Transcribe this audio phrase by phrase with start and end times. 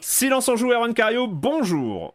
[0.00, 2.14] Silence en joue, Aaron Cario, bonjour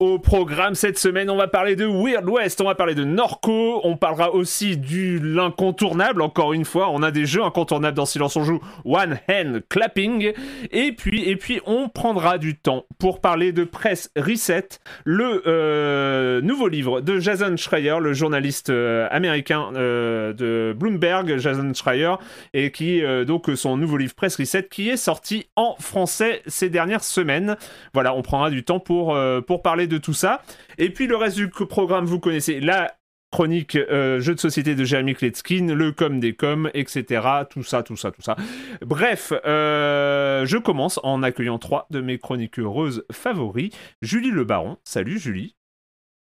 [0.00, 3.82] Au programme cette semaine, on va parler de Weird West, on va parler de Norco,
[3.84, 8.34] on parlera aussi du l'incontournable, encore une fois, on a des jeux incontournables dans Silence
[8.36, 10.32] on joue, One Hand Clapping,
[10.70, 14.68] et puis, et puis on prendra du temps pour parler de Press Reset,
[15.04, 21.74] le euh, nouveau livre de Jason Schreier, le journaliste euh, américain euh, de Bloomberg, Jason
[21.74, 22.14] Schreier,
[22.54, 27.04] et qui, donc, son nouveau livre Press Reset, qui est sorti en français ces dernières
[27.04, 27.58] semaines.
[27.92, 29.14] Voilà, on prendra du temps pour,
[29.46, 30.42] pour parler de tout ça.
[30.78, 32.94] Et puis le reste du programme, vous connaissez la
[33.30, 37.22] chronique euh, jeu de société de Jeremy Kletskin, le com des coms, etc.
[37.48, 38.36] Tout ça, tout ça, tout ça.
[38.80, 43.70] Bref, euh, je commence en accueillant trois de mes chroniques heureuses favoris.
[44.02, 44.78] Julie Le Baron.
[44.84, 45.54] Salut Julie.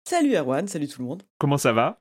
[0.07, 1.23] Salut Erwan, salut tout le monde.
[1.37, 1.99] Comment ça va?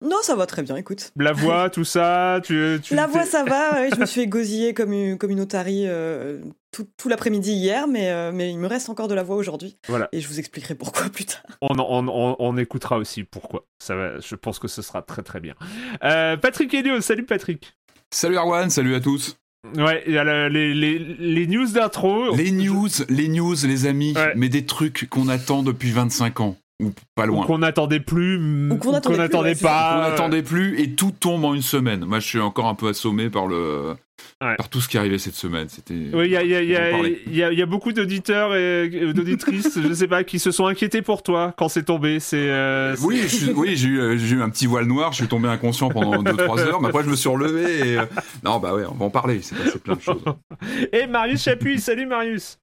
[0.00, 1.12] Non, ça va très bien, écoute.
[1.16, 4.74] La voix, tout ça, tu, tu La voix, ça va, ouais, je me suis égosillée
[4.74, 6.40] comme une, comme une otarie euh,
[6.74, 9.76] tout, tout l'après-midi hier, mais, euh, mais il me reste encore de la voix aujourd'hui.
[9.88, 10.08] Voilà.
[10.12, 11.42] Et je vous expliquerai pourquoi plus tard.
[11.62, 13.64] On, on, on- on écoutera aussi pourquoi.
[13.78, 15.54] Ça va, je pense que ce sera très très bien.
[16.02, 17.74] Euh, Patrick Helio, salut Patrick.
[18.12, 19.36] Salut Arwan, salut à tous.
[19.76, 22.34] Ouais, il y a les, les, les news d'intro.
[22.34, 24.32] Les news, les news, les amis, Ouais.
[24.36, 27.46] mais des trucs qu'on attend depuis 25 ans, ou pas loin.
[27.46, 28.36] Qu'on n'attendait plus,
[28.70, 29.96] Ou qu'on n'attendait pas.
[29.98, 32.04] On n'attendait plus et tout tombe en une semaine.
[32.04, 33.94] Moi, je suis encore un peu assommé par le,
[34.40, 34.56] Ouais.
[34.56, 35.68] par tout ce qui est arrivé cette semaine.
[35.68, 35.94] C'était.
[36.12, 38.88] Oui, il y a, il y, y, y a- il y a beaucoup d'auditeurs et
[38.92, 42.20] euh, d'auditrices, je sais pas, qui se sont inquiétés pour toi quand c'est tombé.
[42.20, 45.12] C'est euh, Oui, je suis- oui, j'ai eu, euh, j'ai eu un petit voile noir,
[45.12, 47.98] je suis tombé inconscient pendant 2-3 heures, mais après je me suis relevé et...
[47.98, 48.04] euh,
[48.44, 50.22] Non, bah ouais, on va en parler, c'est passé plein de choses.
[50.92, 52.58] Et Marius Chapuis, salut Marius.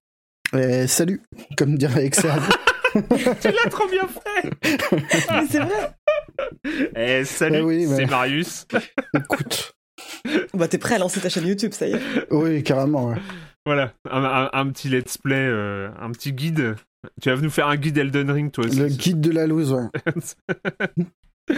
[0.54, 1.20] Euh, salut,
[1.56, 2.32] comme dirait Excel.
[2.92, 4.50] Tu l'as trop bien fait.
[5.30, 5.94] Mais c'est vrai
[6.96, 8.66] Eh, salut, Eh oui, mais- c'est Marius.
[9.14, 9.74] Écoute,
[10.54, 12.00] Bah t'es prêt à lancer ta chaîne YouTube, ça y est.
[12.30, 13.08] oui, carrément.
[13.08, 13.16] ouais.
[13.64, 16.74] Voilà, un, un- un petit let's play, euh, un petit guide.
[17.20, 18.78] Tu vas nous faire un guide Elden Ring, toi aussi.
[18.78, 19.88] Le guide de la loose, ouais.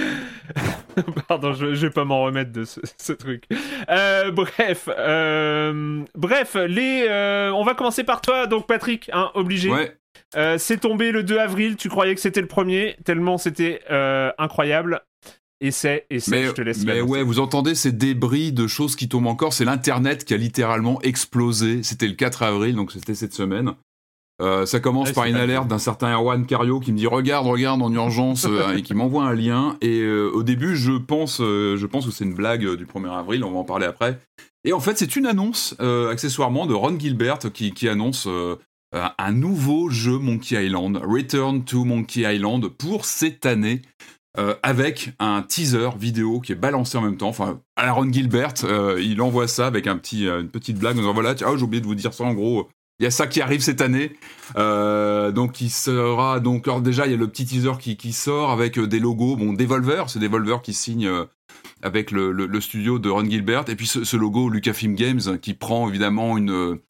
[1.28, 3.44] Pardon, je, je vais pas m'en remettre de ce, ce truc.
[3.90, 9.70] Euh, bref, euh, bref, les, euh, on va commencer par toi, donc Patrick, hein, obligé.
[9.70, 9.96] Ouais,
[10.36, 11.76] Euh, c'est tombé le 2 avril.
[11.76, 15.02] Tu croyais que c'était le premier, tellement c'était euh, incroyable.
[15.60, 16.84] Et c'est, et c'est, mais, je te laisse.
[16.84, 20.36] mais ouais, vous entendez ces débris de choses qui tombent encore, c'est l'internet qui a
[20.36, 21.82] littéralement explosé.
[21.82, 23.72] C'était le 4 avril, donc c'était cette semaine.
[24.42, 27.46] Euh, ça commence Ouais, par une alerte d'un certain Erwan Cario qui me dit regarde,
[27.46, 29.76] regarde en urgence et qui m'envoie un lien.
[29.80, 33.44] Et au début, je pense, je pense que c'est une blague du 1er avril.
[33.44, 34.18] On va en parler après.
[34.64, 38.56] Et en fait, c'est une annonce euh, accessoirement de Ron Gilbert qui, qui annonce euh,
[38.94, 43.82] un- un nouveau jeu Monkey Island, Return to Monkey Island pour cette année.
[44.36, 47.28] euh, avec un teaser vidéo qui est balancé en même temps.
[47.28, 50.76] Enfin, à la Ron Gilbert, euh, il envoie ça avec un petit, euh, une petite
[50.76, 50.96] blague.
[50.96, 52.68] en disant, voilà, oh, j'ai oublié de vous dire ça en gros.
[52.98, 54.10] Il y a ça qui arrive cette année.
[54.56, 58.12] Euh, donc il sera donc alors déjà il y a le petit teaser qui, qui
[58.12, 59.36] sort avec euh, des logos.
[59.36, 61.24] Bon, Devolver, c'est Devolver qui signe euh,
[61.84, 66.36] avec le, studio de Ron Gilbert, et puis ce, logo Lucasfilm Games qui prend évidemment
[66.36, 66.80] une,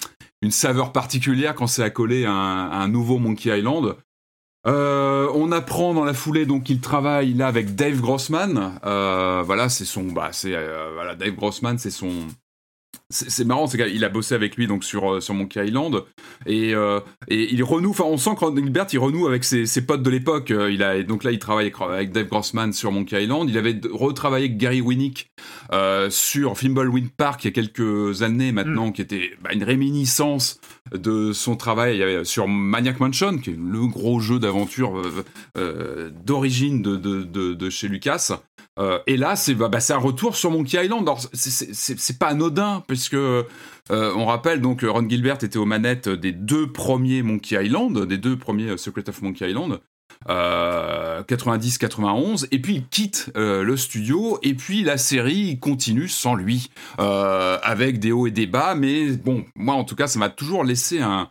[0.51, 3.97] saveur particulière quand c'est accolé à un, à un nouveau Monkey Island.
[4.67, 8.79] Euh, on apprend dans la foulée donc qu'il travaille là avec Dave Grossman.
[8.87, 12.11] Euh, voilà, c'est son, bah, c'est euh, voilà, Dave Grossman, c'est son,
[13.11, 16.05] c'est marrant, c'est qu'il a bossé avec lui donc sur euh, sur Monkey Island
[16.47, 17.91] et, euh, et il renoue.
[17.91, 20.51] Enfin, on sent que Gilbert il renoue avec ses, ses potes de l'époque.
[20.51, 23.51] Euh, il a donc là il travaille avec, Dave Grossman sur Monkey Island.
[23.51, 25.31] Il avait retravaillé avec Gary Winnick
[25.73, 28.93] euh, sur Wind Park il y a quelques années maintenant, mm.
[28.93, 30.61] qui était bah, une réminiscence
[30.95, 35.03] de son travail sur Maniac Mansion, qui est le gros jeu d'aventure
[36.25, 38.41] d'origine de, de, de, de, chez Lucas.
[38.79, 41.09] Euh, et là, c'est bah, un retour sur Monkey Island.
[41.33, 43.45] C'est pas anodin, puisque euh,
[43.91, 48.37] on rappelle donc Ron Gilbert était aux manettes des deux premiers Monkey Island, des deux
[48.37, 49.81] premiers Secret of Monkey Island.
[50.27, 57.99] 90-91 et puis il quitte le studio et puis la série continue sans lui avec
[57.99, 61.01] des hauts et des bas mais bon moi en tout cas ça m'a toujours laissé
[61.01, 61.29] un,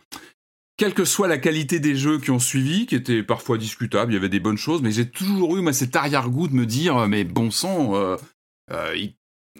[0.76, 4.14] quelle que soit la qualité des jeux qui ont suivi, qui étaient parfois discutables, il
[4.14, 7.06] y avait des bonnes choses, mais j'ai toujours eu moi cet arrière-goût de me dire,
[7.08, 8.16] mais bon sang, euh,
[8.72, 8.96] euh,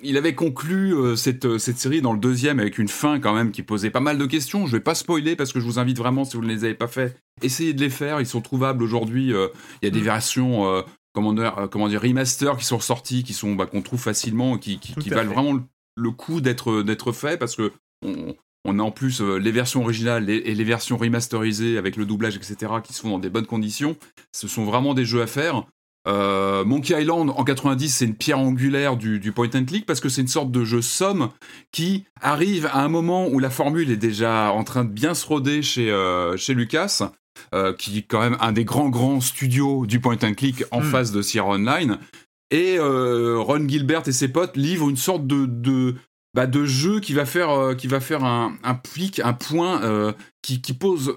[0.03, 3.53] il, avait conclu euh, cette, cette série dans le deuxième avec une fin quand même
[3.53, 4.67] qui posait pas mal de questions.
[4.67, 6.75] Je vais pas spoiler parce que je vous invite vraiment, si vous ne les avez
[6.75, 8.21] pas fait, essayez de les faire.
[8.21, 9.29] Ils sont trouvables aujourd'hui.
[9.29, 10.05] il y a des mm.
[10.05, 14.59] versions, comment, dire, comment dire, remaster qui sont sorties, qui sont bah, qu'on trouve facilement,
[14.59, 15.65] qui, qui, valent vraiment
[15.97, 17.73] le, coup d'être d'être faits parce que
[18.05, 18.35] on
[18.67, 22.73] a en plus euh, les versions originales et les versions remasterisées avec le doublage, etc.,
[22.83, 23.97] qui se font dans des bonnes conditions.
[24.33, 25.65] Ce sont vraiment des jeux à faire.
[26.07, 30.09] Euh, Monkey Island en 90, c'est une pierre angulaire du, point and click parce que
[30.09, 31.31] c'est une sorte de jeu somme
[31.73, 35.27] qui arrive à un moment où la formule est déjà en train de bien se
[35.27, 37.11] roder chez, euh, chez Lucas,
[37.79, 40.85] qui est quand même un des grands grands studios du point and click en hmm.
[40.85, 41.99] face de Sierra Online.
[42.51, 45.95] Et Ron Gilbert et ses potes livrent une sorte de,
[46.35, 49.83] bah, de jeu qui va faire, euh, qui va faire un, un plic, un point
[49.83, 51.17] euh, qui, qui, pose.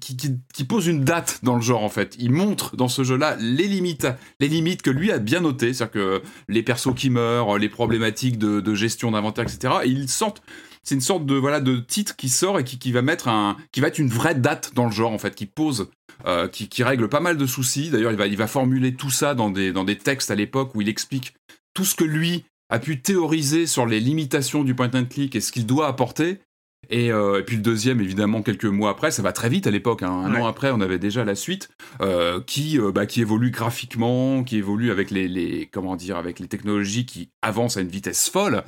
[0.00, 2.16] Qui, qui, pose une date dans le genre en fait.
[2.18, 4.06] Il montre dans ce jeu-là les limites,
[4.40, 8.38] les limites que lui a bien notées, c'est-à-dire que les persos qui meurent, les problématiques
[8.38, 9.74] de, de gestion d'inventaire, etc.
[9.84, 10.42] Et il sortent,
[10.82, 13.56] c'est une sorte de voilà de titre qui sort et qui, qui, va mettre un,
[13.70, 15.90] qui va être une vraie date dans le genre en fait, qui pose,
[16.26, 17.90] euh, qui, qui, règle pas mal de soucis.
[17.90, 20.74] D'ailleurs, il va, il va formuler tout ça dans des, dans des textes à l'époque
[20.74, 21.34] où il explique
[21.74, 25.42] tout ce que lui a pu théoriser sur les limitations du point and click et
[25.42, 26.40] ce qu'il doit apporter.
[26.88, 29.70] Et, euh, et, puis le deuxième, évidemment, quelques mois après, ça va très vite à
[29.70, 30.02] l'époque.
[30.02, 30.10] Hein.
[30.10, 31.68] Un an après, on avait déjà la suite
[32.00, 36.40] euh, qui, euh, bah, qui évolue graphiquement, qui évolue avec les, les, comment dire, avec
[36.40, 38.64] les technologies qui avancent à une vitesse folle.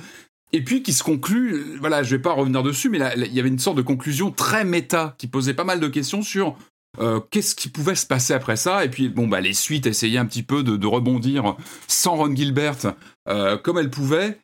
[0.53, 3.49] Et puis qui se conclut, voilà, je vais pas revenir dessus, mais il y avait
[3.49, 6.55] une sorte de conclusion très méta qui posait pas mal de questions sur
[6.99, 10.17] euh, qu'est-ce qui pouvait se passer après ça Et puis, bon, bah, les suites essayaient
[10.17, 11.55] un petit peu de, rebondir
[11.87, 12.93] sans Ron Gilbert
[13.29, 14.39] euh, comme elles pouvaient.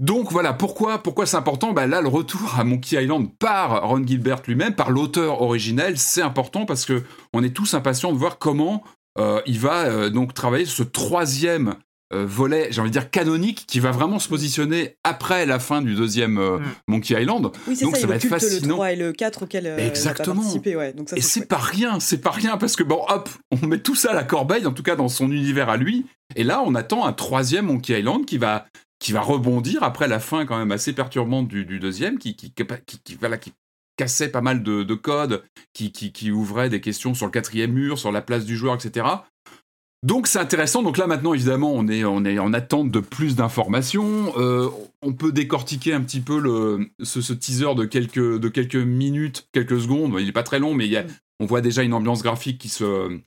[0.00, 4.04] Donc voilà, pourquoi, pourquoi c'est important bah, Là, le retour à Monkey Island par Ron
[4.04, 8.38] Gilbert lui-même, par l'auteur originel, c'est important parce que on est tous impatients de voir
[8.38, 8.82] comment
[9.18, 11.74] euh, il va donc travailler ce troisième euh,
[12.22, 15.94] volet, j'ai envie de dire canonique, qui va vraiment se positionner après la fin du
[15.94, 16.64] deuxième euh, mm.
[16.88, 17.50] Monkey Island.
[17.66, 18.68] Oui, c'est ça, ça va être fascinant.
[18.68, 20.36] Le 3 et le 4 auquel euh, Exactement.
[20.36, 20.92] participé, ouais.
[20.92, 23.78] Donc ça, et c'est pas rien, c'est pas rien parce que bon, hop, on met
[23.78, 26.06] tout ça à la corbeille, en tout cas dans son univers à lui.
[26.36, 28.66] Et là, on attend un troisième Monkey Island qui va
[29.00, 32.64] qui va rebondir après la fin quand même assez perturbante du, deuxième, qui qui, qui,
[33.04, 33.52] qui, voilà, qui
[33.96, 37.72] cassait pas mal de, de codes, qui, qui, qui, ouvrait des questions sur le quatrième
[37.72, 39.06] mur, sur la place du joueur, etc.
[40.04, 40.82] Donc c'est intéressant.
[40.82, 44.34] Donc là maintenant évidemment on est on est en attente de plus d'informations.
[44.36, 44.68] Euh,
[45.00, 49.80] on peut décortiquer un petit peu le ce, teaser de quelques de quelques minutes, quelques
[49.80, 50.14] secondes.
[50.20, 51.04] Il est pas très long, mais il y a,
[51.40, 53.18] on voit déjà une ambiance graphique qui se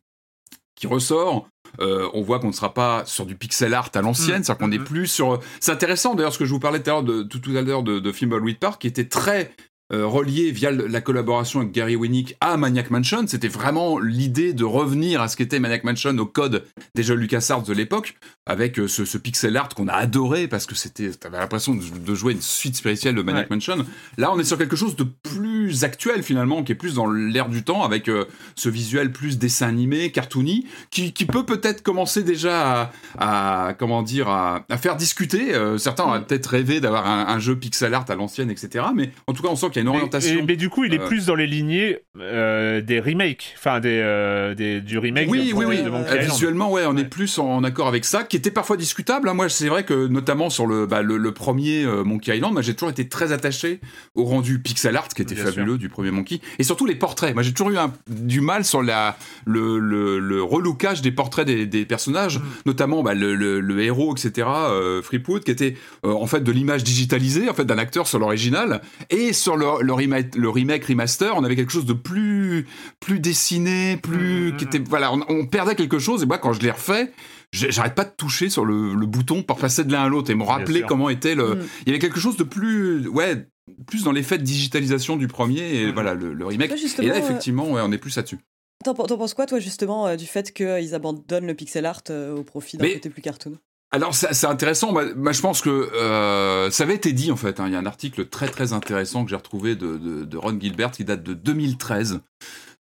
[0.75, 1.49] qui ressort.
[1.79, 4.43] Euh, on voit qu'on ne sera pas sur du pixel art à l'ancienne, mmh.
[4.43, 4.83] c'est-à-dire qu'on est mmh.
[4.83, 5.39] plus sur.
[5.59, 7.81] C'est intéressant d'ailleurs ce que je vous parlais tout à l'heure de tout, à l'heure
[7.81, 9.51] de, de Fimbleweed Park, qui était très
[9.93, 13.25] euh, relié via la collaboration avec Gary Winnick à Maniac Mansion.
[13.25, 17.63] C'était vraiment l'idée de revenir à ce qu'était Maniac Mansion au code des jeux LucasArts
[17.63, 18.15] de l'époque,
[18.45, 22.33] avec euh, ce, pixel art qu'on a adoré parce que c'était, t'avais l'impression de, jouer
[22.33, 23.77] une suite spirituelle de Maniac Mansion.
[24.17, 27.47] Là, on est sur quelque chose de plus actuel finalement, qui est plus dans l'air
[27.47, 28.25] du temps, avec euh,
[28.55, 34.65] ce visuel plus dessin animé, cartoony, qui, peut peut-être commencer déjà à, comment dire, à,
[34.77, 35.53] faire discuter.
[35.77, 38.85] certains auraient peut-être rêvé d'avoir un, un, jeu pixel art à l'ancienne, etc.
[38.93, 40.43] Mais en tout cas, on sent une orientation.
[40.47, 43.99] Mais, du coup, il est euh, plus dans les lignées euh, des remakes, enfin des,
[44.01, 45.29] euh, des, du remake.
[45.29, 45.83] Oui, oui, oui.
[46.19, 49.29] visuellement, ouais, on est plus en, accord avec ça, qui était parfois discutable.
[49.29, 49.33] Hein.
[49.33, 53.07] Moi, c'est vrai que notamment sur le, bah, le, premier Monkey Island, j'ai toujours été
[53.07, 53.79] très attaché
[54.15, 55.77] au rendu pixel art, qui était fabuleux.
[55.77, 56.39] du premier Monkey.
[56.59, 57.33] Et surtout les portraits.
[57.33, 61.45] Moi, j'ai toujours eu un, du mal sur la, le, le, le relookage des portraits
[61.45, 66.13] des, des personnages, notamment bah, le, le, le héros, etc., euh, Freepwood, qui était euh,
[66.13, 68.81] en fait de l'image digitalisée, en fait, d'un acteur sur l'original.
[69.09, 72.65] Et sur le, le, remake, le remake remaster, on avait quelque chose de plus,
[72.99, 74.53] plus dessiné, plus.
[74.57, 76.23] qui était, voilà, on, on perdait quelque chose.
[76.23, 77.11] Et moi, quand je l'ai refait,
[77.51, 80.29] j'ai- j'arrête pas de toucher sur le, le bouton pour passer de l'un à l'autre
[80.31, 81.55] et me rappeler comment était le.
[81.55, 81.59] Mm.
[81.85, 83.47] Il y avait quelque chose de plus, ouais,
[83.85, 85.93] plus dans l'effet de digitalisation du premier et Mm.
[85.93, 86.71] voilà le, le remake.
[86.99, 88.39] Et là, euh, effectivement, ouais, on est plus là-dessus.
[88.83, 92.43] T'en penses quoi, toi, justement, euh, du fait qu'ils abandonnent le pixel art euh, au
[92.43, 93.57] profit d'un côté plus cartoon?
[93.91, 94.91] Alors, c'est intéressant.
[94.91, 97.59] Moi, moi, je pense que euh, ça avait été dit en fait.
[97.59, 97.67] hein.
[97.67, 100.59] Il y a un article très très intéressant que j'ai retrouvé de, de, de Ron
[100.59, 102.19] Gilbert qui date de 2013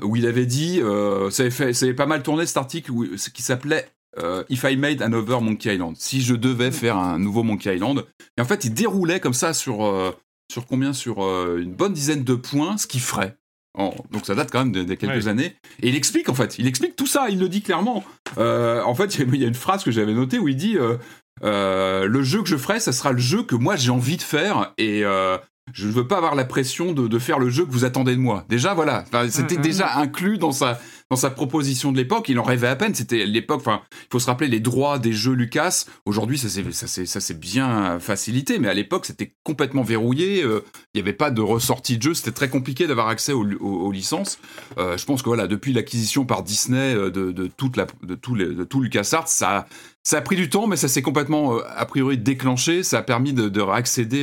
[0.01, 2.91] où il avait dit, euh, ça, avait fait, ça avait pas mal tourné cet article
[2.91, 5.95] où, qui s'appelait euh, If I Made Another Monkey Island.
[5.97, 8.05] Si je devais faire un nouveau Monkey Island.
[8.37, 10.15] Et en fait, il déroulait comme ça sur
[10.51, 10.93] sur combien?
[10.93, 11.19] Sur
[11.57, 13.37] une bonne dizaine de points, ce qu'il ferait.
[13.77, 15.27] En- donc ça date quand même de, de quelques Ouais.
[15.27, 15.55] années.
[15.81, 18.03] Et il explique en fait, il explique tout ça, il le dit clairement.
[18.37, 20.97] Euh, en fait, il y a une phrase que j'avais notée où il dit euh,
[21.43, 24.21] euh, le jeu que je ferai, ça sera le jeu que moi j'ai envie de
[24.21, 25.37] faire et euh,
[25.73, 28.15] je ne veux pas avoir la pression de, de faire le jeu que vous attendez
[28.15, 28.45] de moi.
[28.49, 29.61] Déjà, voilà, Enfin, c'était Mhm.
[29.61, 30.79] déjà inclus dans sa
[31.13, 32.27] dans sa proposition de l'époque.
[32.27, 32.95] Il en rêvait à peine.
[32.95, 33.59] C'était l'époque.
[33.59, 35.85] Enfin, il faut se rappeler les droits des jeux Lucas.
[36.05, 40.41] Aujourd'hui, ça s'est bien facilité, mais à l'époque, c'était complètement verrouillé.
[40.41, 40.63] Euh,
[40.95, 42.13] Il n'y avait pas de ressortie de jeu.
[42.15, 44.39] C'était très compliqué d'avoir accès aux, licences.
[44.79, 48.15] Euh, je pense que voilà, depuis l'acquisition par Disney euh, de, de toute la de
[48.15, 49.67] tout les, de tout LucasArts, ça
[50.11, 52.81] a pris du temps, mais ça s'est complètement, a priori, déclenché.
[52.81, 53.61] Ça a permis de, de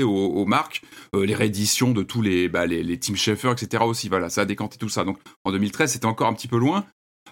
[0.02, 0.82] aux, marques,
[1.14, 3.82] les rééditions de tous les, bah, les, les Team Schafer, etc.
[3.84, 4.08] aussi.
[4.08, 5.04] Voilà, ça a décanté tout ça.
[5.04, 6.84] Donc, en 2013, c'était encore un petit peu loin.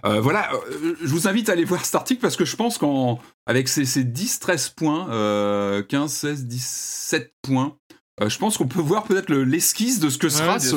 [0.05, 2.79] Euh, voilà, euh, je vous invite à aller voir cet article parce que je pense
[2.79, 7.77] qu'avec ces, ces 10, 13 points, euh, 15, 16, 17 points,
[8.21, 10.77] euh, je pense qu'on peut voir peut-être le- l'esquisse de ce que sera ce,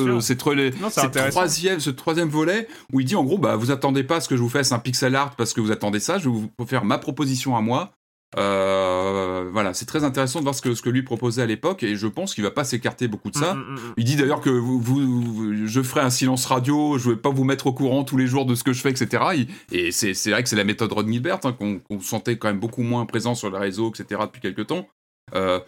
[0.79, 0.89] Non,
[1.31, 4.29] troisième, ce troisième volet où il dit en gros, bah, vous attendez pas à ce
[4.29, 6.65] que je vous fasse un pixel art parce que vous attendez ça, je vais vous
[6.67, 7.91] faire ma proposition à moi.
[8.37, 11.83] Euh, voilà, c'est très intéressant de voir ce que, ce que lui proposait à l'époque
[11.83, 13.55] et je pense qu'il va pas s'écarter beaucoup de ça.
[13.55, 13.93] Mm, mm, mm.
[13.97, 17.29] Il dit d'ailleurs que vous, vous- vous- je ferai un silence radio, je vais pas
[17.29, 19.23] vous mettre au courant tous les jours de ce que je fais, etc.
[19.71, 22.47] Et c'est c'est vrai que c'est la méthode Ron Gilbert hein, qu'on qu'on sentait quand
[22.47, 24.21] même beaucoup moins présent sur les réseaux, etc.
[24.25, 24.87] depuis quelques temps.
[25.35, 25.59] Euh,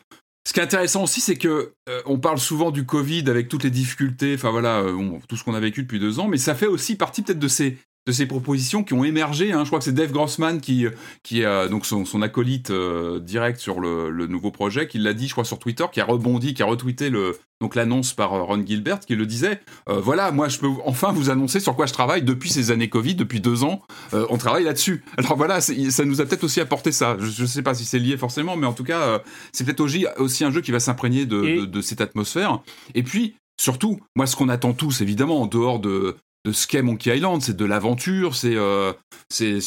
[0.46, 3.64] ce qui est intéressant aussi, c'est que euh, on parle souvent du Covid avec toutes
[3.64, 6.38] les difficultés, enfin voilà, euh, bon, tout ce qu'on a vécu depuis deux ans, mais
[6.38, 9.54] ça fait aussi partie peut-être de ces de ces propositions qui ont émergé.
[9.54, 9.64] hein.
[9.64, 10.86] Je crois que c'est Dave Grossman qui
[11.24, 15.14] qui euh, donc son, son acolyte euh, direct sur le, le nouveau projet, qui l'a
[15.14, 18.34] dit, je crois, sur Twitter, qui a rebondi, qui a retweeté le donc l'annonce par
[18.34, 19.62] euh, Ron Gilbert, qui le disait.
[19.88, 22.90] euh, voilà, moi, je peux enfin vous annoncer sur quoi je travaille depuis ces années
[22.90, 23.82] Covid, depuis deux ans.
[24.14, 25.06] Euh, on travaille là-dessus.
[25.18, 27.16] Alors voilà, ça nous a peut-être aussi apporté ça.
[27.20, 29.22] Je, je sais pas si c'est lié forcément, mais en tout cas,
[29.54, 32.60] c'est peut-être aussi, aussi un jeu qui va s'imprégner de, de, de cette atmosphère.
[32.96, 36.82] Et puis, surtout, moi, ce qu'on attend tous, évidemment, en dehors de de ce qu'est
[36.82, 38.94] Monkey Island, c'est de l'aventure, c'est euh,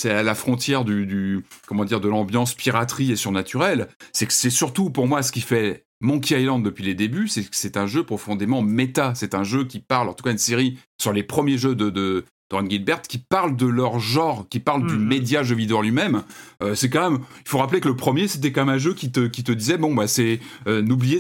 [0.04, 3.88] à la frontière du, comment dire de l'ambiance piraterie et surnaturelle.
[4.12, 7.42] C'est que c'est surtout pour moi ce qui fait Monkey Island depuis les débuts, c'est
[7.45, 9.14] que c'est un jeu profondément méta.
[9.14, 12.25] C'est un jeu qui parle, en tout cas une série sur les premiers jeux de,
[12.50, 15.05] de Ron Gilbert, qui parle de leur genre, qui parle du Mhm.
[15.07, 16.23] média jeu vidéo en lui-même.
[16.62, 18.95] Euh, c'est quand même, il faut rappeler que le premier, c'était quand même un jeu
[18.95, 20.38] qui te, qui te disait, bon, bah, c'est,
[20.69, 21.19] euh, n'oubliez,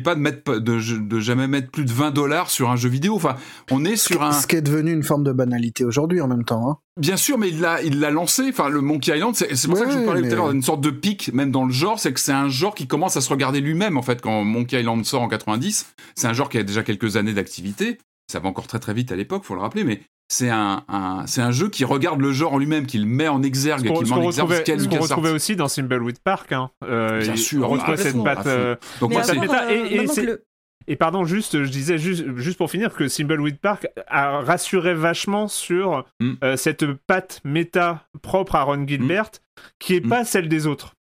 [0.00, 3.16] pas de mettre, de, de jamais mettre plus de 20 dollars sur un jeu vidéo.
[3.16, 3.34] Enfin,
[3.70, 6.44] on est sur un, Ce qui est devenu une forme de banalité aujourd'hui en même
[6.44, 6.70] temps.
[6.70, 6.76] Hein.
[7.00, 8.46] Bien sûr, mais il l'a, il l'a lancé.
[8.48, 10.36] Enfin, le Monkey Island, c'est, c'est pour ça que je vous parlais mais- tout à
[10.36, 12.86] l'heure d'une sorte de pic, même dans le genre, c'est que c'est un genre qui
[12.86, 15.86] commence à se regarder lui-même, en fait, quand Monkey Island sort en 90.
[16.14, 17.98] C'est un genre qui a déjà quelques années d'activité.
[18.30, 21.26] Ça va encore très très vite à l'époque, faut le rappeler, mais c'est un, un-
[21.26, 23.84] c'est un jeu qui regarde le genre en lui-même, qui le met en exergue, Ce
[23.86, 25.66] qui qu'on le ce met en exergue retrouvait, ce qu'est ce qu'on retrouvait aussi dans
[25.66, 26.52] Thimbleweed Park.
[26.52, 26.70] Hein.
[26.84, 28.42] Euh, Bien il- sûr, on retrouvait à cette patte.
[28.42, 28.48] fond.
[28.48, 30.44] euh, Donc moi, c'est, méta, et- euh, et maintenant c'est- que le-
[30.90, 35.46] Et pardon, juste, je disais juste, juste pour finir que Thimbleweed Park a rassuré vachement
[35.46, 36.32] sur Mm.
[36.44, 39.30] euh, cette patte méta propre à Ron Gilbert,
[39.78, 40.08] qui est Mm.
[40.08, 40.94] pas celle des autres.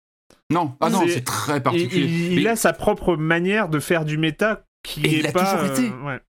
[0.51, 2.05] non, ah non, c'est- très Il, particulier.
[2.07, 5.23] il- il Mais- a sa propre manière de faire du méta qui Et est il
[5.25, 5.55] l'a pas.
[5.55, 5.91] toujours été.
[6.05, 6.21] ouais.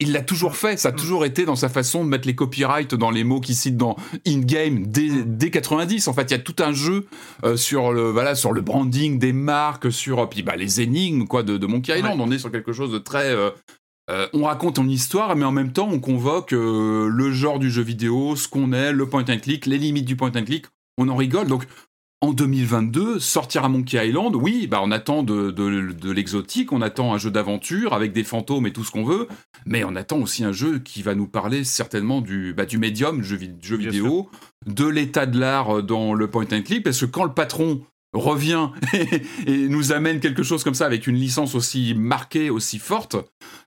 [0.00, 2.96] Il l'a toujours fait, ça a toujours été dans sa façon de mettre les copyrights
[2.96, 3.96] dans les mots qu'il cite dans
[4.26, 6.08] in-game dès, dès 90.
[6.08, 7.06] En fait, il y a tout un jeu
[7.44, 11.44] euh, sur le voilà sur le branding des marques, sur puis bah, les énigmes quoi
[11.44, 12.20] de, de Monkey Island.
[12.20, 13.50] On est sur quelque chose de très euh,
[14.10, 17.82] euh, on raconte une histoire, mais en même temps, on convoque le genre du jeu
[17.82, 20.66] vidéo, ce qu'on est, le point and click, les limites du point and click.
[20.98, 21.46] On en rigole.
[21.46, 21.66] Donc,
[22.24, 26.80] en 2022, sortir à Monkey Island, oui, bah on attend de, de, de l'exotique, on
[26.80, 29.28] attend un jeu d'aventure avec des fantômes et tout ce qu'on veut,
[29.66, 33.22] mais on attend aussi un jeu qui va nous parler certainement du, bah, du médium,
[33.22, 34.30] jeu, vidéo,
[34.66, 37.82] de l'état de l'art dans le point and click, parce que quand le patron
[38.14, 42.78] revient et, et nous amène quelque chose comme ça avec une licence aussi marquée, aussi
[42.78, 43.16] forte,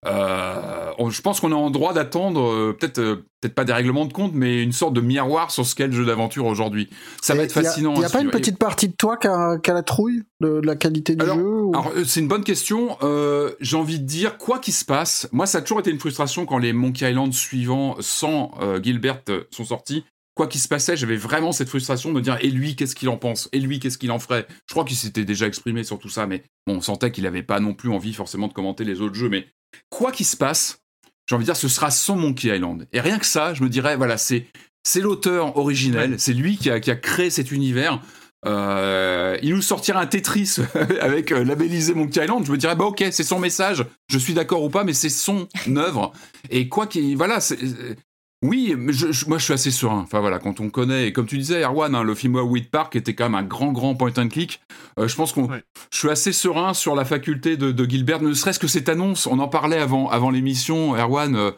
[0.08, 3.74] euh, on- je pense qu'on est en droit d'attendre euh, peut-être euh, peut-être pas des
[3.74, 6.90] règlements de compte, mais une sorte de miroir sur ce qu'est le jeu d'aventure aujourd'hui.
[7.22, 7.94] Ça va être y fascinant.
[7.94, 10.24] Il n'y à a pas une petite partie de toi qui a, a la trouille
[10.42, 12.98] de, de la qualité du Alors- jeu ou- Alors, euh, c'est une bonne question.
[13.04, 16.00] Euh, J'ai envie de dire, quoi qu'il se passe, moi, ça a toujours été une
[16.00, 19.22] frustration quand les Monkey Island suivants, sans Gilbert,
[19.52, 20.04] sont sortis.
[20.38, 23.10] Quoi qu'il se passait, j'avais vraiment cette frustration de me dire, et lui, qu'est-ce qu'il
[23.10, 23.50] en pense?
[23.54, 24.46] Et lui, qu'est-ce qu'il en ferait?
[24.68, 27.42] Je crois qu'il s'était déjà exprimé sur tout ça, mais bon, on sentait qu'il n'avait
[27.42, 29.30] pas non plus envie forcément de commenter les autres jeux.
[29.30, 29.48] Mais
[29.90, 30.84] quoi qu'il se passe,
[31.28, 32.88] j'ai envie de dire, ce sera son Monkey Island.
[32.94, 34.46] Et rien que ça, je me dirais, voilà, c'est
[34.84, 38.00] c'est l'auteur originel, c'est lui qui a, qui a créé cet univers.
[38.46, 40.58] Euh, il nous sortira un Tetris
[41.02, 44.36] avec euh, labellisé Monkey Island, je me dirais bah ok c'est son message, je suis
[44.36, 46.14] d'accord ou pas, mais c'est son œuvre
[46.52, 47.96] et quoi qu'il voilà c'est euh,
[48.44, 50.00] oui, mais je, je- moi je suis assez serein.
[50.04, 52.96] Enfin voilà, quand on connaît, et comme tu disais, Erwan, hein, le film Weed Park
[52.96, 54.62] était quand même un grand, grand point and click.
[55.00, 55.64] Euh, je pense qu'on, Ouais.
[55.92, 59.26] je suis assez serein sur la faculté de, de Gilbert, ne serait-ce que cette annonce.
[59.28, 61.52] On en parlait avant, avant l'émission, Erwan, euh,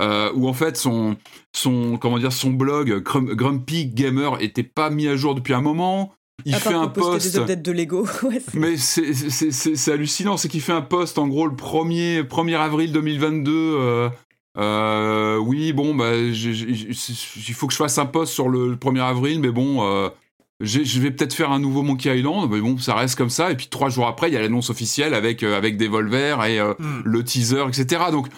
[0.00, 1.16] euh, où en fait son,
[1.54, 5.62] son, comment dire, son blog Grum- Grumpy Gamer était pas mis à jour depuis un
[5.62, 6.12] moment.
[6.44, 7.32] Il à fait un post.
[7.32, 8.06] des updates de Lego.
[8.22, 11.56] Ouais, Mais c'est- c'est c'est- c'est hallucinant, c'est qu'il fait un post en gros le
[11.56, 14.10] 1er, 1er avril 2022.
[14.58, 16.94] Euh, oui, bon, bah, il
[17.54, 20.08] faut que je fasse un post sur le 1er avril, mais bon, euh,
[20.60, 23.50] je vais peut-être faire un nouveau Monkey Island, mais bon, ça reste comme ça.
[23.50, 26.36] Et puis trois jours après, il y a l'annonce officielle avec, euh, avec des Volver
[26.48, 27.02] et euh, Hmm.
[27.04, 28.04] le teaser, etc.
[28.10, 28.28] Donc,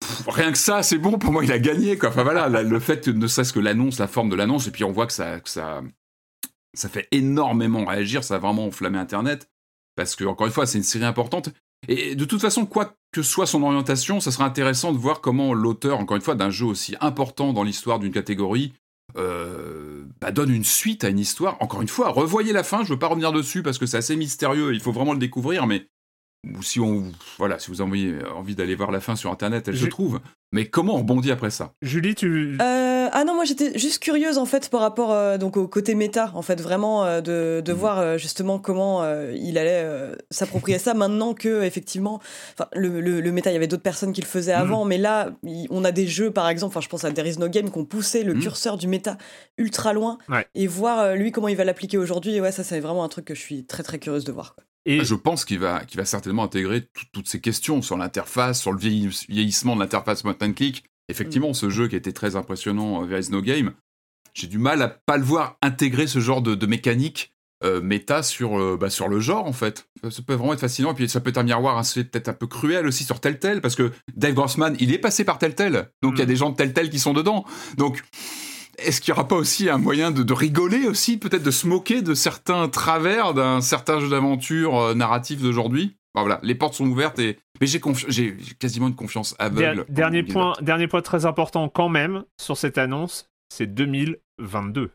[0.00, 1.98] pff, rien que ça, c'est bon, pour moi, il a gagné.
[1.98, 2.10] Quoi.
[2.10, 4.84] Enfin voilà, la- le fait ne serait-ce que l'annonce, la forme de l'annonce, et puis
[4.84, 5.82] on voit que ça, que ça,
[6.74, 9.48] ça fait énormément réagir, ça a vraiment enflammé Internet,
[9.96, 11.50] parce que, encore une fois, c'est une série importante.
[11.86, 15.54] Et de toute façon, quoi que soit son orientation, ça sera intéressant de voir comment
[15.54, 18.72] l'auteur, encore une fois, d'un jeu aussi important dans l'histoire d'une catégorie,
[19.16, 21.56] euh, bah, donne une suite à une histoire.
[21.60, 24.16] Encore une fois, revoyez la fin, je veux pas revenir dessus parce que c'est assez
[24.16, 25.86] mystérieux, il faut vraiment le découvrir, mais
[26.54, 27.04] ou si on
[27.36, 30.20] voilà, si vous avez envie d'aller voir la fin sur internet, elle se trouve.
[30.52, 31.72] Mais comment on rebondit après ça?
[31.82, 32.56] Julie, tu.
[32.60, 35.94] Euh, ah non, moi j'étais juste curieuse en fait par rapport euh, donc au côté
[35.94, 37.78] méta, en fait vraiment euh, de, de Mhm.
[37.78, 42.20] voir euh, justement comment euh, il allait euh, s'approprier ça maintenant que effectivement,
[42.74, 44.60] le, le, le méta, il y avait d'autres personnes qui le faisaient Mhm.
[44.62, 47.28] avant, mais là il- on a des jeux par exemple, enfin je pense à There
[47.28, 48.40] is no game qui ont poussé le Mhm.
[48.42, 49.18] curseur du méta
[49.56, 50.46] ultra loin Ouais.
[50.54, 52.34] et voir euh, lui comment il va l'appliquer aujourd'hui.
[52.34, 54.54] Et ouais, ça c'est vraiment un truc que je suis très très curieuse de voir.
[54.54, 54.64] quoi.
[54.86, 58.60] Et Je pense qu'il va, qu'il va certainement intégrer tout- toutes ces questions sur l'interface,
[58.60, 60.84] sur le vieillis- vieillissement de l'interface point and click.
[61.08, 63.72] Effectivement, ce jeu qui était très impressionnant, euh, There is no game,
[64.34, 67.32] j'ai du mal à pas le voir intégrer ce genre de, de mécanique
[67.64, 69.88] euh, méta sur, euh, bah, sur le genre, en fait.
[70.10, 72.32] Ça, peut vraiment être fascinant, et puis ça peut être un miroir assez- peut-être un
[72.34, 76.14] peu cruel aussi sur Telltale, parce que Dave Grossman, il est passé par Telltale, donc
[76.14, 76.28] il y a Mm.
[76.28, 77.44] des gens de Telltale qui sont dedans.
[77.76, 78.04] Donc,
[78.78, 81.66] est-ce qu'il n'y aura pas aussi un moyen de, de rigoler aussi, peut-être de se
[81.66, 85.96] moquer de certains travers d'un certain jeu d'aventure euh, narratif d'aujourd'hui?
[86.20, 89.46] Voilà, les portes sont ouvertes et mais j'ai confi- j'ai j'ai quasiment une confiance der-
[89.46, 89.80] aveugle.
[89.80, 94.90] en dernier, point, dernier point très important quand même sur cette annonce, c'est 2022.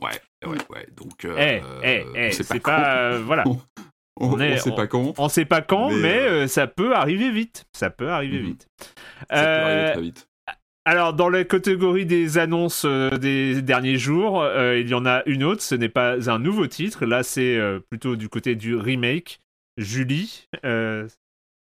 [0.00, 0.10] Ouais,
[0.46, 0.86] ouais, ouais.
[0.94, 3.44] Donc, euh, Eh, eh, eh, c'est pas, euh, voilà.
[3.46, 3.58] on,
[4.20, 5.14] on est- on sait pas quand.
[5.18, 7.64] On sait pas quand, Mais, mais, euh, ça peut arriver vite.
[7.72, 8.46] Ça peut arriver Mhm.
[8.46, 8.68] vite.
[9.30, 10.28] Ça peut arriver très vite.
[10.88, 15.22] Alors, dans la catégorie des annonces euh, des derniers jours, euh, il y en a
[15.26, 15.60] une autre.
[15.62, 17.06] Ce n'est pas un nouveau titre.
[17.06, 19.40] Là, c'est euh, plutôt du côté du remake.
[19.76, 21.06] Julie, euh,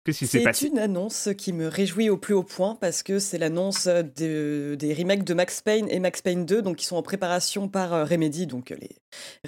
[0.06, 0.68] qu'est-ce qui s'est C'est passé?
[0.68, 4.94] une annonce qui me réjouit au plus haut point parce que c'est l'annonce de- des
[4.94, 8.06] remakes de Max Payne et Max Payne 2, donc qui sont en préparation par euh,
[8.06, 8.96] Remedy, donc euh, les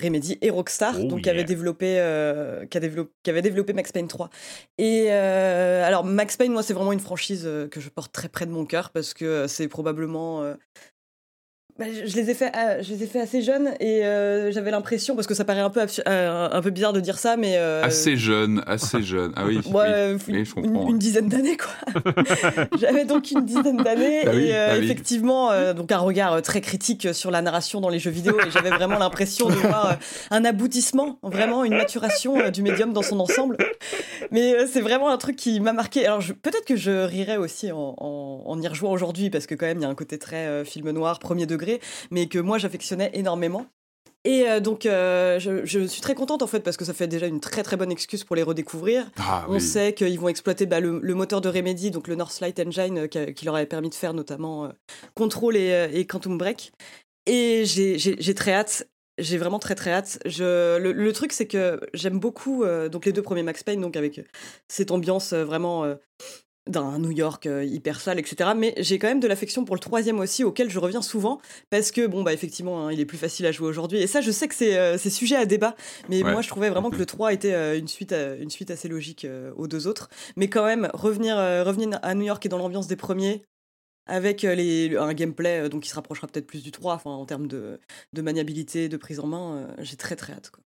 [0.01, 4.07] Remedy et Rockstar, Oh donc qui développé, euh, qui, développé, qui avaient développé Max Payne
[4.07, 4.29] 3.
[4.77, 8.45] Et euh, alors Max Payne, moi, c'est vraiment une franchise que je porte très près
[8.45, 10.43] de mon cœur parce que c'est probablement
[11.79, 14.51] bah, je je les ai fait, euh, je les ai fait assez jeunes et euh,
[14.51, 17.37] j'avais l'impression parce que ça paraît un peu euh, un peu bizarre de dire ça,
[17.37, 19.31] mais euh, Assez jeune, assez jeune.
[19.35, 19.59] Ah oui.
[19.65, 22.03] Oui, je comprends, une- une dizaine d'années quoi.
[22.79, 27.31] J'avais donc une dizaine d'années Bah et bah effectivement donc un regard très critique sur
[27.31, 29.97] la narration dans les jeux vidéo et j'avais vraiment l'impression de voir
[30.31, 33.57] un aboutissement, vraiment une maturation du médium dans son ensemble.
[34.31, 36.05] Mais c'est vraiment un truc qui m'a marqué.
[36.05, 39.65] Alors peut-être que je rirais aussi en, en- en y rejouant aujourd'hui parce que quand
[39.65, 41.68] même il y a un côté très film noir premier degré,
[42.11, 43.65] mais que moi j'affectionnais énormément.
[44.25, 47.07] Et euh, donc, euh, je, je suis très contente en fait parce que ça fait
[47.07, 49.09] déjà une très très bonne excuse pour les redécouvrir.
[49.17, 49.61] Ah On oui.
[49.61, 53.31] sait qu'ils vont exploiter bah, le, le moteur de Remedy, donc le Northlight Engine, euh,
[53.31, 54.69] qui, leur avait permis de faire notamment
[55.15, 56.73] Control et, et Quantum Break.
[57.27, 58.89] Et j'ai- très hâte.
[59.19, 60.19] J'ai vraiment très très hâte.
[60.25, 63.95] Je, le, le truc c'est que j'aime beaucoup donc les deux premiers Max Payne, donc
[63.97, 64.21] avec
[64.67, 65.85] cette ambiance vraiment
[66.69, 68.51] d'un New York euh, hyper sale, etc.
[68.55, 71.91] Mais j'ai quand même de l'affection pour le troisième aussi, auquel je reviens souvent, parce
[71.91, 73.99] que, bon, bah, effectivement, hein, il est plus facile à jouer aujourd'hui.
[73.99, 75.75] Et ça, je sais que c'est euh, sujet à débat,
[76.07, 76.31] mais Ouais.
[76.31, 78.87] moi, je trouvais vraiment que le 3 était euh, une, suite, euh, une suite assez
[78.87, 80.09] logique euh, aux deux autres.
[80.37, 83.43] Mais quand même, revenir, revenir à New York et dans l'ambiance des premiers,
[84.05, 87.47] avec les, un gameplay donc, qui se rapprochera peut-être plus du 3, enfin, en termes
[87.47, 87.79] de,
[88.13, 90.51] de maniabilité, de prise en main, j'ai très très hâte.
[90.51, 90.63] Quoi.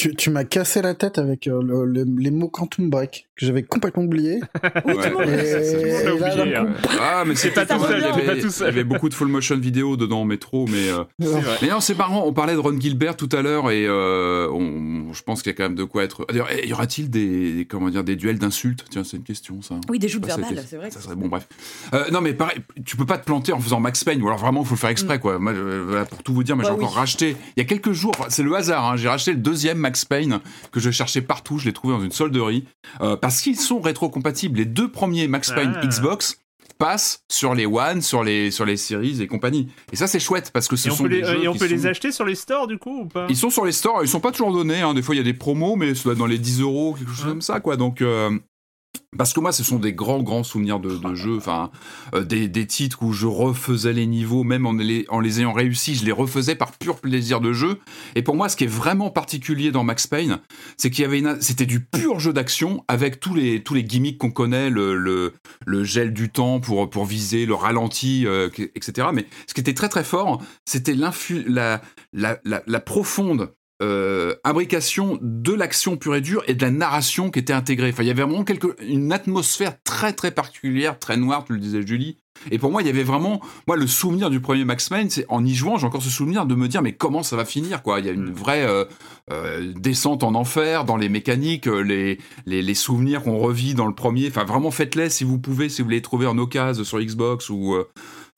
[0.00, 3.44] Tu, tu m'as cassé la tête avec euh, le- le- les mots Quantum Break, que
[3.44, 4.40] j'avais complètement oublié.
[4.86, 4.94] Ouais.
[4.94, 6.66] Et- là, hein.
[6.98, 9.98] Ah, mais c'est pas pas tout seul, Il y avait- beaucoup de full motion vidéo
[9.98, 10.88] dedans en métro, mais.
[10.88, 11.42] euh, vrai.
[11.60, 12.24] Mais non, c'est marrant.
[12.26, 15.54] On parlait de Ron Gilbert tout à l'heure et euh, on, je pense qu'il y
[15.54, 16.24] a quand même de quoi être.
[16.30, 18.84] D'ailleurs, y aura-t-il des, comment dire, des duels d'insultes?
[18.90, 19.74] Tiens, c'est une question, ça.
[19.90, 20.90] Oui, des joutes Bah, verbales, c'est vrai.
[20.90, 21.46] Ça serait bon, bref.
[21.92, 24.38] Euh, non, mais pareil, tu peux pas te planter en faisant Max Payne, ou alors
[24.38, 25.38] vraiment, il faut le faire exprès, quoi.
[25.38, 25.52] Moi,
[26.08, 26.84] pour tout vous dire, mais Bah j'ai oui.
[26.84, 29.78] encore racheté, il y a quelques jours, c'est le hasard, hein, j'ai racheté le deuxième
[29.90, 30.38] Max Payne
[30.70, 32.64] que je cherchais partout, je l'ai trouvé dans une solderie,
[33.00, 34.58] euh, parce qu'ils sont rétrocompatibles.
[34.58, 35.84] Les deux premiers Max Payne Ah.
[35.84, 36.38] Xbox
[36.78, 39.66] passent sur les One, sur les, sur les Series et compagnie.
[39.92, 41.48] Et ça, c'est chouette, parce que ce Et on sont peut, les, des jeux et
[41.48, 43.26] on peut les sont- acheter sur les stores du coup ou pas?
[43.28, 44.80] Ils sont sur les stores, ils sont pas toujours donnés.
[44.80, 44.94] Hein.
[44.94, 46.94] Des fois, il y a des promos, mais ça doit être dans les 10 euros,
[46.96, 47.76] quelque chose comme ça, quoi.
[47.76, 48.30] Donc, euh,
[49.20, 51.36] parce que moi, ce sont des grands, grands souvenirs de, de jeux.
[51.36, 51.70] Enfin,
[52.14, 55.52] euh, des, des titres où je refaisais les niveaux, même en les, en les ayant
[55.52, 57.80] réussis, je les refaisais par pur plaisir de jeu.
[58.14, 60.38] Et pour moi, ce qui est vraiment particulier dans Max Payne,
[60.76, 64.16] c'est qu'il y avait c'était du pur jeu d'action avec tous les, tous les gimmicks
[64.16, 69.08] qu'on connaît, le, le, gel du temps pour, pour viser, le ralenti, euh, etc.
[69.12, 71.12] Mais ce qui était très, très fort, c'était la,
[71.46, 77.30] la, la, la profonde euh, imbrication de l'action pure et dure et de la narration
[77.30, 77.90] qui était intégrée.
[77.90, 81.58] Enfin, il y avait vraiment quelque, une atmosphère très très particulière, très noire, tu le
[81.58, 82.18] disais Julie.
[82.50, 85.26] Et pour moi, il y avait vraiment, moi, le souvenir du premier Max Payne, c'est
[85.28, 87.82] en y jouant, j'ai encore ce souvenir de me dire, mais comment ça va finir,
[87.82, 88.00] quoi?
[88.00, 88.84] Il y a une vraie euh,
[89.30, 93.86] euh, descente en enfer dans les mécaniques, euh, les, les, les souvenirs qu'on revit dans
[93.86, 94.28] le premier.
[94.28, 97.76] Enfin, vraiment, faites-les si vous pouvez, si vous les trouvez en occasion sur Xbox ou.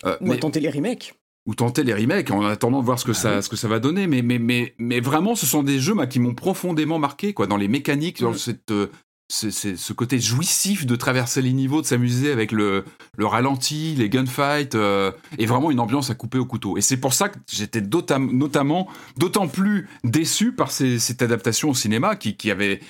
[0.05, 1.15] Ou à tenter les remakes.
[1.47, 3.79] Ou tenter les remakes en attendant de voir ce que ça ce que ça va
[3.81, 4.07] donner.
[4.07, 7.57] Mais mais mais mais vraiment ce sont des jeux qui m'ont profondément marqué quoi dans
[7.57, 8.39] les mécaniques dans Mm.
[8.39, 8.87] cette euh,
[9.31, 12.85] ce côté jouissif de traverser les niveaux de s'amuser avec le
[13.17, 16.77] le ralenti les gunfights euh, et vraiment une ambiance à couper au couteau.
[16.77, 21.71] Et c'est pour ça que j'étais notam- notamment d'autant plus déçu par ces- cette adaptation
[21.71, 22.81] au cinéma qui qui avait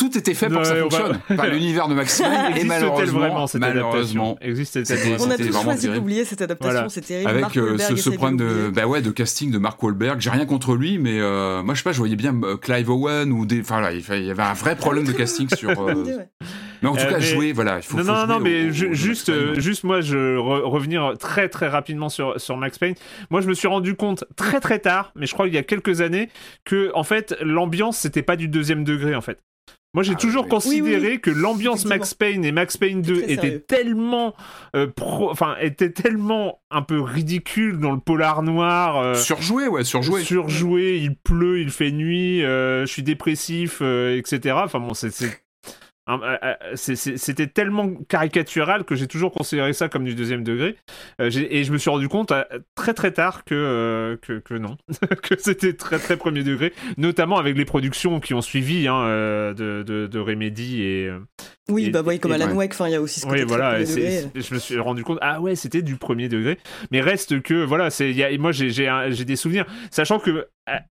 [0.00, 3.18] tout était fait pour que ça Ouais, fonctionne par l'univers de Max Payne et malheureusement
[3.20, 6.88] vraiment cette malheureusement On a tous choisi d'oublier cette adaptation, Voilà.
[6.88, 7.28] c'est terrible.
[7.28, 10.20] avec Mark euh, ce, problème de, bah ouais, de casting de Mark Wahlberg.
[10.20, 12.90] J'ai rien contre lui, mais euh, moi je sais pas, je voyais bien euh, Clive
[12.90, 13.60] Owen ou des.
[13.60, 15.70] Enfin là, il y avait un vrai problème de casting sur.
[15.70, 15.94] euh.
[16.82, 17.98] Mais en tout Euh, cas, mais- jouer, voilà, il faut.
[17.98, 20.16] non, faut non, jouer non, au- mais au- ju- au juste, euh, juste moi, je
[20.38, 22.94] re- revenir très très rapidement sur, sur Max Payne.
[23.28, 25.62] Moi, je me suis rendu compte très très tard, mais je crois qu'il y a
[25.62, 26.30] quelques années,
[26.64, 29.38] que en fait, l'ambiance c'était pas du deuxième degré en fait.
[29.92, 30.50] Moi, j'ai Ah, toujours oui.
[30.50, 33.64] considéré Oui, oui, que l'ambiance Max Payne et Max Payne 2 Très étaient sérieux.
[33.66, 34.34] tellement,
[34.76, 38.98] euh, pro- enfin, étaient tellement un peu ridicules dans le polar noir.
[38.98, 40.22] euh, Surjoué, ouais, surjoué.
[40.22, 44.54] surjoué, il pleut, il fait nuit, euh, je suis dépressif, euh, etc.
[44.64, 45.42] Enfin bon, c'est-
[46.74, 50.76] c'était tellement caricatural que j'ai toujours considéré ça comme du deuxième degré.
[51.20, 52.44] Euh, et je me suis rendu compte euh,
[52.74, 54.76] très très tard que, euh, que, que non,
[55.22, 59.54] que c'était très très premier degré, notamment avec les productions qui ont suivi hein, euh,
[59.54, 61.18] de, de, de Remedy et, euh,
[61.68, 62.54] Oui, Et- bah oui, comme et- Alan.
[62.54, 64.30] Wake, il y a aussi ce côté oui, voilà, premier degré.
[64.34, 66.58] je me suis rendu compte, ah ouais, c'était du premier degré.
[66.90, 68.70] Mais reste que, voilà, y a- et moi j'ai,
[69.24, 70.44] des souvenirs, sachant que euh,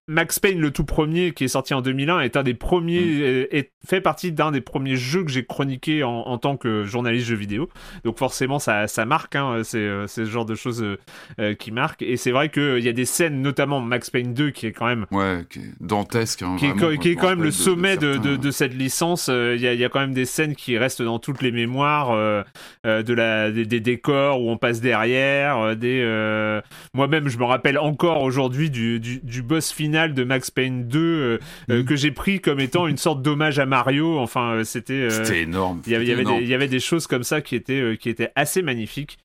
[0.08, 3.20] Max Payne, le tout premier, qui est sorti en 2001, est un des premiers, Mm.
[3.22, 6.84] euh, est, fait partie d'un des premiers jeux que j'ai chroniqué en, en tant que
[6.84, 7.68] journaliste jeux vidéo.
[8.04, 10.98] Donc forcément, ça, ça marque, hein, c'est, euh, ce genre de choses euh,
[11.40, 12.02] euh, qui marquent.
[12.02, 14.86] Et c'est vrai qu'il y a des scènes, notamment Max Payne 2, qui est quand
[14.86, 16.42] même Ouais, qui est dantesque.
[16.42, 18.50] hein, qui est, vraiment, co- qui est quand même le sommet de, certains- de, de
[18.50, 19.28] cette licence.
[19.30, 21.52] Euh, Il y, a, y a quand même des scènes qui restent dans toutes les
[21.52, 22.42] mémoires, euh,
[22.86, 25.58] euh, de la, des, des décors où on passe derrière.
[25.58, 26.60] euh, des, euh,
[26.94, 30.98] Moi-même, je me rappelle encore aujourd'hui du, du, du boss final de Max Payne 2
[31.00, 31.38] euh,
[31.70, 31.84] euh, Mhm.
[31.84, 34.18] que j'ai pris comme étant une sorte d'hommage à Mario.
[34.18, 35.08] Enfin, euh, c'était.
[35.42, 35.82] énorme.
[35.86, 36.38] il y, avait, des, énorme.
[36.42, 39.18] il y avait des choses comme ça qui étaient, qui étaient assez magnifiques.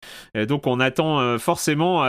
[0.47, 2.03] Donc on attend forcément.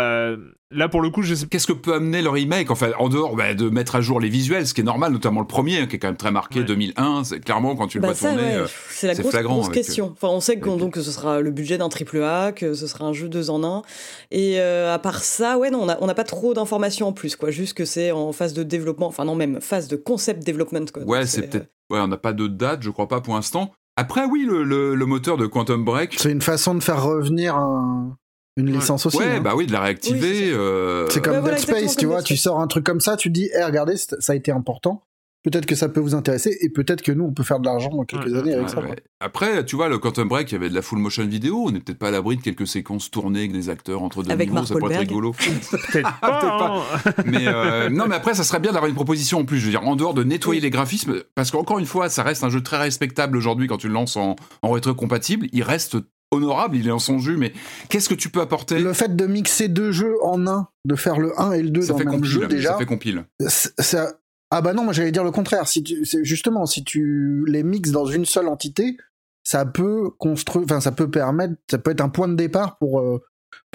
[0.71, 3.37] Là pour le coup, je sais Qu'est-ce que peut amener le remake Enfin, en dehors
[3.37, 5.87] bah, de mettre à jour les visuels, ce qui est normal, notamment le premier, hein,
[5.87, 6.65] qui est quand même très marqué Ouais.
[6.65, 7.25] 2001.
[7.25, 8.43] C'est clairement quand tu le Bah vois ça, tourner.
[8.43, 10.11] ouais, euh, c'est la grosse, flagrant grosse avec, euh, question.
[10.13, 12.75] Enfin, on sait que, avec- donc, que ce sera le budget d'un triple A, que
[12.75, 13.83] ce sera un jeu deux en un.
[14.31, 17.37] Et euh, à part ça, ouais, non, on n'a on pas trop d'informations en plus,
[17.37, 17.51] quoi.
[17.51, 21.03] Juste que c'est en phase de développement, enfin non, même phase de concept development, quoi.
[21.03, 21.69] Donc, Ouais, c'est peut-être.
[21.91, 23.71] Ouais, on n'a pas de date, je crois pas pour l'instant.
[23.97, 26.17] Après, oui, le, le, le moteur de Quantum Break.
[26.19, 28.17] C'est une façon de faire revenir un-
[28.57, 29.19] une licence aussi.
[29.19, 29.41] Ouais, hein.
[29.41, 30.47] bah oui, de la réactiver.
[30.49, 32.67] Oui, euh, C'est comme Ouais, voilà, Dead exactement Space, tu comme vois, tu sors un
[32.67, 35.03] truc comme ça, tu te dis, eh, regardez, ça a été important.
[35.45, 37.91] peut-être que ça peut vous intéresser et peut-être que nous on peut faire de l'argent
[37.91, 38.81] dans quelques Ouais, années avec Ouais, ça.
[38.81, 38.97] ouais.
[39.21, 41.67] Après, tu vois, le Quantum Break, il y avait de la full motion vidéo.
[41.67, 44.31] On n'est peut-être pas à l'abri de quelques séquences tournées avec des acteurs entre deux
[44.33, 44.55] Avec niveaux.
[44.57, 45.33] Mark ça pourrait être rigolo.
[45.93, 46.41] Peut-être pas.
[46.41, 46.83] Peut-être pas.
[47.07, 47.13] hein.
[47.27, 49.59] mais euh, non, mais après, ça serait bien d'avoir une proposition en plus.
[49.61, 52.43] Je veux dire, en dehors de nettoyer les graphismes, parce qu'encore une fois, ça reste
[52.43, 55.47] un jeu très respectable aujourd'hui quand tu le lances en, en rétro-compatible.
[55.53, 55.97] Il reste
[56.37, 57.53] honorable, il est en son jus, mais
[57.89, 61.19] qu'est-ce que tu peux apporter Le fait de mixer deux jeux en un, de faire
[61.19, 62.33] le 1 et le 2 Ça dans fait le même compile.
[62.33, 63.25] jeu déjà, Ça fait compile.
[63.49, 64.13] ça-
[64.51, 65.67] ah bah non, moi j'allais dire le contraire.
[65.67, 68.97] Si tu, justement, si tu les mixes dans une seule entité,
[69.43, 73.01] ça peut construire, enfin ça peut permettre, ça peut être un point de départ pour
[73.01, 73.21] euh,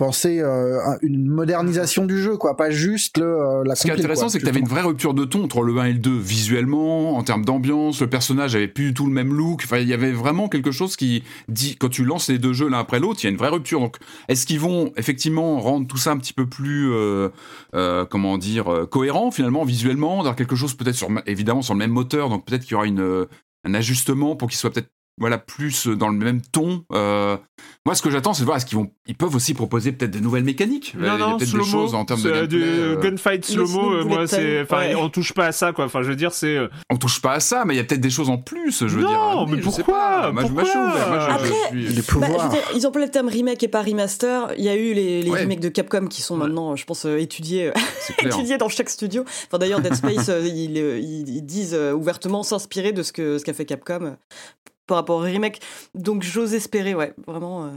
[0.01, 3.93] penser euh, une modernisation du jeu, quoi, pas juste le, euh, la Ce qui est
[3.93, 5.99] intéressant, c'est que tu avais une vraie rupture de ton entre le 1 et le
[5.99, 9.61] 2, visuellement, en termes d'ambiance, le personnage avait plus du tout le même look.
[9.63, 12.67] Enfin, il y avait vraiment quelque chose qui dit, quand tu lances les deux jeux
[12.67, 13.79] l'un après l'autre, il y a une vraie rupture.
[13.79, 17.29] Donc, est-ce qu'ils vont effectivement rendre tout ça un petit peu plus, euh,
[17.75, 21.79] euh, comment dire, euh, cohérent finalement, visuellement, dans quelque chose peut-être sur, évidemment sur le
[21.79, 23.27] même moteur, donc peut-être qu'il y aura une,
[23.65, 24.89] un ajustement pour qu'il soit peut-être
[25.21, 26.83] voilà plus dans le même ton.
[26.91, 27.37] Euh,
[27.85, 30.11] moi, ce que j'attends, c'est de voir est-ce qu'ils vont, ils peuvent aussi proposer peut-être
[30.11, 30.93] de nouvelles mécaniques.
[30.95, 33.43] Non, il y a non, peut-être des choses en termes de gameplay, du euh, gunfight
[33.45, 34.95] slow-mo, slow euh, moi, c'est, enfin, ouais.
[34.95, 35.85] on touche pas à ça, quoi.
[35.85, 36.55] Enfin, je veux dire, c'est.
[36.57, 38.81] euh, On touche pas à ça, mais il y a peut-être des choses en plus,
[38.87, 39.19] je veux Non, dire.
[39.19, 40.31] Ah, mais pourquoi pas.
[40.31, 41.09] Moi, je- moi, je suis Pourquoi ouvert.
[41.09, 44.53] Moi, je- je Après, suis- Bah, dire, ils emploient le terme remake et pas remaster.
[44.59, 45.41] Il y a eu les, les Ouais.
[45.41, 47.71] remakes de Capcom qui sont maintenant, je pense, euh, étudiés, euh,
[48.45, 49.23] étudiés dans chaque studio.
[49.47, 53.39] Enfin, d'ailleurs, Dead Space, euh, ils, euh, ils- disent euh, ouvertement s'inspirer de ce que
[53.39, 54.11] ce qu'a fait Capcom euh,
[54.91, 55.61] par rapport au remake.
[55.95, 57.65] Donc, j'ose espérer, ouais, vraiment.
[57.65, 57.69] euh,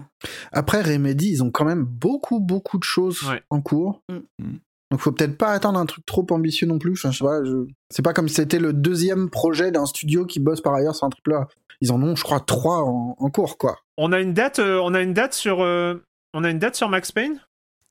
[0.53, 3.41] Après Remedy, ils ont quand même beaucoup beaucoup de choses Ouais.
[3.51, 4.01] en cours.
[4.09, 4.57] Mm.
[4.91, 6.93] Donc faut peut-être pas attendre un truc trop ambitieux non plus.
[6.93, 10.25] Enfin, je sais pas, je- c'est pas comme si c'était le deuxième projet d'un studio
[10.27, 11.49] qui bosse par ailleurs sur un triple A.
[11.81, 13.79] Ils en ont, je crois, trois en, en cours, quoi.
[13.97, 16.77] On a une date, euh, on a une date sur, euh, on a une date
[16.77, 17.41] sur Max Payne?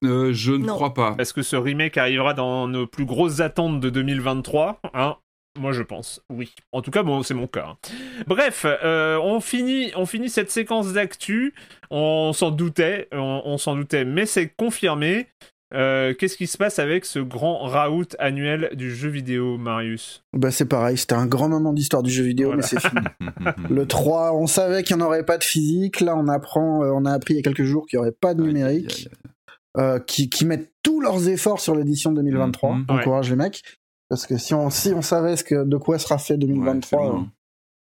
[0.06, 0.76] Euh, je ne Non.
[0.76, 1.16] crois pas.
[1.18, 5.16] Est-ce que ce remake arrivera dans nos plus grosses attentes de 2023 hein?
[5.60, 6.54] Moi je pense, oui.
[6.72, 7.66] En tout cas, bon, c'est mon cas.
[7.70, 7.78] hein.
[8.28, 11.54] Bref, euh, on finit, on finit cette séquence d'actu.
[11.92, 15.28] On s'en doutait, on, on s'en doutait, mais c'est confirmé.
[15.76, 20.24] Euh, Qu'est-ce qui se passe avec ce grand raout annuel du jeu vidéo, Marius?
[20.32, 22.62] Bah c'est pareil, c'était un grand moment d'histoire du jeu vidéo, Voilà.
[22.62, 23.02] mais c'est fini.
[23.72, 26.00] Le 3, on savait qu'il n'y en aurait pas de physique.
[26.02, 28.12] Là, on apprend, euh, on a appris il y a quelques jours qu'il n'y aurait
[28.12, 29.08] pas de Aïe, aïe, numérique.
[29.10, 29.32] aïe,
[29.78, 32.76] euh, qui, qui mettent tous leurs efforts sur l'édition 2023.
[32.76, 32.86] Mhm.
[32.90, 33.64] Encourage les mecs.
[34.14, 37.00] Parce que si on, si on savait ce que, de quoi sera fait Ouais, 2023,
[37.00, 37.28] c'est euh, loin.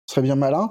[0.07, 0.69] ce serait bien malin.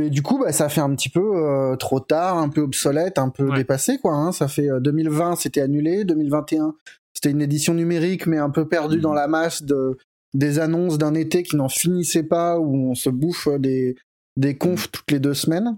[0.00, 3.18] Et du coup, bah, ça fait un petit peu euh, trop tard, un peu obsolète,
[3.18, 3.56] un peu Ouais.
[3.56, 4.14] dépassé, quoi.
[4.14, 4.32] Hein.
[4.32, 6.04] Ça fait euh, 2020, c'était annulé.
[6.04, 6.74] 2021,
[7.14, 9.02] c'était une édition numérique, mais un peu perdue Mhm.
[9.02, 9.96] dans la masse de,
[10.34, 13.96] des annonces d'un été qui n'en finissait pas, où on se bouffe euh, des,
[14.36, 15.76] des confs toutes les deux semaines.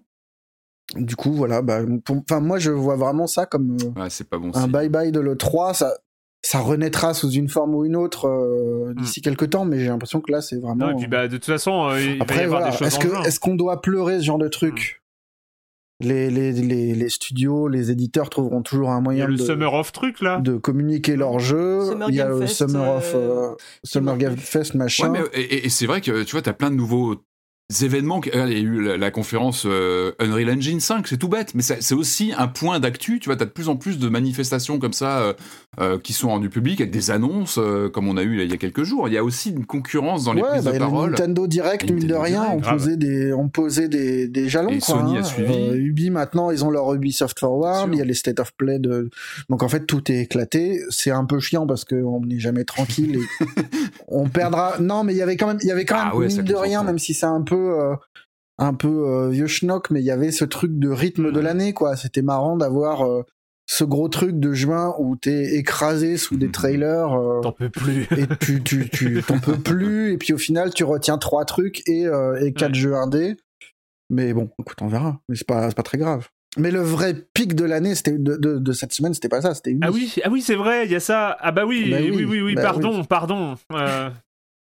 [0.97, 1.63] Du coup, voilà.
[1.63, 4.51] Bah, pour- moi, je vois vraiment ça comme euh, Ouais, c'est pas bon.
[4.55, 5.75] un bye-bye de l'E3.
[5.75, 5.97] Ça,
[6.47, 10.21] ça renaîtra sous une forme ou une autre euh, d'ici quelques temps, mais j'ai l'impression
[10.21, 10.89] que là, c'est vraiment.
[10.89, 12.71] Non, Et puis, bah, de toute façon, euh, il va y Après, avoir voilà.
[12.77, 15.01] des choses Est-ce qu'on doit pleurer ce genre de truc
[16.01, 19.37] les, les, les, les studios, les éditeurs trouveront toujours un Il y moyen a le
[19.37, 20.39] de, Summer of truc là.
[20.41, 21.83] de communiquer leur jeu.
[21.89, 23.55] Summer Il y a Game le Fest, Summer of euh,
[23.85, 25.09] Summer Game Fest Ouais, machin.
[25.11, 27.15] mais, et, et- et c'est vrai que tu vois, t'as plein de nouveaux
[27.83, 28.21] événements.
[28.25, 31.63] Il y a eu la, la conférence euh, Unreal Engine 5, c'est tout bête, mais
[31.63, 33.19] c'est aussi un point d'actu.
[33.21, 35.33] Tu vois, t'as de plus en plus de manifestations comme ça euh,
[35.81, 37.59] euh, qui sont rendues publiques avec des annonces,
[37.93, 39.09] comme on a eu là, il y a quelques jours.
[39.09, 41.11] Il y a aussi une concurrence dans les ouais, prises bah, de le parole.
[41.11, 44.69] Nintendo Direct, mine de rien, Direct, on posait des, on posait des, des jalons.
[44.69, 45.21] Et quoi, Sony hein.
[45.21, 45.71] a suivi.
[45.75, 47.89] Ubi maintenant, ils ont leur Ubisoft Forward.
[47.93, 49.11] Il y a les State of Play de.
[49.49, 50.81] Donc en fait, tout est éclaté.
[50.91, 53.47] C'est un peu chiant parce qu'on n'est jamais tranquille et
[54.09, 54.79] on perdra.
[54.81, 56.43] Non, mais il y avait quand même, il y avait quand Ah même ouais, mine
[56.43, 57.54] de rien, même si c'est un peu.
[57.57, 57.97] Euh,
[58.59, 61.73] un peu euh, vieux schnock, mais il y avait ce truc de rythme de l'année,
[61.73, 61.97] quoi.
[61.97, 63.23] C'était marrant d'avoir euh,
[63.67, 66.53] ce gros truc de juin où t'es écrasé sous des Mhm.
[66.53, 67.13] trailers.
[67.19, 68.03] euh, T'en peux plus.
[68.17, 71.83] et tu tu tu t'en peux plus et puis au final tu retiens trois trucs
[71.89, 72.79] et euh, et quatre Ouais.
[72.79, 73.37] jeux indés
[74.11, 77.15] mais bon écoute on verra mais c'est pas c'est pas très grave mais le vrai
[77.33, 79.81] pic de l'année c'était de, de, de cette semaine c'était pas ça c'était Ubi.
[79.83, 81.35] Ah oui, ah oui, c'est vrai, il y a ça.
[81.41, 83.55] Ah bah oui, Bah oui, oui, oui, oui, bah pardon, pardon.
[83.73, 84.11] Euh,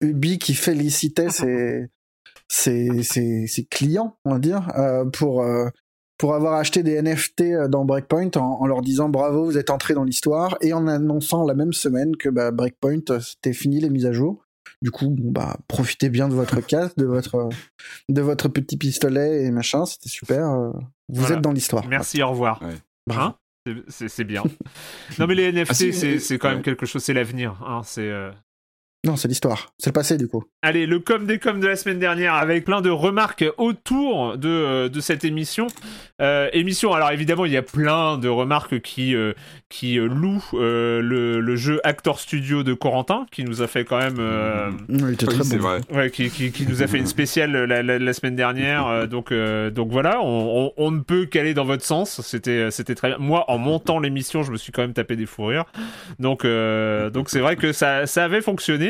[0.03, 1.87] Ubi qui félicitait ses
[2.52, 5.68] ses, ses, ses clients on va dire euh, pour euh,
[6.18, 9.94] pour avoir acheté des NFT dans Breakpoint en, en leur disant bravo vous êtes entrés
[9.94, 13.88] dans l'histoire et en annonçant la même semaine que bah, Breakpoint euh, c'était fini les
[13.88, 14.44] mises à jour
[14.82, 17.48] du coup bon bah profitez bien de votre casque de votre euh,
[18.08, 20.70] de votre petit pistolet et machin c'était super euh,
[21.08, 21.36] vous Voilà.
[21.36, 22.60] êtes dans l'histoire merci, au revoir.
[22.62, 22.74] Ouais.
[23.16, 23.34] Hein
[23.88, 24.42] C'est- bien.
[25.18, 26.62] non mais les NFT, Ah, si, c'est mais- quand même ouais.
[26.64, 27.60] quelque chose, c'est l'avenir.
[27.66, 28.30] Hein, c'est euh,
[29.06, 29.72] Non, c'est l'histoire.
[29.78, 30.44] C'est le passé, du coup.
[30.60, 34.48] Allez, le com des com de la semaine dernière avec plein de remarques autour de,
[34.50, 35.68] euh, de cette émission.
[36.20, 39.32] Euh, émission, alors évidemment, il y a plein de remarques qui, euh,
[39.70, 43.96] qui louent euh, le, le jeu Actor Studio de Corentin, qui nous a fait quand
[43.96, 44.16] même.
[44.18, 45.62] euh, Oui, très c'est bon.
[45.62, 45.80] vrai.
[45.90, 48.86] Ouais, qui, qui, qui nous a fait une spéciale la, la- la semaine dernière.
[48.86, 52.20] euh, donc, euh, donc voilà, on, on, on ne peut qu'aller dans votre sens.
[52.20, 53.18] C'était, c'était très bien.
[53.18, 55.64] Moi, en montant l'émission, je me suis quand même tapé des fous rires.
[56.18, 58.89] Donc, euh, donc c'est vrai que ça, ça avait fonctionné.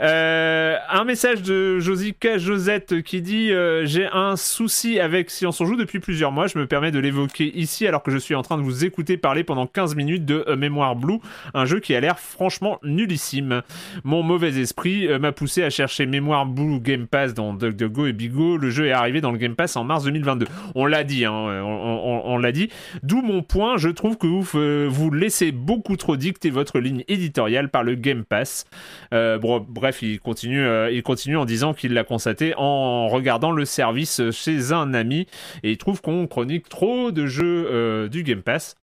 [0.00, 5.66] Euh, un message de Josica Josette qui dit euh, J'ai un souci avec Silence on
[5.66, 6.46] joue depuis plusieurs mois.
[6.46, 9.16] Je me permets de l'évoquer ici alors que je suis en train de vous écouter
[9.16, 11.18] parler pendant 15 minutes de euh, Mémoire Blue,
[11.52, 13.62] un jeu qui a l'air franchement nullissime.
[14.04, 18.12] Mon mauvais esprit euh, m'a poussé à chercher Mémoire Blue Game Pass dans DuckDuckGo et
[18.12, 18.56] Bigo.
[18.56, 20.46] Le jeu est arrivé dans le Game Pass en mars 2022.
[20.74, 22.70] On l'a dit, hein, on, l'a dit.
[23.02, 24.42] D'où mon point, je trouve que vous,
[24.90, 28.66] vous laissez beaucoup trop dicter votre ligne éditoriale par le Game Pass.
[29.12, 33.66] Bon, bref, il continue, euh, il continue en disant qu'il l'a constaté en regardant le
[33.66, 35.26] service chez un ami
[35.62, 38.76] et il trouve qu'on chronique trop de jeux euh, du Game Pass.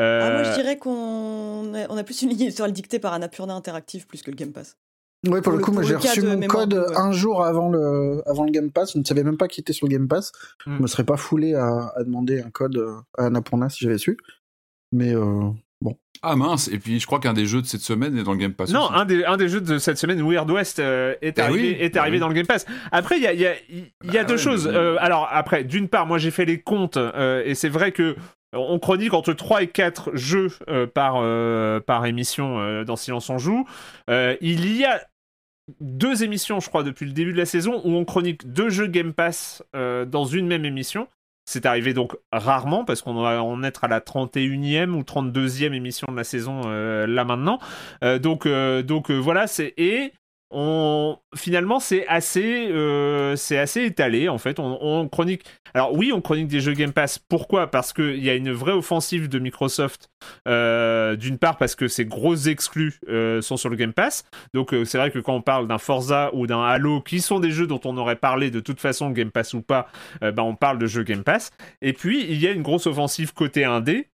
[0.00, 3.12] Euh, Ah, moi, je dirais qu'on a, on a plus une ligne éditoriale dictée par
[3.12, 4.76] Annapurna Interactive plus que le Game Pass.
[5.24, 6.96] Ouais, pour, Pour le le- coup, moi j'ai reçu mon mémoire code ouais.
[6.96, 8.94] un jour avant le, avant le Game Pass.
[8.94, 10.32] Je ne savais même pas qu'il était sur le Game Pass.
[10.66, 10.78] Hmm.
[10.78, 13.98] Je me serais pas foulé à, à demander un code euh, à Annapurna si j'avais
[13.98, 14.16] su.
[14.90, 15.50] Mais euh,
[16.24, 18.38] Ah mince, et puis je crois qu'un des jeux de cette semaine est dans le
[18.38, 18.70] Game Pass.
[18.70, 18.92] Non, aussi.
[18.94, 21.76] un des, un des jeux de cette semaine, Weird West, euh, est Eh arrivé, oui,
[21.80, 22.20] est bah arrivé oui.
[22.20, 22.64] dans le Game Pass.
[22.92, 23.54] Après, il y a, y a,
[24.04, 24.68] y a Bah deux ouais, choses.
[24.68, 27.90] mais- Euh, alors, après, d'une part, moi j'ai fait les comptes, euh, et c'est vrai
[27.90, 28.14] que
[28.54, 30.50] on chronique entre 3 et 4 jeux
[30.94, 31.14] par,
[31.84, 33.64] par émission dans Silence on Joue.
[34.08, 35.00] Il y a
[35.80, 38.86] deux émissions, je crois, depuis le début de la saison, où on chronique deux jeux
[38.88, 41.08] Game Pass dans une même émission.
[41.44, 46.06] C'est arrivé donc rarement, parce qu'on va en être à la 31e ou 32e émission
[46.10, 47.58] de la saison euh, là maintenant.
[48.04, 50.12] Euh, donc, euh, donc voilà, c'est et
[50.52, 54.58] on finalement c'est assez, euh, c'est assez étalé en fait.
[54.58, 55.44] On, on chronique.
[55.74, 57.18] Alors oui, on chronique des jeux Game Pass.
[57.18, 57.70] Pourquoi?
[57.70, 60.08] Parce qu'il y a une vraie offensive de Microsoft.
[60.46, 64.24] Euh, D'une part parce que ces grosses exclus euh, sont sur le Game Pass.
[64.54, 67.50] Donc c'est vrai que quand on parle d'un Forza ou d'un Halo, qui sont des
[67.50, 69.88] jeux dont on aurait parlé de toute façon Game Pass ou pas,
[70.20, 71.50] bah, on parle de jeux Game Pass.
[71.80, 74.08] Et puis il y a une grosse offensive côté indé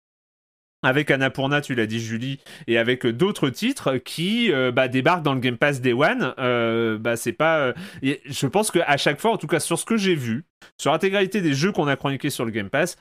[0.82, 5.22] avec Annapurna, tu l'as dit Julie, et avec euh, d'autres titres qui euh, bah, débarquent
[5.22, 6.34] dans le Game Pass Day One.
[6.38, 7.72] Euh, bah, c'est pas.
[8.02, 10.44] je pense qu'à chaque fois, en tout cas sur ce que j'ai vu,
[10.76, 12.96] sur l'intégralité des jeux qu'on a chroniqués sur le Game Pass,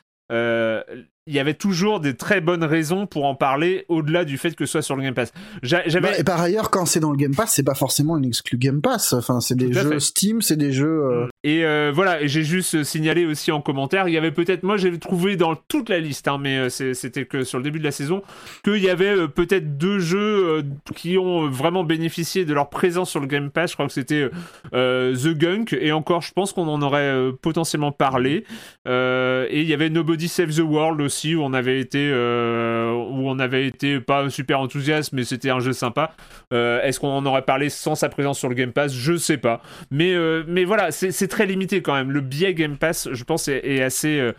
[1.28, 4.66] il y avait toujours des très bonnes raisons pour en parler au-delà du fait que
[4.66, 5.32] ce soit sur le Game Pass.
[5.62, 8.58] Bah, et par ailleurs, quand c'est dans le Game Pass, c'est pas forcément une exclu
[8.58, 9.14] Game Pass.
[9.14, 10.00] Enfin, c'est des jeux fait.
[10.00, 11.04] Steam, c'est des jeux.
[11.04, 14.64] euh, Et euh, voilà, j'ai juste euh, signalé aussi en commentaire, il y avait peut-être,
[14.64, 17.84] moi j'ai trouvé dans toute la liste, hein, mais c'était que sur le début de
[17.84, 18.22] la saison,
[18.64, 20.64] qu'il y avait peut-être deux jeux
[20.96, 23.72] qui ont vraiment bénéficié de leur présence sur le Game Pass.
[23.72, 24.30] Je crois que c'était
[24.74, 28.46] euh, The Gunk, et encore, je pense qu'on en aurait potentiellement parlé.
[28.88, 33.30] Et il y avait Nobody Save the World aussi, où on avait été, euh, où
[33.30, 36.14] on avait été pas super enthousiaste, mais c'était un jeu sympa.
[36.54, 38.94] Euh, Est-ce qu'on en aurait parlé sans sa présence sur le Game Pass?
[38.94, 39.62] Je sais pas.
[39.92, 42.12] Mais, euh, mais voilà, c'est très limité quand même.
[42.12, 44.32] Le biais Game Pass, je pense, est, assez.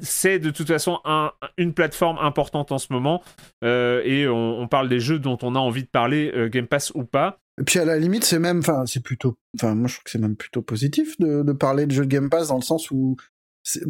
[0.00, 3.22] c'est de toute façon un- une plateforme importante en ce moment.
[3.62, 7.38] Et on, parle des jeux dont on a envie de parler, Game Pass ou pas.
[7.60, 10.10] Et puis à la limite, c'est même, enfin, c'est plutôt, enfin, moi je trouve que
[10.10, 12.90] c'est même plutôt positif de, de parler de jeux de Game Pass dans le sens
[12.90, 13.16] où,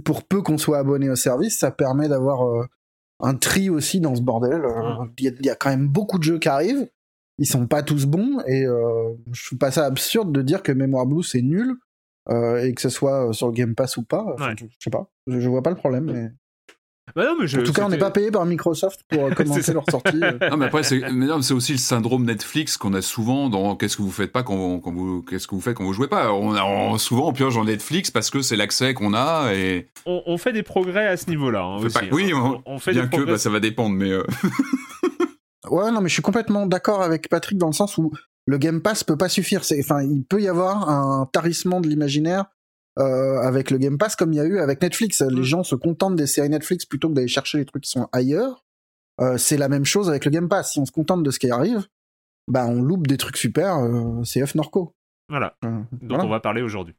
[0.04, 2.64] pour peu qu'on soit abonné au service, ça permet d'avoir euh,
[3.20, 4.64] un tri aussi dans ce bordel.
[4.64, 6.88] Euh, Il y, a- il y a quand même beaucoup de jeux qui arrivent,
[7.38, 10.72] ils sont pas tous bons et euh, je trouve pas ça absurde de dire que
[10.72, 11.74] Mémoire Blue c'est nul
[12.28, 14.24] euh, et que ce soit sur le Game Pass ou pas.
[14.34, 14.54] Enfin, Ouais.
[14.58, 16.04] je, je sais pas, je, je vois pas le problème.
[16.12, 16.30] Mais...
[17.16, 19.30] Bah non, mais je- En tout cas, on n'est pas payé par Microsoft pour euh,
[19.34, 20.20] commencer leur sortie.
[20.22, 20.38] euh.
[20.50, 24.10] Non, mais après, c'est aussi le syndrome Netflix qu'on a souvent dans qu'est-ce que vous
[24.10, 26.32] faites pas quand, vous- quand vous qu'est-ce que vous faites quand vous jouez pas.
[26.32, 29.88] On a on- souvent on pioche dans Netflix parce que c'est l'accès qu'on a et
[30.06, 31.62] on, on fait des progrès à ce niveau-là.
[31.62, 32.08] hein, on fait aussi, pas- hein.
[32.12, 33.32] oui, on, on fait bien des que progrès.
[33.32, 34.22] bah, ça va dépendre, mais euh,
[35.70, 38.10] Ouais, non, mais je suis complètement d'accord avec Patrick dans le sens où
[38.46, 39.60] le Game Pass peut pas suffire.
[39.78, 42.46] Enfin, il peut y avoir un tarissement de l'imaginaire
[42.96, 45.20] avec le Game Pass comme il y a eu avec Netflix.
[45.22, 45.44] Les Mm.
[45.44, 48.64] gens se contentent des séries Netflix plutôt que d'aller chercher les trucs qui sont ailleurs.
[49.20, 50.72] Euh, c'est la même chose avec le Game Pass.
[50.72, 51.86] Si on se contente de ce qui arrive,
[52.48, 53.76] bah on loupe des trucs super.
[53.78, 54.94] Euh, c'est F Norco.
[55.30, 55.54] Voilà.
[55.64, 56.24] Euh, dont voilà.
[56.24, 56.94] on va parler aujourd'hui.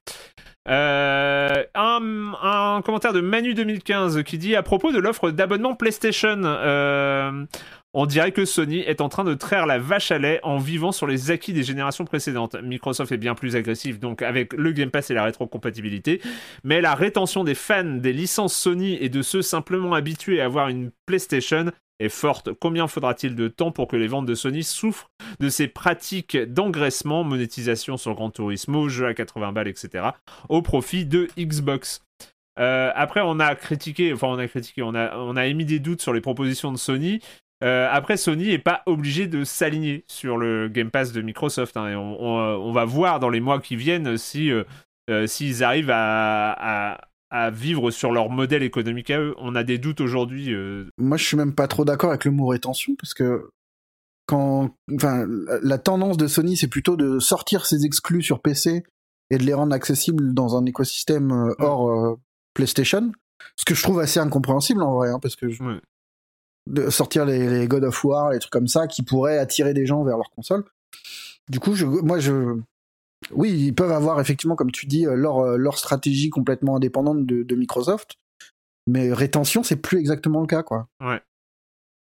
[0.70, 6.40] Euh, un, un commentaire de Manu 2015 qui dit à propos de l'offre d'abonnement PlayStation,
[6.44, 7.46] euh,
[7.94, 10.94] on dirait que Sony est en train de traire la vache à lait en vivant
[10.94, 12.56] sur les acquis des générations précédentes.
[12.64, 16.22] Microsoft est bien plus agressif donc avec le Game Pass et la rétrocompatibilité,
[16.64, 20.70] mais la rétention des fans des licences Sony et de ceux simplement habitués à avoir
[20.70, 21.66] une PlayStation
[22.10, 22.52] forte.
[22.54, 25.10] Combien faudra-t-il de temps pour que les ventes de Sony souffrent
[25.40, 30.10] de ces pratiques d'engraissement, monétisation sur Gran Turismo, jeu à 80 balles, etc.,
[30.50, 32.02] au profit de Xbox?
[32.60, 35.80] Euh, après, on a critiqué, enfin, on a critiqué, on a, on a émis des
[35.80, 37.22] doutes sur les propositions de Sony.
[37.64, 41.78] Euh, après, Sony n'est pas obligé de s'aligner sur le Game Pass de Microsoft.
[41.78, 44.52] Hein, et on, va voir dans les mois qui viennent si
[45.10, 47.02] euh, s'ils arrivent à,
[47.52, 49.36] vivre sur leur modèle économique à eux.
[49.38, 50.54] On a des doutes aujourd'hui.
[50.98, 53.50] Moi, je suis même pas trop d'accord avec le mot rétention parce que
[54.26, 55.26] quand, enfin,
[55.62, 58.84] la tendance de Sony, c'est plutôt de sortir ses exclus sur PC
[59.30, 62.18] et de les rendre accessibles dans un écosystème hors
[62.54, 63.12] PlayStation.
[63.56, 65.48] Ce que je trouve assez incompréhensible en vrai, hein, parce que
[66.68, 70.04] de sortir les, God of War, les trucs comme ça, qui pourraient attirer des gens
[70.04, 70.64] vers leur console.
[71.50, 72.58] Du coup, je, moi, je,
[73.32, 78.16] oui, ils peuvent avoir effectivement, comme tu dis, leur, leur stratégie complètement indépendante de, Microsoft,
[78.88, 80.88] mais rétention, c'est plus exactement le cas, quoi.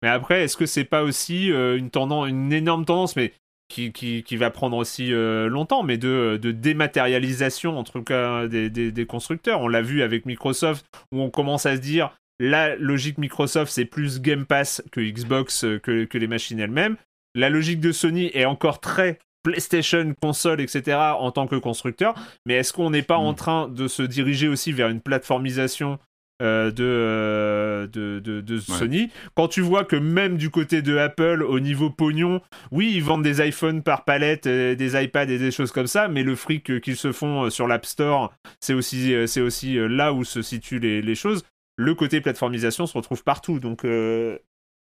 [0.02, 3.32] Mais après, est-ce que c'est pas aussi euh, une tendance, une énorme tendance, mais
[3.68, 8.68] qui, qui, va prendre aussi euh, longtemps, mais de, de, dématérialisation, en tout cas, des,
[8.68, 9.60] des, constructeurs?
[9.60, 13.84] On l'a vu avec Microsoft, où on commence à se dire, la logique Microsoft, c'est
[13.84, 16.96] plus Game Pass que Xbox, euh, que, que les machines elles-mêmes.
[17.36, 20.98] La logique de Sony est encore très PlayStation, console, etc.
[21.18, 22.14] en tant que constructeur.
[22.46, 23.36] Mais est-ce qu'on n'est pas en mm.
[23.36, 25.98] train de se diriger aussi vers une plateformisation
[26.42, 29.10] euh, euh, de, de, de, Sony?
[29.34, 33.22] Quand tu vois que même du côté de Apple, au niveau pognon, oui, ils vendent
[33.22, 36.80] des iPhones par palette, euh, des iPads et des choses comme ça, mais le fric
[36.80, 41.02] qu'ils se font sur l'App Store, c'est aussi, c'est aussi là où se situent les,
[41.02, 41.44] les, choses.
[41.76, 43.58] Le côté plateformisation se retrouve partout.
[43.58, 43.84] Donc,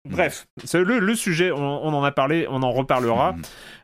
[0.09, 3.33] Bref, le, le sujet, on, en a parlé, on en reparlera.
[3.33, 3.41] Mhm.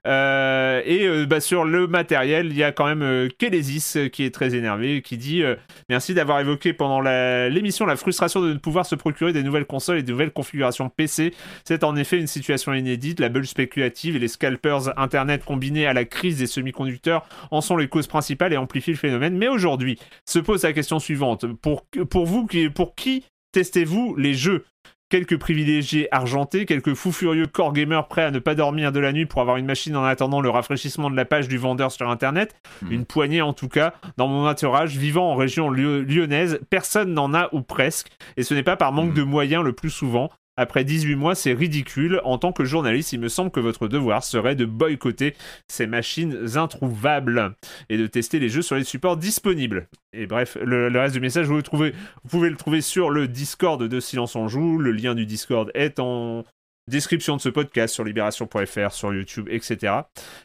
[0.07, 4.23] Euh, et euh, bah, sur le matériel, il y a quand même euh, Kélésis qui
[4.23, 5.43] est très énervé, qui dit
[5.89, 9.99] Merci d'avoir évoqué pendant l'émission la, frustration de ne pouvoir se procurer des nouvelles consoles
[9.99, 11.33] et des nouvelles configurations PC.
[11.65, 13.19] C'est en effet une situation inédite.
[13.19, 17.77] La bulle spéculative et les scalpers Internet combinés à la crise des semi-conducteurs en sont
[17.77, 19.37] les causes principales et amplifient le phénomène.
[19.37, 24.65] Mais aujourd'hui, se pose la question suivante pour, pour vous, pour qui testez-vous les jeux?
[25.09, 29.13] Quelques privilégiés argentés, quelques fous furieux core gamers prêts à ne pas dormir de la
[29.13, 32.09] nuit pour avoir une machine en attendant le rafraîchissement de la page du vendeur sur
[32.09, 32.91] internet, hmm.
[32.91, 37.49] une poignée en tout cas, dans mon entourage, vivant en région lyonnaise, personne n'en a
[37.53, 39.17] ou presque, et ce n'est pas par manque hmm.
[39.17, 42.19] de moyens le plus souvent, après 18 mois, c'est ridicule.
[42.23, 45.35] En tant que journaliste, il me semble que votre devoir serait de boycotter
[45.67, 47.55] ces machines introuvables
[47.89, 49.87] et de tester les jeux sur les supports disponibles.
[50.13, 51.91] Et bref, le, reste du message, vous, vous
[52.29, 54.79] pouvez le trouver sur le Discord de Silence en Joue.
[54.79, 56.43] Le lien du Discord est en
[56.87, 59.93] description de ce podcast sur libération.fr, sur YouTube, etc.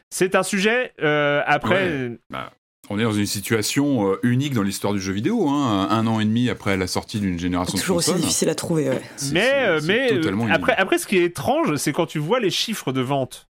[0.09, 2.11] C'est un sujet, euh, après...
[2.29, 2.51] Bah,
[2.89, 6.19] on est dans une situation euh, unique dans l'histoire du jeu vidéo, hein, un an
[6.19, 8.89] et demi après la sortie d'une génération de toujours aussi difficile à trouver.
[8.89, 9.01] Ouais.
[9.31, 12.49] Mais, euh, mais euh, après, après, ce qui est étrange, c'est quand tu vois les
[12.49, 13.47] chiffres de vente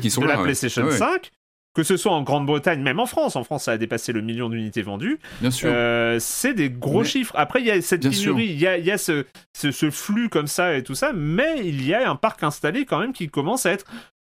[0.00, 1.30] qui sont de la PlayStation 5,
[1.74, 3.36] que ce soit en Grande-Bretagne, même en France.
[3.36, 5.18] En France, ça a dépassé le million d'unités vendues.
[5.40, 5.70] Bien sûr.
[6.18, 7.34] c'est des gros chiffres.
[7.36, 10.30] Après, il y a cette pénurie, il y a, y a ce, ce, ce, flux
[10.30, 13.28] comme ça et tout ça, mais il y a un parc installé quand même qui
[13.28, 13.84] commence à être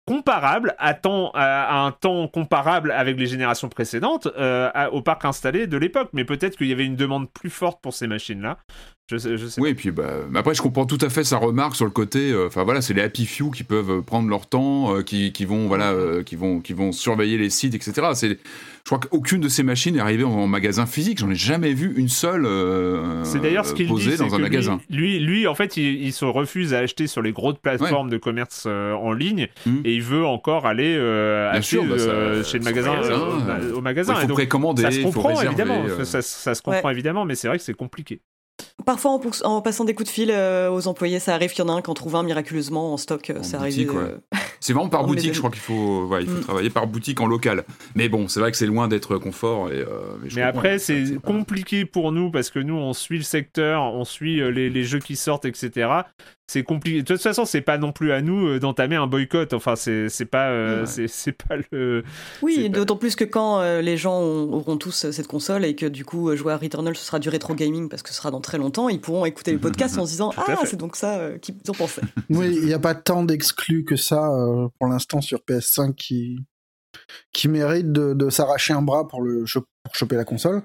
[0.05, 5.67] comparable à, temps, à, un temps comparable avec les générations précédentes euh, au parc installé
[5.67, 6.09] de l'époque.
[6.13, 8.57] Mais peut-être qu'il y avait une demande plus forte pour ces machines-là.
[9.09, 11.37] Je sais, je sais oui, et puis bah, après, je comprends tout à fait sa
[11.37, 12.31] remarque sur le côté.
[12.31, 15.45] Euh, enfin voilà, c'est les happy few qui peuvent prendre leur temps, euh, qui, qui,
[15.45, 15.93] vont voilà,
[16.25, 18.07] qui vont qui vont surveiller les sites, etc.
[18.13, 18.39] C'est
[18.85, 21.19] je crois qu'aucune de ces machines est arrivée en, magasin physique.
[21.19, 24.81] J'en ai jamais vu une seule euh, c'est d'ailleurs ce qu'il posée dans un magasin.
[24.89, 28.65] Lui, lui, en fait, il, se refuse à acheter sur les grosses plateformes de commerce
[28.67, 29.77] euh, en ligne hmm.
[29.85, 32.93] et il veut encore aller euh, acheter bah, chez le magasin,
[33.73, 34.15] au magasin.
[34.21, 35.83] il faut précommander, ça se comprend évidemment.
[36.03, 38.19] Ça, ça, se comprend évidemment, mais c'est vrai que c'est compliqué.
[38.85, 41.73] Parfois, en, passant des coups de fil euh, aux employés, ça arrive qu'il y en
[41.73, 43.29] a un qui en trouve un miraculeusement en stock.
[43.29, 43.91] Euh, ça arrive.
[43.95, 44.17] Euh,
[44.63, 46.41] c'est vraiment par boutique, je crois qu'il faut, il faut mm.
[46.41, 47.65] travailler par boutique en local.
[47.95, 49.69] Mais bon, c'est vrai que c'est loin d'être confort.
[49.71, 49.83] Et,
[50.33, 54.37] mais, après, c'est compliqué pour nous parce que nous, on suit le secteur, on suit
[54.51, 56.03] les, les jeux qui sortent, etc
[56.47, 57.01] c'est compliqué.
[57.01, 59.53] De toute façon, c'est pas non plus à nous euh, d'entamer un boycott.
[59.53, 62.03] Enfin, c'est pas, euh, c'est pas le.
[62.41, 66.05] Oui, d'autant plus que quand euh, les gens auront tous cette console et que du
[66.05, 68.57] coup, jouer à Returnal, ce sera du rétro gaming parce que ce sera dans très
[68.57, 71.73] longtemps, ils pourront écouter le podcast en se disant Ah, c'est donc ça qu'ils ont
[71.73, 72.01] pensé.
[72.29, 74.29] oui, il n'y a pas tant d'exclus que ça
[74.79, 76.39] pour l'instant sur PS5 qui,
[77.31, 79.45] qui méritent de, de s'arracher un bras pour, le,
[79.83, 80.63] pour choper la console.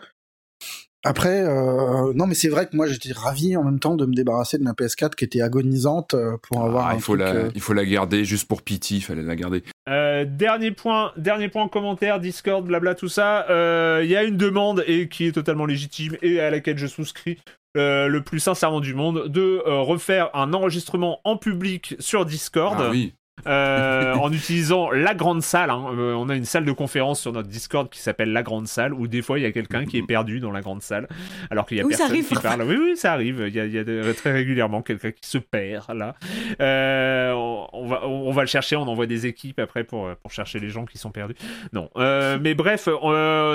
[1.05, 4.13] Après, euh, non, mais c'est vrai que moi j'étais ravi en même temps de me
[4.13, 6.89] débarrasser de ma PS4 qui était agonisante euh, pour avoir.
[6.89, 9.37] Ah, il faut la, euh, il faut la garder juste pour pity, il fallait la
[9.37, 9.63] garder.
[9.89, 13.49] Euh, dernier point, dernier point commentaire, Discord, blabla, tout ça.
[13.49, 16.89] Euh, Il y a une demande et qui est totalement légitime et à laquelle je
[16.89, 17.39] souscris
[17.77, 22.77] euh, le plus sincèrement du monde de euh, refaire un enregistrement en public sur Discord.
[22.79, 23.15] Ah oui.
[23.47, 25.71] Euh, en utilisant la grande salle.
[25.71, 25.87] hein.
[25.97, 28.93] Euh, on a une salle de conférence sur notre Discord qui s'appelle la grande salle,
[28.93, 31.09] où des fois il y a quelqu'un qui est perdu dans la grande salle,
[31.51, 32.63] alors qu'il y a Oui, personne qui parle.
[32.63, 33.45] Oui, oui, ça arrive.
[33.47, 36.15] Il y a, il y a de- très régulièrement quelqu'un qui se perd là.
[36.61, 37.33] Euh,
[37.73, 38.77] on, va, on va le chercher.
[38.77, 41.35] On envoie des équipes après pour, pour chercher les gens qui sont perdus.
[41.73, 42.89] Non, mais bref,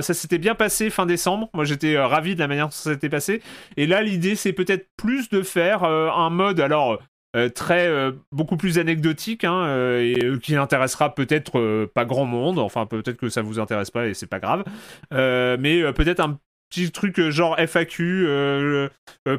[0.02, 1.50] ça s'était bien passé fin décembre.
[1.54, 3.42] Moi, j'étais ravi de la manière dont ça s'était passé.
[3.78, 6.60] Et là, l'idée, c'est peut-être plus de faire un mode.
[6.60, 7.00] Alors.
[7.36, 12.60] Euh, très euh, beaucoup plus anecdotique hein, euh, et qui intéressera peut-être pas grand monde.
[12.60, 14.64] Enfin peut-être que ça vous intéresse pas et c'est pas grave.
[15.12, 16.38] Mais peut-être un
[16.70, 18.28] petit truc genre FAQ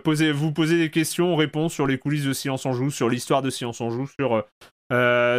[0.03, 3.43] posez, vous posez des questions réponses sur les coulisses de Silence on joue sur l'histoire
[3.43, 4.45] de Silence on joue sur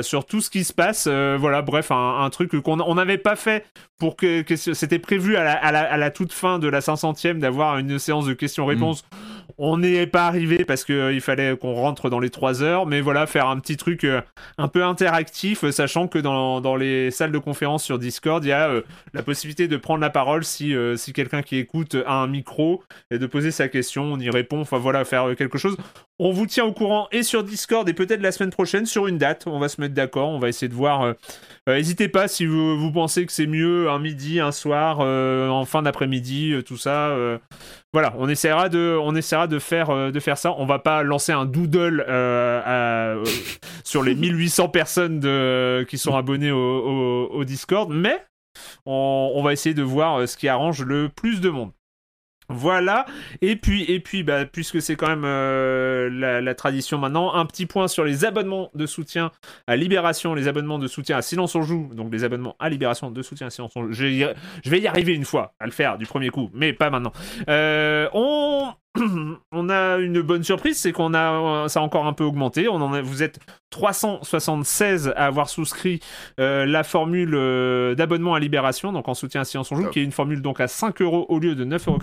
[0.03, 3.65] sur tout ce qui se passe, voilà, bref, un, truc qu'on on n'avait pas fait
[3.97, 8.33] pour que, c'était prévu à la, toute fin de la 500e d'avoir une séance de
[8.33, 9.05] questions-réponses.
[9.57, 13.01] On n'y est pas arrivé parce qu'il fallait qu'on rentre dans les 3 heures, mais
[13.01, 14.21] voilà, faire un petit truc euh,
[14.57, 18.51] un peu interactif, euh, sachant que dans, les salles de conférence sur Discord, il y
[18.51, 18.81] a euh,
[19.13, 22.83] la possibilité de prendre la parole si, euh, si quelqu'un qui écoute a un micro
[23.11, 25.77] et de poser sa question, on y répond, enfin voilà, faire euh, quelque chose.
[26.17, 29.17] On vous tient au courant et sur Discord et peut-être la semaine prochaine sur une
[29.17, 31.01] date, on va se mettre d'accord, on va essayer de voir.
[31.01, 31.13] euh,
[31.67, 35.65] euh, N'hésitez pas si vous, pensez que c'est mieux un midi, un soir, euh, en
[35.65, 37.13] fin d'après-midi, tout ça.
[37.91, 38.97] voilà, on essaiera de,
[39.59, 40.55] faire, ça.
[40.57, 42.05] On va pas lancer un doodle
[43.83, 45.19] sur les 1800 personnes
[45.85, 48.25] qui sont abonnées au, Discord, mais
[48.85, 51.71] on, va essayer de voir ce qui arrange le plus de monde.
[52.49, 53.05] Voilà,
[53.41, 56.09] et puis, et puis bah, puisque c'est quand même euh,
[56.41, 59.31] la, tradition maintenant, un petit point sur les abonnements de soutien
[59.65, 63.09] à Libération, les abonnements de soutien à Silence on Joue, donc les abonnements à Libération
[63.09, 63.93] de soutien à Silence on Joue.
[63.93, 64.33] Je, vais y-
[64.63, 67.13] je vais y arriver une fois à le faire du premier coup, mais pas maintenant.
[67.49, 68.71] Euh, on,
[69.51, 72.67] on a une bonne surprise, c'est qu'on a ça a encore un peu augmenté.
[72.67, 73.39] On en a, vous êtes
[73.71, 75.99] 376 à avoir souscrit
[76.39, 79.99] euh, la formule euh, d'abonnement à Libération, donc en soutien à Silence on Joue, qui
[79.99, 81.99] est une formule donc à 5 euros au lieu de 9,90 euros.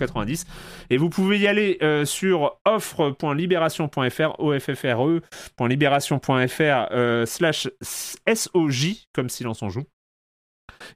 [0.89, 9.69] Et vous pouvez y aller euh, sur offre.libération.fr, offre.libération.fr euh, slash SOJ, comme silence on
[9.69, 9.85] joue.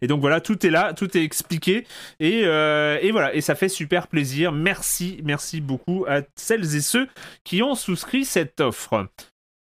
[0.01, 1.85] Et donc voilà, tout est là, tout est expliqué.
[2.19, 4.51] Et, euh, et voilà, et ça fait super plaisir.
[4.51, 7.07] Merci, merci beaucoup à celles et ceux
[7.43, 9.07] qui ont souscrit cette offre.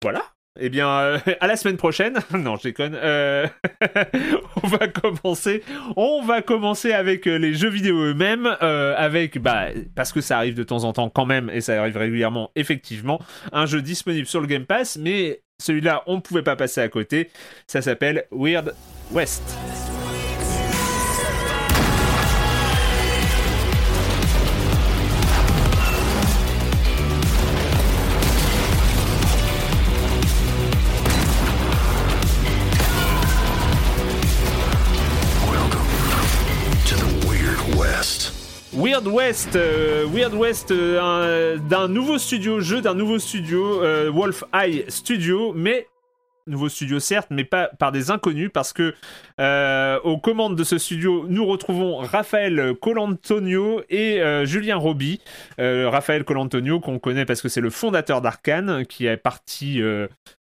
[0.03, 0.23] Voilà.
[0.59, 2.19] Eh bien, euh, à la semaine prochaine.
[2.33, 2.95] non, je déconne.
[2.95, 3.47] Euh,
[4.63, 5.63] on va commencer.
[5.97, 10.65] On va commencer avec les jeux vidéo eux-mêmes, avec bah parce que ça arrive de
[10.65, 13.21] temps en temps quand même et ça arrive régulièrement effectivement,
[13.53, 16.89] un jeu disponible sur le Game Pass, mais celui-là on ne pouvait pas passer à
[16.89, 17.31] côté.
[17.67, 18.75] Ça s'appelle Weird
[19.13, 19.43] West.
[38.91, 44.11] Weird West, euh, Weird West euh, un- d'un nouveau studio, jeu d'un nouveau studio, euh,
[44.13, 45.87] Wolf Eye Studio, mais
[46.49, 48.93] nouveau studio certes, mais pas par des inconnus parce que
[49.41, 55.21] euh, aux commandes de ce studio, nous retrouvons Raphaël Colantonio et euh, Julien Roby.
[55.59, 59.81] Euh, Raphaël Colantonio qu'on connaît parce que c'est le fondateur d'Arkane qui est parti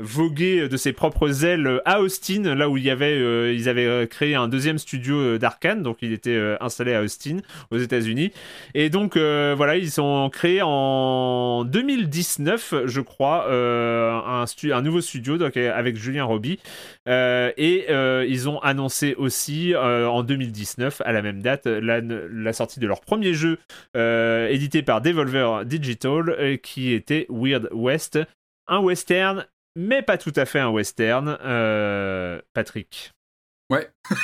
[0.03, 4.35] voguer de ses propres ailes à Austin, là où il y avait, ils avaient créé
[4.35, 7.39] un deuxième studio d'Arkane, donc il était installé à Austin,
[7.71, 8.33] aux États-Unis.
[8.75, 16.25] Et donc voilà, ils ont créé en 2019, je crois, un, nouveau studio avec Julien
[16.25, 16.59] Roby.
[17.07, 18.80] Et ils ont annoncé
[19.17, 23.59] aussi euh, en 2019, à la même date, la, la sortie de leur premier jeu
[23.97, 28.19] euh, édité par Devolver Digital, euh, qui était Weird West,
[28.69, 31.37] un western, mais pas tout à fait un western.
[32.55, 33.13] Patrick.
[33.71, 33.89] Ouais.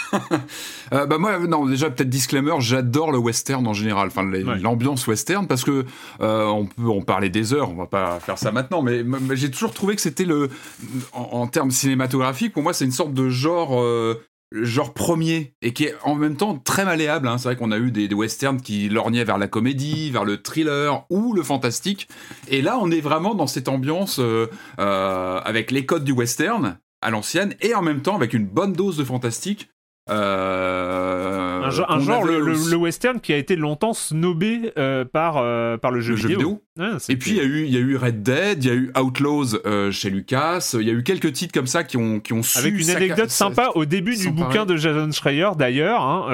[0.92, 4.44] Euh, bah moi, non, déjà peut-être disclaimer, j'adore le western en général, enfin Ouais.
[4.60, 5.84] l'ambiance western, parce que
[6.20, 9.34] euh, on peut en parler des heures, on va pas faire ça maintenant, mais, mais
[9.34, 10.48] j'ai toujours trouvé que c'était le,
[11.12, 13.80] en, en termes cinématographiques, pour moi, c'est une sorte de genre.
[13.82, 14.22] euh,
[14.52, 17.28] genre premier et qui est en même temps très malléable.
[17.28, 17.38] hein.
[17.38, 21.04] C'est vrai qu'on a eu des, westerns qui lorgnaient vers la comédie, vers le thriller
[21.10, 22.08] ou le fantastique.
[22.48, 26.78] Et là, on est vraiment dans cette ambiance euh, euh, avec les codes du western
[27.02, 29.68] à l'ancienne et en même temps avec une bonne dose de fantastique.
[30.08, 35.04] Euh, un, genre, un le, le- aussi- le western qui a été longtemps snobé euh,
[35.04, 36.62] par, euh, par le jeu Le jeu vidéo.
[36.78, 38.74] Ouais, Et puis il y a eu y a eu Red Dead, il y a
[38.74, 42.20] eu Outlaws euh, chez Lucas, il y a eu quelques titres comme ça qui ont
[42.20, 46.02] qui ont su Avec une anecdote sympa au début du bouquin de Jason Schreier d'ailleurs,
[46.02, 46.26] hein,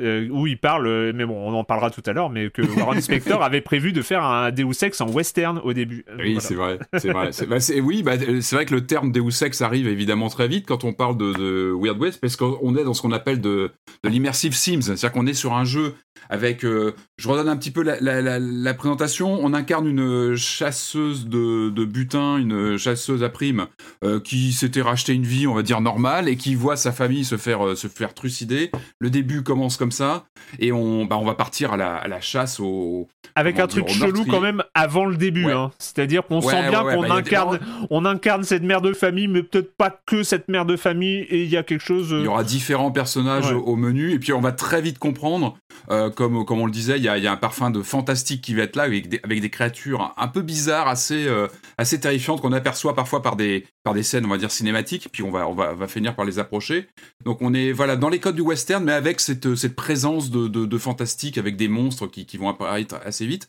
[0.00, 2.62] euh, où il parle, euh, mais bon, on en parlera tout à l'heure, mais que
[2.62, 6.04] Warren Spector avait prévu de faire un Deus Ex en western au début.
[6.08, 6.40] Euh, Oui, voilà.
[6.40, 7.28] c'est vrai, c'est vrai.
[7.32, 10.48] C'est, bah, c'est- oui, bah, c'est vrai que le terme Deus Ex arrive évidemment très
[10.48, 13.40] vite quand on parle de, de Weird West, parce qu'on est dans ce qu'on appelle
[13.40, 13.70] de,
[14.02, 15.94] de l'immersive Sims, c'est-à-dire qu'on est sur un jeu
[16.30, 20.34] avec, euh, je redonne un petit peu la, la- la- la présentation, on incarne une
[20.36, 23.66] chasseuse de, de butin, une chasseuse à prime,
[24.04, 27.24] euh, qui s'était racheté une vie, on va dire, normale, et qui voit sa famille
[27.26, 28.70] se faire, se faire trucider.
[29.00, 30.24] Le début commence comme ça,
[30.58, 33.08] et on, bah, on va partir à la, à la chasse au...
[33.36, 35.52] Avec un truc chelou quand même avant le début, Ouais.
[35.52, 35.72] hein.
[35.78, 37.58] c'est-à-dire qu'on Ouais, sent bien qu'on bah, des- incarne,
[37.90, 41.42] on incarne cette mère de famille, mais peut-être pas que cette mère de famille, et
[41.42, 42.12] il y a quelque chose.
[42.12, 44.98] euh, Il y aura différents personnages au, au menu, et puis on va très vite
[45.00, 45.56] comprendre,
[45.90, 48.40] euh, comme, comme on le disait, il y a, y a un parfum de fantastique
[48.42, 51.98] qui va être là, avec des, avec des créatures un peu bizarres, assez, euh, assez
[51.98, 55.30] terrifiantes, qu'on aperçoit parfois par des, par des scènes, on va dire, cinématiques, puis on
[55.32, 56.86] va, on va, va finir par les approcher.
[57.24, 60.48] Donc on est voilà, dans les codes du western, mais avec cette, cette présence de,
[60.48, 63.48] de, de fantastique, avec des monstres qui, qui vont apparaître assez vite.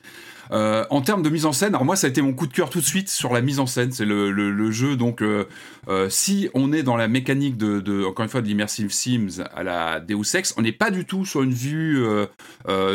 [0.51, 2.53] Euh, en termes de mise en scène, alors moi ça a été mon coup de
[2.53, 3.91] cœur tout de suite sur la mise en scène.
[3.91, 5.45] C'est le, le, le jeu donc euh,
[5.87, 9.43] euh, si on est dans la mécanique de, de encore une fois de l'immersive Sims
[9.55, 12.03] à la Deus Ex, on n'est pas du tout sur une vue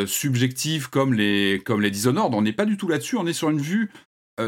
[0.06, 2.34] subjective comme les comme les Dishonored.
[2.34, 3.16] On n'est pas du tout là-dessus.
[3.16, 3.90] On est sur une vue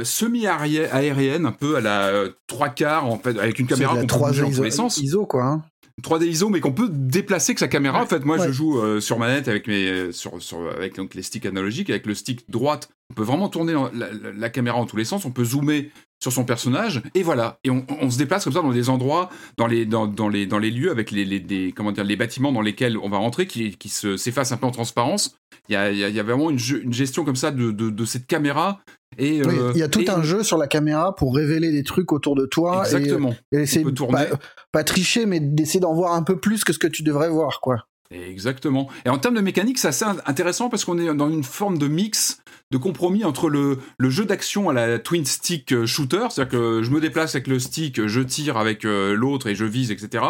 [0.05, 4.29] semi-aérienne, un peu à la trois quarts en fait, avec une caméra qu'on peut 3
[4.29, 4.97] bouger dans tous ISO, les sens.
[4.99, 5.45] ISO, quoi.
[5.45, 5.63] hein.
[6.03, 7.99] 3D ISO, mais qu'on peut déplacer que sa caméra.
[7.99, 8.05] Ouais.
[8.05, 8.47] En fait, moi, Ouais.
[8.47, 11.91] je joue euh, sur manette avec mes euh, sur, sur avec donc les sticks analogiques,
[11.91, 12.89] avec le stick droite.
[13.11, 15.25] On peut vraiment tourner la, la- la caméra en tous les sens.
[15.27, 15.91] On peut zoomer
[16.23, 17.59] sur son personnage et voilà.
[17.65, 19.29] Et on, on se déplace comme ça dans des endroits,
[19.59, 22.17] dans les dans, dans les dans les lieux avec les, les des, comment dire les
[22.17, 25.37] bâtiments dans lesquels on va rentrer qui qui se s'effacent un peu en transparence.
[25.69, 27.51] Il y a y a, il y a vraiment une, ge- une gestion comme ça
[27.51, 28.81] de, de, de cette caméra.
[29.19, 31.71] Et Oui, euh, il y a tout et- un jeu sur la caméra pour révéler
[31.71, 33.35] des trucs autour de toi et, Exactement.
[33.53, 34.27] et essayer de tourner.
[34.31, 34.39] pas,
[34.73, 37.61] pas tricher, mais d'essayer d'en voir un peu plus que ce que tu devrais voir,
[37.61, 37.87] quoi.
[38.11, 38.89] Exactement.
[39.07, 41.89] Et en termes de mécanique, c'est assez intéressant parce qu'on est dans une forme de
[41.89, 42.42] mix,
[42.73, 46.91] de compromis entre le, jeu d'action à la twin stick euh, shooter, c'est-à-dire que je
[46.91, 50.25] me déplace avec le stick, je tire avec euh, l'autre et je vise, etc.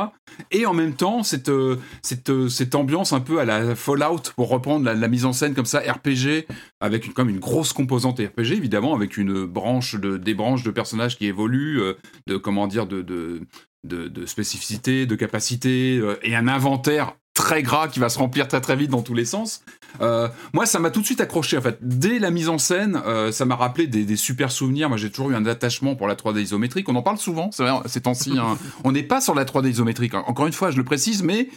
[0.51, 4.93] Et en même temps, cette, euh, cette, ambiance un peu à la Fallout, pour reprendre
[4.93, 6.47] la, mise en scène comme ça, RPG,
[6.81, 10.73] avec une, comme une grosse composante RPG, évidemment, avec une branche de, des branches de
[10.73, 11.81] personnages qui évoluent,
[12.27, 13.43] de, comment dire, de, de,
[13.85, 14.27] de, de
[16.25, 19.25] et un inventaire très gras qui va se remplir très très vite dans tous les
[19.25, 19.63] sens.
[20.01, 21.79] Euh, moi, ça m'a tout de suite accroché en fait.
[21.81, 24.89] Dès la mise en scène, euh, ça m'a rappelé des, des super souvenirs.
[24.89, 26.89] Moi, j'ai toujours eu un attachement pour la 3D isométrique.
[26.89, 28.39] On en parle souvent, c'est vrai, ces temps-ci.
[28.39, 28.59] hein.
[28.85, 30.15] On n'est pas sur la 3D isométrique.
[30.15, 31.49] Encore une fois, je le précise, mais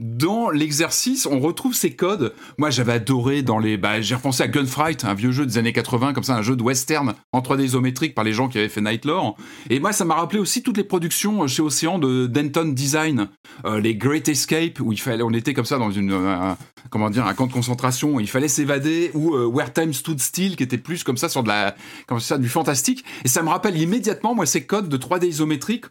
[0.00, 2.34] dans l'exercice, on retrouve ces codes.
[2.58, 3.76] Moi, j'avais adoré dans les.
[3.76, 6.56] Bah, j'ai repensé à Gunfight, un vieux jeu des années 80, comme ça, un jeu
[6.56, 9.36] de western en 3D isométrique par les gens qui avaient fait Nightlore.
[9.68, 13.28] Et moi, ça m'a rappelé aussi toutes les productions chez Océan de Denton Design,
[13.66, 16.56] euh, les Great Escape, où il fallait, on était comme ça dans une, un-
[16.88, 20.18] comment dire, un camp de concentration, où il fallait s'évader, ou euh, Where Time Stood
[20.20, 21.74] Still, qui était plus comme ça sur de la,
[22.06, 23.04] comme ça, du fantastique.
[23.24, 25.84] Et ça me rappelle immédiatement, moi, ces codes de 3D isométrique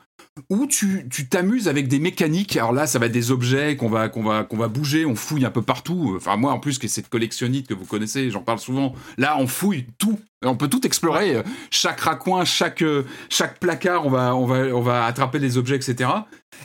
[0.50, 2.58] où tu tu t'amuses avec des mécaniques.
[2.58, 5.16] Alors là, ça va être des objets qu'on va qu'on va qu'on va bouger, on
[5.16, 6.14] fouille un peu partout.
[6.16, 8.94] Enfin moi en plus que cette collectionnite que vous connaissez, j'en parle souvent.
[9.18, 10.20] Là, on fouille tout.
[10.44, 14.82] On peut tout explorer, chaque raccoin, chaque euh, chaque placard, on va on va on
[14.82, 16.10] va attraper des objets, etc.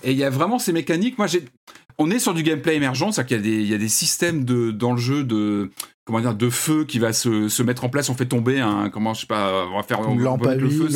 [0.04, 1.18] Et il y a vraiment ces mécaniques.
[1.18, 1.44] Moi, j'ai
[1.98, 3.88] on est sur du gameplay émergent, c'est-à-dire qu'il y a des il y a des
[3.88, 5.70] systèmes de dans le jeu de
[6.04, 8.10] comment dire de feu qui va se, se mettre en place.
[8.10, 10.68] On fait tomber un comment je sais pas, on va faire on va mettre le
[10.70, 10.88] feu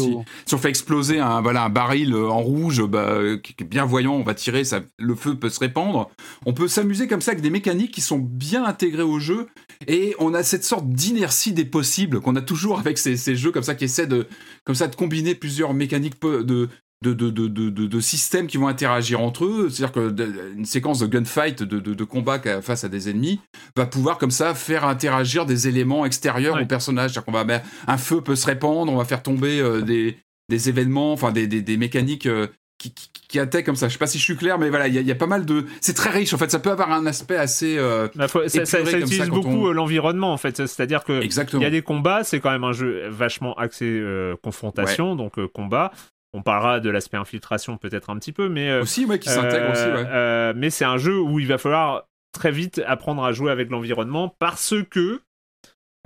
[0.46, 3.64] si- on fait exploser un, voilà, un baril euh, en rouge, bah, euh, qui qui
[3.64, 6.10] est bien voyant, on va tirer, ça, le feu peut se répandre.
[6.46, 9.48] On peut s'amuser comme ça avec des mécaniques qui sont bien intégrées au jeu.
[9.86, 13.52] Et on a cette sorte d'inertie des possibles qu'on a toujours avec ces, ces jeux
[13.52, 14.26] comme ça qui essaient de,
[14.64, 16.68] comme ça, de combiner plusieurs mécaniques de,
[17.04, 19.68] de, de, de, de, systèmes qui vont interagir entre eux.
[19.70, 23.40] C'est-à-dire que de- une séquence de gunfight, de, combat face à des ennemis,
[23.76, 26.62] va pouvoir comme ça faire interagir des éléments extérieurs Ouais.
[26.62, 27.12] au personnage.
[27.12, 30.16] C'est-à-dire qu'on va, ben, un feu peut se répandre, on va faire tomber euh, des,
[30.48, 33.86] des événements, enfin des, des, des mécaniques euh, qui, qui, qui attaquent comme ça.
[33.88, 35.16] Je sais pas si je suis clair, mais voilà, il y, a- il y a
[35.16, 35.66] pas mal de.
[35.80, 36.50] C'est très riche en fait.
[36.50, 37.76] Ça peut avoir un aspect assez.
[37.78, 40.56] euh, Bah, faut- ça, ça- utilise beaucoup on- euh, l'environnement en fait.
[40.66, 44.34] C'est-à-dire que il y a des combats, c'est quand même un jeu vachement axé euh,
[44.42, 45.92] confrontation, donc euh, combat.
[46.34, 49.66] On parlera de l'aspect infiltration peut-être un petit peu, mais euh, Aussi, ouais, qui s'intègre
[49.66, 50.10] euh, aussi, ouais.
[50.10, 53.70] euh, mais c'est un jeu où il va falloir très vite apprendre à jouer avec
[53.70, 55.22] l'environnement parce que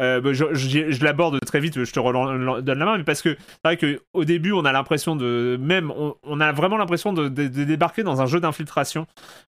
[0.03, 3.23] euh, bah, je, je- je l'aborde très vite, je te donne la main, mais parce
[3.23, 5.57] que c'est vrai qu'au début, on a l'impression de.
[5.61, 9.07] Même, on, on a vraiment l'impression de, de- de débarquer dans un jeu d'infiltration.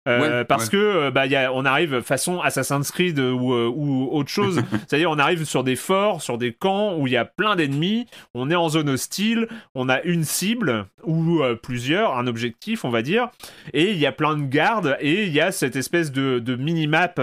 [0.09, 0.71] Euh, Ouais, parce ouais.
[0.71, 4.63] que, euh, bah, y a, on arrive façon Assassin's Creed ou, ou autre chose.
[4.89, 8.07] C'est-à-dire, on arrive sur des forts, sur des camps où il y a plein d'ennemis,
[8.35, 12.91] on est en zone hostile, on a une cible ou euh, plusieurs, un objectif, on
[12.91, 13.29] va dire,
[13.73, 16.55] et il y a plein de gardes, et il y a cette espèce de, de
[16.57, 17.15] mini-map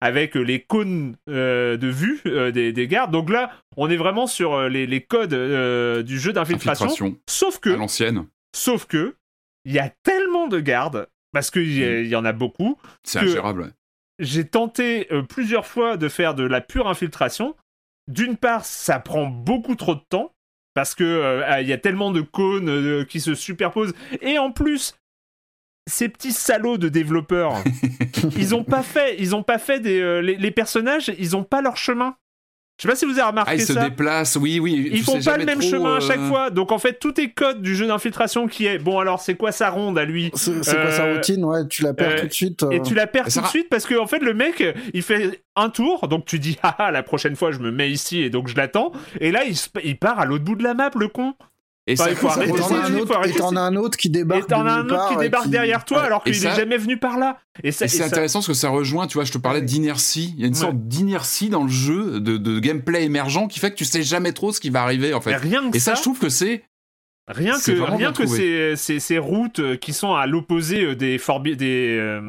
[0.00, 2.20] avec les cônes de vue
[2.52, 3.10] des, des gardes.
[3.12, 6.86] Donc là, on est vraiment sur euh, les, les codes euh, du jeu d'infiltration.
[6.86, 8.26] Infiltration Sauf à que, l'ancienne.
[8.54, 9.16] sauf que,
[9.64, 13.18] il y a tellement de gardes, parce qu'il y, il y en a beaucoup, C'est
[13.20, 13.62] ingérable.
[13.62, 13.70] ouais.
[14.18, 17.54] j'ai tenté euh, plusieurs fois de faire de la pure infiltration.
[18.08, 20.32] D'une part, ça prend beaucoup trop de temps
[20.74, 24.94] parce que euh, il y a tellement de cônes qui se superposent et en plus
[25.88, 27.52] ces petits salauds de développeurs,
[28.36, 31.42] ils ont pas fait, ils ont pas fait des euh, les, les personnages, ils ont
[31.44, 32.16] pas leur chemin.
[32.80, 33.84] Je sais pas si vous avez remarqué Ah, il se ça.
[33.90, 34.88] déplace, oui, oui.
[34.90, 36.48] Ils font pas le même chemin à chaque euh, fois.
[36.48, 38.98] Donc en fait, tout est code du jeu d'infiltration qui est bon.
[38.98, 40.30] Alors c'est quoi sa ronde à lui?
[40.34, 41.44] C'est quoi sa Euh, routine?
[41.44, 42.62] Ouais, tu la perds euh, tout de suite.
[42.62, 42.70] euh.
[42.70, 44.64] Et tu la perds tout de suite parce que en fait le mec
[44.94, 47.90] il fait un tour donc tu dis ah ah, la prochaine fois je me mets
[47.90, 50.62] ici et donc je l'attends et là il, se- il part à l'autre bout de
[50.62, 51.34] la map le con
[51.90, 54.42] Et Enfin, ça, il faut arrêter Et t'en as un autre, un qui débarque.
[54.44, 56.04] et t'en de as un nulle autre qui part et débarque qui- derrière toi Ouais,
[56.06, 58.46] alors qu'il ça- est jamais venu par là et, ça, Et c'est et intéressant parce
[58.48, 60.34] que ça rejoint, tu vois, je te parlais d'inertie.
[60.36, 60.58] Il y a une Ouais.
[60.60, 64.32] sorte d'inertie dans le jeu, de, de gameplay émergent qui fait que tu sais jamais
[64.32, 65.34] trop ce qui va arriver en fait.
[65.36, 66.62] rien que Et ça, ça, je trouve que c'est.
[67.32, 71.18] Rien que rien que ces, ces, ces routes euh, qui sont à l'opposé euh, des
[71.18, 72.20] forbi- des euh,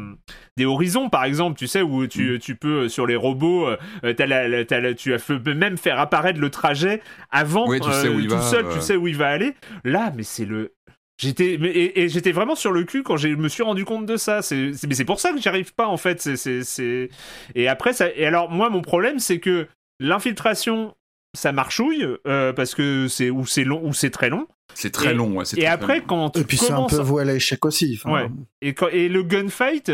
[0.58, 2.08] des horizons par exemple tu sais où Mm.
[2.08, 5.78] tu, tu peux sur les robots euh, t'as la- la- t'as la- tu peux même
[5.78, 8.96] faire apparaître le trajet avant Ouais, tu sais où il tout va, seul tu sais
[8.96, 10.74] où il va aller là mais c'est le
[11.22, 14.08] J'étais mais- et, et j'étais vraiment sur le cul quand je me suis rendu compte
[14.08, 14.42] de ça.
[14.42, 16.20] C'est c'est- mais c'est pour ça que j'y arrive pas en fait.
[16.20, 17.10] C'est c'est
[17.54, 19.68] et après ça et alors moi mon problème c'est que
[20.00, 20.94] l'infiltration
[21.34, 24.48] ça marchouille euh, parce que c'est ou c'est long ou c'est très long.
[24.74, 25.36] C'est très Et- long.
[25.38, 26.06] Ouais, c'est Et très, après long.
[26.08, 28.00] quand tu Et puis c'est un peu voué à l'échec aussi.
[28.06, 28.28] Ouais.
[28.62, 29.92] et, quand, et le gunfight,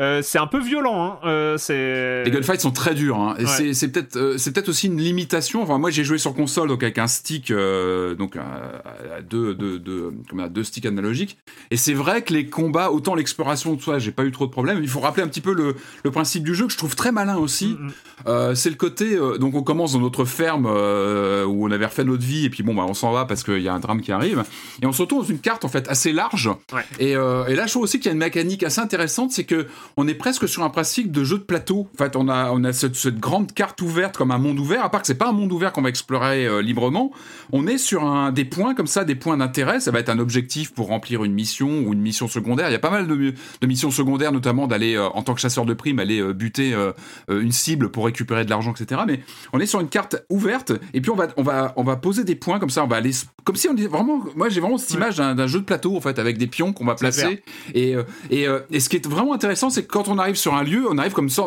[0.00, 1.04] euh, c'est un peu violent.
[1.04, 1.18] Hein.
[1.24, 2.24] Euh.
[2.24, 3.16] Les gunfights sont très durs.
[3.18, 3.36] Hein.
[3.38, 3.48] Et Ouais.
[3.48, 5.62] c'est- c'est peut-être euh, c'est peut-être aussi une limitation.
[5.62, 9.78] Enfin, moi, j'ai joué sur console donc avec un stick, euh, donc à, deux, deux,
[9.78, 11.38] deux, comment dire, deux sticks analogiques.
[11.70, 14.50] Et c'est vrai que les combats, autant l'exploration, tout ça, j'ai pas eu trop de
[14.50, 14.78] problèmes.
[14.82, 17.12] Il faut rappeler un petit peu le, le principe du jeu que je trouve très
[17.12, 17.76] malin aussi.
[17.78, 17.86] Mm,
[18.50, 18.54] mm.
[18.54, 19.16] C'est le côté.
[19.38, 22.74] donc, on commence dans notre ferme où on avait refait notre vie, et puis bon,
[22.74, 24.42] bah, on s'en va parce qu'il y a un drame qui arrive.
[24.82, 26.50] Et on se retrouve dans une carte en fait assez large.
[26.72, 26.82] Ouais.
[26.98, 29.66] Et, et là, je trouve aussi qu'il y a une mécanique assez intéressante, c'est que
[29.96, 31.88] on est presque sur un principe de jeu de plateau.
[31.94, 34.84] En fait, on a, on a cette, cette grande carte ouverte comme un monde ouvert,
[34.84, 37.12] à part que c'est pas un monde ouvert qu'on va explorer euh, librement.
[37.52, 39.80] On est sur un, des points comme ça, des points d'intérêt.
[39.80, 42.68] Ça va être un objectif pour remplir une mission ou une mission secondaire.
[42.68, 45.40] Il y a pas mal de, de missions secondaires, notamment d'aller, euh, en tant que
[45.40, 46.74] chasseur de primes, aller euh, buter
[47.28, 49.02] une cible pour récupérer de l'argent, etc.
[49.06, 49.20] Mais
[49.52, 52.24] on est sur une carte ouverte, et puis on va, on va, on va poser
[52.24, 52.82] des points comme ça.
[52.84, 53.12] On va aller,
[53.44, 54.22] comme si on est vraiment.
[54.34, 56.84] Moi, j'ai vraiment cette image d'un jeu de plateau, en fait, avec des pions qu'on
[56.84, 57.42] va placer.
[57.74, 57.94] Et,
[58.30, 60.98] et, et ce qui est vraiment intéressant, c'est quand on arrive sur un lieu, on
[60.98, 61.44] arrive comme ça,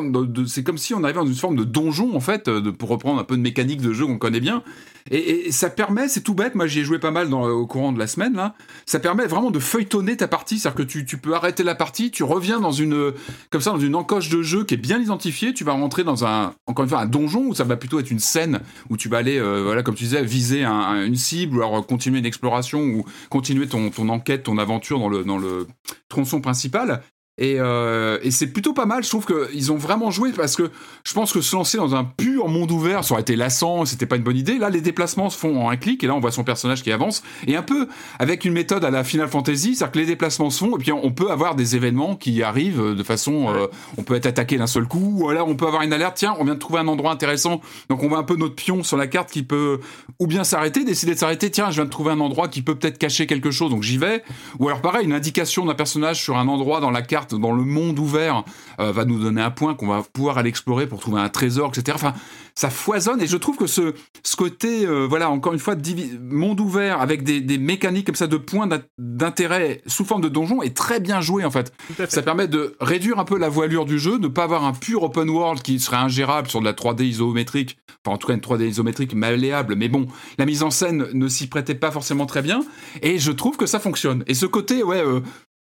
[0.47, 3.19] c'est comme si on arrivait dans une forme de donjon en fait, euh, pour reprendre
[3.19, 4.63] un peu de mécanique de jeu qu'on connaît bien.
[5.09, 7.99] Et, ça permet, c'est tout bête, moi j'y ai joué pas mal au courant de
[7.99, 11.63] la semaine là, ça permet vraiment de feuilletonner ta partie, c'est-à-dire que tu, peux arrêter
[11.63, 13.13] la partie, tu reviens dans une,
[13.49, 16.25] comme ça, dans une encoche de jeu qui est bien identifiée, tu vas rentrer dans
[16.25, 18.59] un, encore une fois, un donjon où ça va plutôt être une scène
[18.89, 21.61] où tu vas aller, euh, voilà, comme tu disais, viser un- un- une cible ou
[21.61, 25.67] alors continuer une exploration ou continuer ton, enquête, ton aventure dans le
[26.09, 27.01] tronçon principal.
[27.37, 30.71] Et, euh, et c'est plutôt pas mal, je trouve qu'ils ont vraiment joué parce que
[31.03, 34.07] je pense que se lancer dans un pur monde ouvert, ça aurait été lassant, c'était
[34.07, 34.57] pas une bonne idée.
[34.57, 36.91] Là, les déplacements se font en un clic et là, on voit son personnage qui
[36.91, 37.21] avance.
[37.45, 40.65] Et un peu avec une méthode à la Final Fantasy, c'est-à-dire que les déplacements se
[40.65, 43.53] font et puis on peut avoir des événements qui arrivent de façon.
[43.53, 43.67] euh,
[43.97, 46.35] on peut être attaqué d'un seul coup ou alors on peut avoir une alerte, tiens,
[46.39, 47.61] on vient de trouver un endroit intéressant.
[47.89, 49.79] Donc on voit un peu notre pion sur la carte qui peut
[50.19, 52.75] ou bien s'arrêter, décider de s'arrêter, tiens, je viens de trouver un endroit qui peut
[52.75, 54.23] peut-être cacher quelque chose, donc j'y vais.
[54.59, 57.63] Ou alors pareil, une indication d'un personnage sur un endroit dans la carte, dans le
[57.63, 58.43] monde ouvert,
[58.79, 61.69] euh, va nous donner un point qu'on va pouvoir aller explorer pour trouver un trésor,
[61.69, 61.93] etc.
[61.95, 62.13] Enfin,
[62.55, 65.75] ça foisonne et je trouve que ce, ce côté, euh, voilà, encore une fois,
[66.21, 70.29] monde ouvert avec des, des mécaniques comme ça de points d'in- d'intérêt sous forme de
[70.29, 71.71] donjon est très bien joué en fait.
[72.09, 75.03] Ça permet de réduire un peu la voilure du jeu, de pas avoir un pur
[75.03, 78.39] open world qui serait ingérable sur de la 3D isométrique, enfin en tout cas une
[78.39, 80.07] 3D isométrique malléable, mais bon,
[80.37, 82.61] la mise en scène ne s'y prêtait pas forcément très bien,
[83.01, 84.23] et je trouve que ça fonctionne.
[84.27, 85.21] Et ce côté, ouais, euh,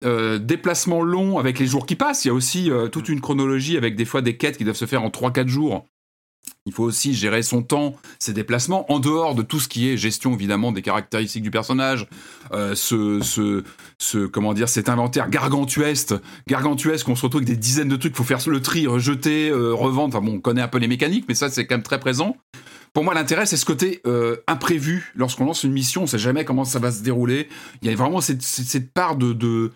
[0.05, 3.21] euh, déplacement long avec les jours qui passent, il y a aussi euh, toute une
[3.21, 5.85] chronologie avec des fois des quêtes qui doivent se faire en 3-4 jours.
[6.67, 9.97] Il faut aussi gérer son temps, ses déplacements, en dehors de tout ce qui est
[9.97, 12.07] gestion évidemment des caractéristiques du personnage,
[12.53, 13.63] euh, ce, ce,
[13.99, 16.15] ce, comment dire, cet inventaire gargantuesque,
[16.49, 19.73] gargantuesque, on se retrouve avec des dizaines de trucs, faut faire le tri, rejeter, euh,
[19.75, 22.01] revendre, enfin bon, on connaît un peu les mécaniques, mais ça c'est quand même très
[22.01, 22.37] présent.
[22.93, 25.13] pour moi, l'intérêt, c'est ce côté euh, imprévu.
[25.15, 27.49] Lorsqu'on lance une mission, on sait jamais comment ça va se dérouler.
[27.83, 29.71] Il y a vraiment cette, cette- cette part de, de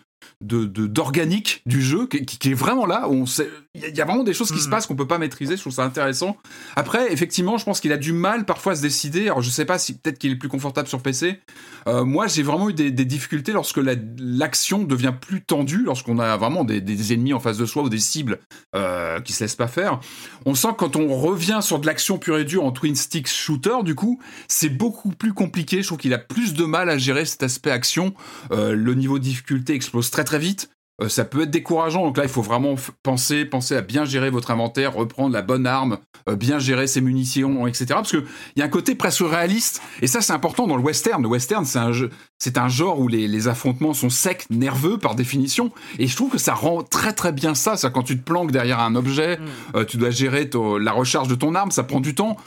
[0.45, 3.07] de- d'organique du jeu qui, qui- est vraiment là.
[3.09, 4.71] on sait- Il y, a- vraiment des choses qui se Mhm.
[4.71, 5.55] passent qu'on peut pas maîtriser.
[5.57, 6.37] Je trouve ça intéressant.
[6.75, 9.23] Après, effectivement, je pense qu'il a du mal parfois à se décider.
[9.25, 11.39] Alors, je sais pas si peut-être qu'il est plus confortable sur PC.
[11.87, 16.19] Euh, moi, j'ai vraiment eu des, des difficultés lorsque la- l'action devient plus tendue, lorsqu'on
[16.19, 18.39] a vraiment des, des ennemis en face de soi ou des cibles
[18.75, 19.99] euh, qui se laissent pas faire.
[20.45, 23.27] On sent que quand on revient sur de l'action pure et dure en twin stick
[23.27, 25.81] shooter, du coup, c'est beaucoup plus compliqué.
[25.81, 28.13] Je trouve qu'il a plus de mal à gérer cet aspect action.
[28.51, 30.69] Euh, le niveau de difficulté explose très très vite.
[31.01, 34.29] Euh, ça peut être décourageant, donc là il faut vraiment penser, penser à bien gérer
[34.29, 35.97] votre inventaire, reprendre la bonne arme,
[36.29, 37.87] euh, bien gérer ses munitions, etc.
[37.89, 38.23] Parce que
[38.55, 41.21] il y a un côté presque réaliste, et ça c'est important dans le western.
[41.21, 44.97] Le western c'est un jeu, c'est un genre où les, les affrontements sont secs, nerveux
[44.97, 45.69] par définition,
[45.99, 47.75] et je trouve que ça rend très très bien ça.
[47.75, 49.37] Ça quand tu te planques derrière un objet,
[49.75, 52.37] euh, tu dois gérer ton- la recharge de ton arme, ça prend du temps.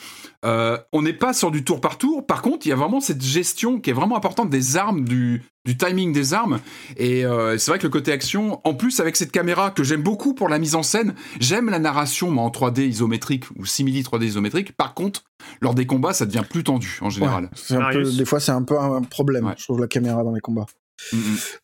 [0.45, 2.25] Euh, on n'est pas sur du tour par tour.
[2.25, 5.43] Par contre, il y a vraiment cette gestion qui est vraiment importante des armes, du,
[5.65, 6.61] du timing des armes.
[6.97, 10.03] Et euh, c'est vrai que le côté action, en plus avec cette caméra que j'aime
[10.03, 14.03] beaucoup pour la mise en scène, j'aime la narration mais en 3D isométrique ou simili
[14.03, 14.77] 3D isométrique.
[14.77, 15.25] Par contre,
[15.61, 17.45] lors des combats, ça devient plus tendu en général.
[17.45, 19.55] Ouais, c'est un peu, des fois, c'est un peu un problème, Ouais.
[19.57, 20.67] je trouve, la caméra dans les combats.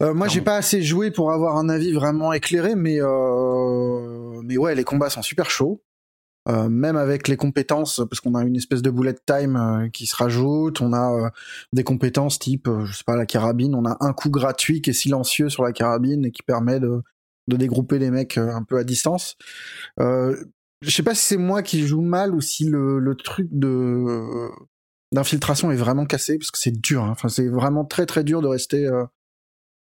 [0.02, 4.40] Euh, moi, j'ai pas assez joué pour avoir un avis vraiment éclairé, mais euh...
[4.44, 5.80] mais ouais, les combats sont super chauds.
[6.46, 10.06] Euh, même avec les compétences, parce qu'on a une espèce de bullet time euh, qui
[10.06, 11.30] se rajoute, on a euh,
[11.72, 14.90] des compétences type, euh, je sais pas, la carabine, on a un coup gratuit qui
[14.90, 17.00] est silencieux sur la carabine et qui permet de,
[17.48, 19.36] de dégrouper les mecs un peu à distance.
[19.98, 24.50] Je sais pas si c'est moi qui joue mal ou si le, le truc de
[25.12, 27.04] d'infiltration est vraiment cassé parce que c'est dur.
[27.04, 27.10] hein.
[27.12, 28.86] Enfin, c'est vraiment très très dur de rester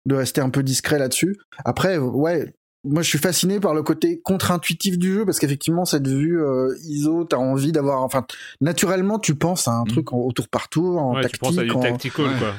[0.06, 1.38] de rester un peu discret là-dessus.
[1.64, 2.54] Après, ouais,
[2.86, 6.74] moi je suis fasciné par le côté contre-intuitif du jeu parce qu'effectivement cette vue euh,
[6.86, 8.26] ISO, t'as envie d'avoir, enfin,
[8.62, 9.88] naturellement tu penses à un Mm.
[9.90, 12.26] truc en, au tour par tour, en Ouais, tu tactique, penses à du en- tactical,
[12.28, 12.32] Ouais.
[12.40, 12.54] quoi.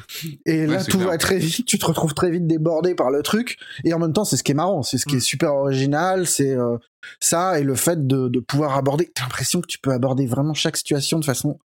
[0.45, 1.09] et là, Ouais, tout clair.
[1.09, 3.57] va très vite, tu te retrouves très vite débordé par le truc.
[3.83, 5.17] Et en même temps, c'est ce qui est marrant, c'est ce qui Mm.
[5.17, 6.77] est super original, c'est euh,
[7.19, 9.11] ça et le fait de, de pouvoir aborder.
[9.15, 11.57] T'as l'impression que tu peux aborder vraiment chaque situation de façon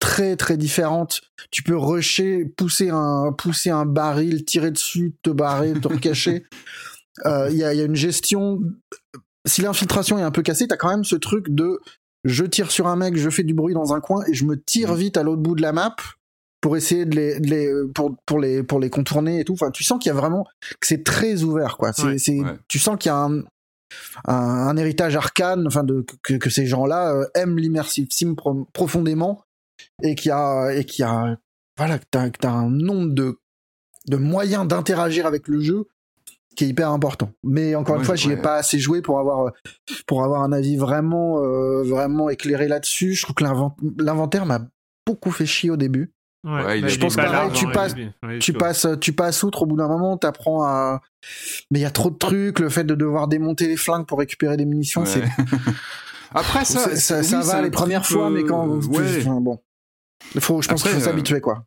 [0.00, 1.20] très très différente.
[1.50, 6.44] Tu peux rusher, pousser un pousser un baril, tirer dessus, te barrer, te recacher.
[7.26, 8.60] Euh, Il y, a, il y a une gestion.
[9.46, 11.78] Si l'infiltration est un peu cassée, t'as quand même ce truc de
[12.24, 14.60] je tire sur un mec, je fais du bruit dans un coin et je me
[14.60, 15.94] tire vite à l'autre bout de la map
[16.60, 19.52] pour essayer de les, de les pour, pour les pour les contourner et tout.
[19.54, 20.44] Enfin, tu sens qu'il y a vraiment
[20.80, 21.92] que c'est très ouvert quoi.
[21.92, 23.38] C'est, Ouais, tu sens qu'il y a un,
[24.26, 28.66] un, un héritage arcane, enfin de que, que ces gens-là euh, aiment l'immersive sim pro-
[28.72, 29.42] profondément
[30.02, 31.38] et qu'il y a et qu'il y a
[31.78, 33.38] voilà que t'as, que t'as un nombre de
[34.08, 35.86] de moyens d'interagir avec le jeu
[36.58, 37.30] qui est hyper important.
[37.44, 39.50] Mais encore une Ouais, fois, j'y ai pas assez joué pour avoir euh,
[40.08, 43.14] pour avoir un avis vraiment euh, vraiment éclairé là-dessus.
[43.14, 44.60] Je trouve que l'invent- l'inventaire m'a
[45.06, 46.12] beaucoup fait chier au début.
[46.44, 47.94] Ouais, il je pense pas pareil, tu passes-.
[48.24, 51.00] Ouais, tu passes tu passes outre au bout d'un moment, t'apprends à
[51.70, 54.18] mais il y a trop de trucs, le fait de devoir démonter les flingues pour
[54.18, 55.06] récupérer des munitions, Ouais.
[55.06, 55.22] c'est
[56.34, 59.18] Après ça, ça, ça, oui, ça c'est va les premières fois, mais quand euh, ouais.
[59.20, 59.60] enfin, bon.
[60.34, 61.64] Il faut, je pense qu'il faut euh, s'habituer quoi.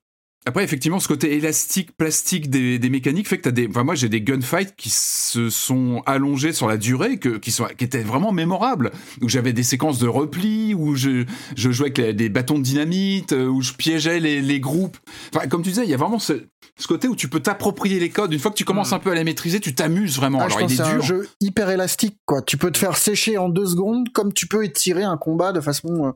[0.47, 3.67] Après, effectivement, ce côté élastique, plastique des, des mécaniques fait que t'as des.
[3.67, 7.65] Enfin, moi, j'ai des gunfights qui se sont allongés sur la durée, que, qui, sont,
[7.77, 8.89] qui étaient vraiment mémorables.
[9.21, 11.25] Où j'avais des séquences de repli, où je,
[11.55, 14.97] je jouais avec les- des bâtons de dynamite, euh, où je piégeais les, les groupes.
[15.35, 16.33] Enfin, comme tu disais, il y a vraiment ce,
[16.75, 18.33] ce côté où tu peux t'approprier les codes.
[18.33, 18.95] Une fois que tu commences Mm.
[18.95, 20.39] un peu à les maîtriser, tu t'amuses vraiment.
[20.41, 22.41] Ah, je pense il est un jeu hyper élastique quoi.
[22.41, 25.61] Tu peux te faire sécher en deux secondes comme tu peux étirer un combat de
[25.61, 26.11] façon euh,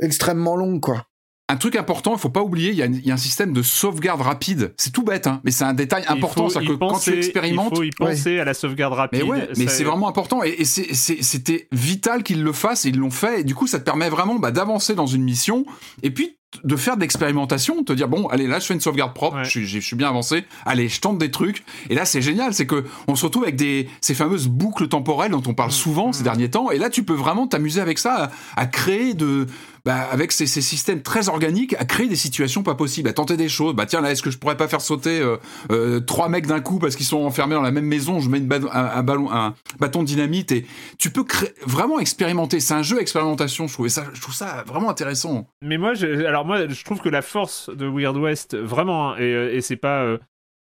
[0.00, 1.04] extrêmement longue quoi.
[1.52, 3.52] Un truc important, il faut pas oublier, il y, a il y a un système
[3.52, 4.72] de sauvegarde rapide.
[4.78, 6.48] C'est tout bête, hein, mais c'est un détail Il important.
[6.48, 9.20] C'est que quand tu expérimentes, Il faut y penser à la sauvegarde rapide.
[9.22, 12.86] Mais ouais, mais c'est vraiment important et, et c'est- c'est- c'était vital qu'ils le fassent
[12.86, 15.22] et ils l'ont fait et du coup ça te permet vraiment bah, d'avancer dans une
[15.22, 15.66] mission
[16.02, 18.80] et puis de faire de l'expérimentation, de te dire bon allez là je fais une
[18.80, 19.44] sauvegarde propre, Ouais.
[19.44, 22.52] je, suis, je suis bien avancé, allez je tente des trucs et là c'est génial,
[22.52, 25.72] c'est que on se retrouve avec des ces fameuses boucles temporelles dont on parle Mm,
[25.72, 29.14] souvent ces derniers temps et là tu peux vraiment t'amuser avec ça, à, à créer
[29.14, 29.46] de
[29.84, 33.48] bah, avec ces, systèmes très organiques, à créer des situations pas possibles, à tenter des
[33.48, 33.74] choses.
[33.74, 35.36] Bah tiens là, est-ce que je pourrais pas faire sauter euh,
[35.72, 38.20] euh, trois mecs d'un coup parce qu'ils sont enfermés dans la même maison?
[38.20, 40.66] Je mets une un, un bâton de dynamite et
[40.98, 41.24] tu peux
[41.66, 42.60] vraiment expérimenter.
[42.60, 43.66] C'est un jeu expérimentation.
[43.66, 45.48] Je trouve ça, je trouve ça vraiment intéressant.
[45.62, 49.16] Mais moi, je, alors moi, je trouve que la force de Weird West, vraiment, hein,
[49.18, 50.16] et, euh, et c'est pas,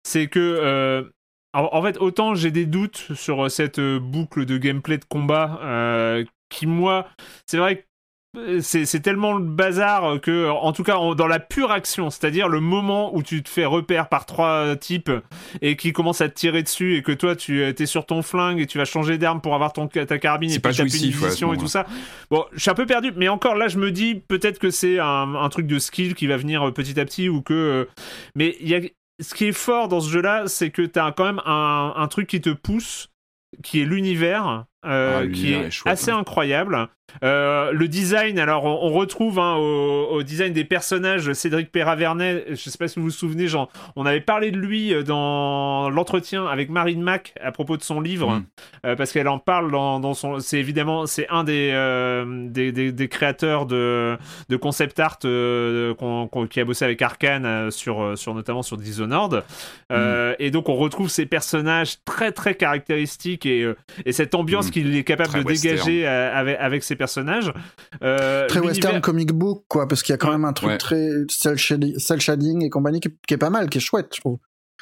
[0.03, 1.09] c'est que,
[1.53, 5.59] en, fait, autant j'ai des doutes sur cette boucle de gameplay de combat,
[6.49, 7.07] qui moi,
[7.45, 7.86] c'est vrai que
[8.61, 13.15] c'est tellement le bazar que, en tout cas, dans la pure action, c'est-à-dire le moment
[13.15, 15.11] où tu te fais repère par trois types
[15.61, 18.59] et qui commencent à te tirer dessus et que toi, tu es sur ton flingue
[18.59, 20.89] et tu vas changer d'arme pour avoir ton, ta carabine et pas puis taper une
[20.91, 21.85] jouissif, ouais, à ce munition et tout ça.
[22.29, 24.99] Bon, je suis un peu perdu, mais encore là, je me dis peut-être que c'est
[24.99, 27.53] un, un truc de skill qui va venir euh, petit à petit ou que.
[27.53, 27.85] euh,
[28.35, 28.79] Mais il y a.
[29.19, 32.07] Ce qui est fort dans ce jeu-là, c'est que tu as quand même un, un
[32.07, 33.09] truc qui te pousse,
[33.63, 36.19] qui est l'univers, euh, Ah, qui est, est chouette, assez hein.
[36.19, 36.87] incroyable.
[37.23, 42.45] Euh, le design, alors on, on retrouve hein, au, au design des personnages Cédric Perravernet.
[42.49, 45.89] Je sais pas si vous vous souvenez, genre, on avait parlé de lui euh, dans
[45.89, 48.43] l'entretien avec Marine Mac à propos de son livre, Mm.
[48.85, 50.39] euh, parce qu'elle en parle dans, dans son.
[50.39, 54.17] C'est évidemment c'est un des, euh, des, des- des créateurs de,
[54.49, 59.43] de concept art qui a bossé avec Arkane sur, sur notamment sur Dishonored.
[59.91, 63.71] Euh, Et donc on retrouve ces personnages très très caractéristiques et,
[64.05, 64.71] et cette ambiance Mm.
[64.71, 65.75] qu'il est capable Très de western.
[65.75, 67.53] dégager avec, avec ces personnages.
[68.03, 70.33] Euh, Très western comic book, quoi, parce qu'il y a quand Ouais.
[70.33, 70.77] même un truc Ouais.
[70.77, 74.09] très cel shading, cel shading et compagnie qui, qui est pas mal, qui est chouette,
[74.15, 74.37] je trouve.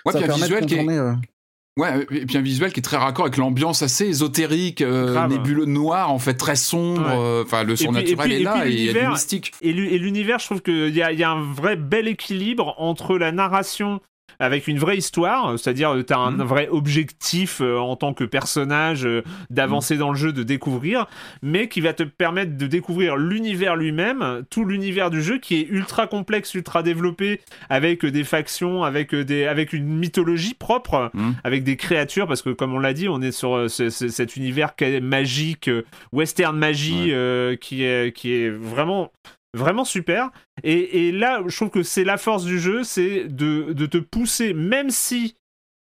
[0.05, 1.13] Ouais, ça puis un de visuel qui est, euh,
[1.77, 5.65] Ouais, et puis un visuel qui est très raccord avec l'ambiance assez ésotérique, euh, nébuleux,
[5.65, 7.01] noir, en fait, très sombre.
[7.01, 7.13] Ouais.
[7.17, 9.51] euh, Enfin, le surnaturel est là et il y a du l'univers- mystique.
[9.61, 12.75] Et l'u- et l'univers, je trouve qu'il y a, y a un vrai bel équilibre
[12.77, 13.99] entre la narration
[14.39, 16.43] avec une vraie histoire, c'est-à-dire tu as un Mhm.
[16.43, 21.05] vrai objectif euh, en tant que personnage euh, d'avancer dans le jeu, de découvrir,
[21.41, 25.67] mais qui va te permettre de découvrir l'univers lui-même, tout l'univers du jeu qui est
[25.69, 31.11] ultra complexe, ultra développé, avec euh, des factions, avec, euh, des, avec une mythologie propre,
[31.13, 31.35] Mhm.
[31.43, 34.09] avec des créatures, parce que comme on l'a dit, on est sur euh, ce- ce-
[34.09, 37.13] cet univers magique, euh, western magie, Ouais.
[37.13, 39.11] euh, qui, est, qui est vraiment
[39.55, 40.31] vraiment super.
[40.63, 44.53] Et, là, je trouve que c'est la force du jeu, c'est de, de te pousser,
[44.53, 45.37] même si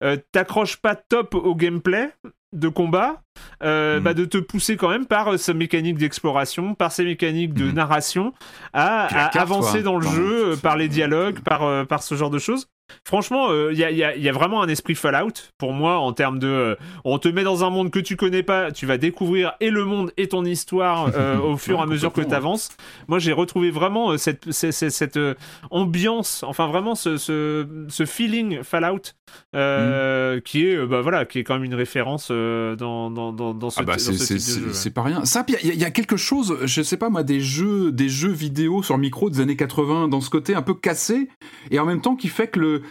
[0.03, 2.13] euh, t'accroches pas top au gameplay
[2.53, 3.23] de combat,
[3.63, 4.03] euh, Mhm.
[4.05, 7.65] bah, de te pousser quand même par euh, ces mécaniques d'exploration, par ces mécaniques de
[7.65, 7.73] Mhm.
[7.75, 8.33] narration,
[8.73, 9.83] à, carte, avancer quoi.
[9.83, 12.69] dans le Enfin, jeu, euh, par les dialogues, par, euh, par ce genre de choses.
[13.05, 16.13] Franchement, il y, a, y a- y a vraiment un esprit Fallout pour moi en
[16.13, 16.47] termes de.
[16.47, 16.75] euh,
[17.05, 19.85] on te met dans un monde que tu connais pas, tu vas découvrir et le
[19.85, 22.69] monde et ton histoire euh, au fur et à mesure que tu avances.
[23.09, 25.35] Moi, j'ai retrouvé vraiment euh, cette, cette, euh,
[25.73, 29.01] ambiance, enfin vraiment ce, ce, ce feeling Fallout
[29.57, 33.53] euh, qui est, euh, bah, voilà, qui est quand même une référence euh, dans, dans,
[33.53, 35.25] dans, dans ce, Ah bah dans c'est ce pas rien.
[35.25, 37.93] Ça, il y, a- il y a quelque chose, je sais pas moi, des jeux,
[37.93, 41.29] des jeux vidéo sur micro des années 80, dans ce côté un peu cassé,
[41.71, 42.83] et en même temps qui fait que le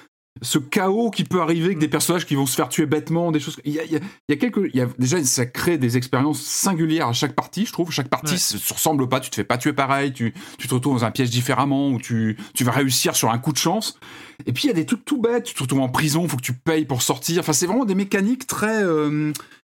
[0.42, 3.40] ce chaos qui peut arriver avec des personnages qui vont se faire tuer bêtement, des
[3.40, 3.56] choses.
[3.64, 5.46] Il y a, il y a- il y a quelques, il y a, déjà ça
[5.46, 7.66] crée des expériences singulières à chaque partie.
[7.66, 8.38] Je trouve chaque partie Ouais.
[8.38, 9.22] se se ressemble pas.
[9.22, 10.12] Tu te fais pas tuer pareil.
[10.12, 13.38] Tu, tu te retrouves dans un piège différemment ou tu, tu vas réussir sur un
[13.38, 13.98] coup de chance.
[14.46, 15.46] Et puis il y a des trucs tout bêtes.
[15.46, 17.40] Tu te retrouves en prison, faut que tu payes pour sortir.
[17.40, 19.65] Enfin c'est vraiment des mécaniques très euh, il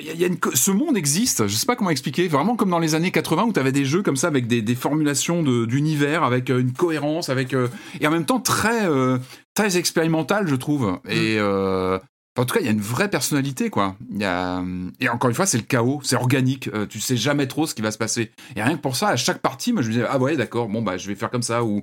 [0.00, 2.56] y a- il y a une ce monde existe, je sais pas comment expliquer, vraiment
[2.56, 4.74] comme dans les années 80 où tu avais des jeux comme ça avec des, des
[4.74, 7.68] formulations de- d'univers, avec euh, une cohérence, avec euh,
[8.00, 9.18] et en même temps très euh,
[9.54, 10.98] très expérimental, je trouve.
[11.08, 11.98] Et euh,
[12.36, 13.94] en tout cas, il y a une vraie personnalité, quoi.
[14.10, 14.62] Y a
[15.00, 16.68] et encore une fois, c'est le chaos, c'est organique.
[16.74, 18.32] euh, tu sais jamais trop ce qui va se passer.
[18.56, 20.68] Et rien que pour ça, à chaque partie, moi, je me disais ah ouais, d'accord,
[20.68, 21.82] bon bah je vais faire comme ça ou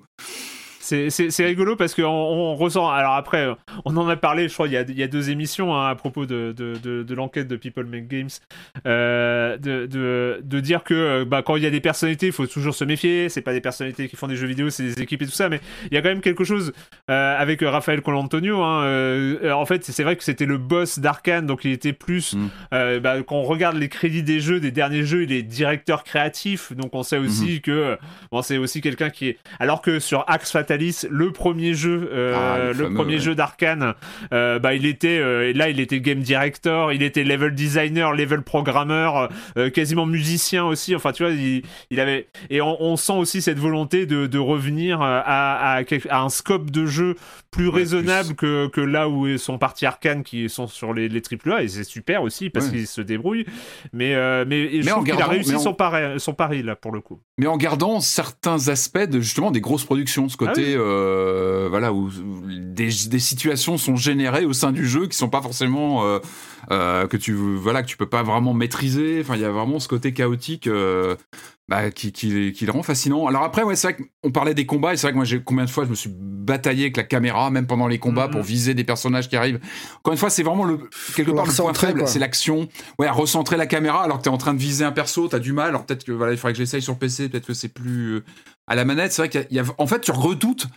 [1.09, 2.89] c'est rigolo parce qu'on on ressent.
[2.89, 3.47] Alors après,
[3.85, 5.89] on en a parlé, je crois, il y a, il y a deux émissions hein,
[5.89, 8.29] à propos de, de, de, de l'enquête de People Make Games,
[8.85, 12.75] euh, de, dire que euh, bah, quand il y a des personnalités, il faut toujours
[12.75, 13.29] se méfier.
[13.29, 15.49] C'est pas des personnalités qui font des jeux vidéo, c'est des équipes et tout ça.
[15.49, 16.73] Mais il y a quand même quelque chose
[17.09, 18.61] euh, avec Raphaël Colantonio.
[18.61, 22.35] Hein, euh, en fait, c'est vrai que c'était le boss d'Arkane, donc il était plus.
[22.35, 22.99] Mm.
[22.99, 26.73] bah, quand on regarde les crédits des jeux, des derniers jeux, il est directeur créatif,
[26.73, 27.95] donc on sait aussi que euh,
[28.31, 29.37] bon, c'est aussi quelqu'un qui est.
[29.59, 30.51] Alors que sur Axe
[31.09, 33.19] Le premier jeu, euh, Ah, le le, fameux, premier ouais.
[33.19, 33.93] jeu d'Arkane,
[34.33, 38.41] euh, bah il était euh, là, il était game director, il était level designer, level
[38.41, 39.29] programmeur,
[39.73, 40.95] quasiment musicien aussi.
[40.95, 44.39] Enfin, tu vois, il, il avait et on, on sent aussi cette volonté de, de
[44.39, 47.15] revenir à, à, quelque- à un scope de jeu
[47.51, 51.21] plus Ouais, raisonnable que, que là où sont partis Arkane qui sont sur les, les
[51.21, 52.71] AAA et c'est super aussi parce Ouais.
[52.71, 53.45] qu'ils se débrouillent.
[53.93, 56.63] Mais euh, mais, je Mais trouve qu'il a gardant- réussi en- son, pari, son pari
[56.63, 57.19] là pour le coup.
[57.37, 60.70] mais en gardant certains aspects de justement des grosses productions, ce côté Ah oui.
[60.77, 62.09] Euh, voilà où,
[62.47, 66.19] des, des situations sont générées au sein du jeu qui sont pas forcément
[66.69, 69.19] euh, que tu voilà que tu peux pas vraiment maîtriser.
[69.21, 70.67] Enfin, il y a vraiment ce côté chaotique.
[70.67, 71.15] euh,
[71.67, 73.27] bah, qui, qui, qui le rend fascinant.
[73.27, 75.41] Alors après, ouais, c'est vrai qu'on parlait des combats, et c'est vrai que moi, j'ai
[75.41, 78.31] combien de fois je me suis bataillé avec la caméra, même pendant les combats, Mhm.
[78.33, 79.61] pour viser des personnages qui arrivent.
[79.99, 80.79] Encore une fois, c'est vraiment le,
[81.15, 82.67] quelque part le point faible, c'est l'action.
[82.99, 85.39] Ouais, à recentrer la caméra alors que t'es en train de viser un perso, t'as
[85.39, 85.69] du mal.
[85.69, 88.23] Alors peut-être que voilà, il faudrait que j'essaye sur PC, peut-être que c'est plus euh,
[88.67, 89.13] à la manette.
[89.13, 90.67] C'est vrai qu'il y y a- en fait, tu redoutes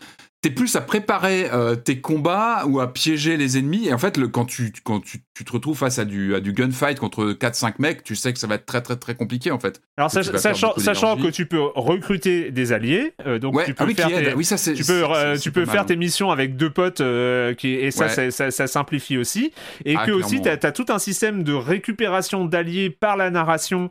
[0.45, 3.89] t'es plus à préparer euh, tes combats ou à piéger les ennemis.
[3.89, 6.41] Et en fait, le, quand, tu, quand tu, tu te retrouves face à du, à
[6.41, 9.51] du gunfight contre 4-5 mecs, tu sais que ça va être très très très compliqué
[9.51, 9.81] en fait.
[9.97, 13.89] Alors, sach- sachant, que tu peux recruter des alliés, euh, donc Ouais, tu ah peux
[13.89, 15.85] oui, faire tes- Oui, ça tu peux, euh, tu peux mal, faire hein.
[15.87, 18.11] tes missions avec deux potes euh, qui, et ça, Ouais.
[18.11, 19.51] ça, ça- ça simplifie aussi.
[19.87, 23.89] Et Ah, que aussi, tu as, tout un système de récupération d'alliés par la narration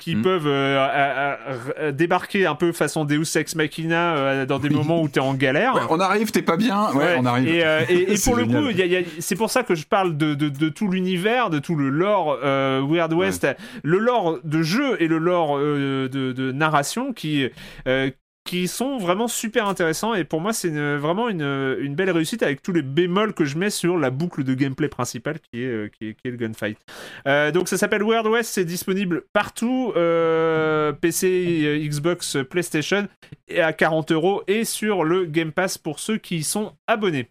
[0.00, 0.22] qui Mm.
[0.22, 1.38] peuvent à- à-
[1.86, 5.34] à- débarquer un peu façon Deus Ex Machina dans des moments où tu es en
[5.34, 5.74] galère.
[5.74, 6.88] Ouais, on arrive, t'es pas bien.
[6.92, 7.48] Ouais, Ouais, on arrive.
[7.48, 9.36] Et, euh, et- et C'est pour le coup, il y a- il y a- c'est
[9.36, 12.82] pour ça que je parle de, de- de tout l'univers, de tout le lore euh,
[12.88, 13.46] Weird West,
[13.82, 17.48] le lore de jeu et le lore euh, de, de narration qui,
[17.88, 18.10] euh,
[18.44, 20.14] qui sont vraiment super intéressants.
[20.14, 23.44] Et pour moi, c'est une- vraiment une, une belle réussite avec tous les bémols que
[23.46, 26.30] je mets sur la boucle de gameplay principale qui est, euh, qui est, qui est
[26.30, 26.78] le gunfight.
[27.26, 33.08] Euh, donc ça s'appelle Weird West, c'est disponible partout, euh, PC, Xbox, PlayStation,
[33.48, 37.30] et à 40 euros et sur le Game Pass pour ceux qui y sont abonnés.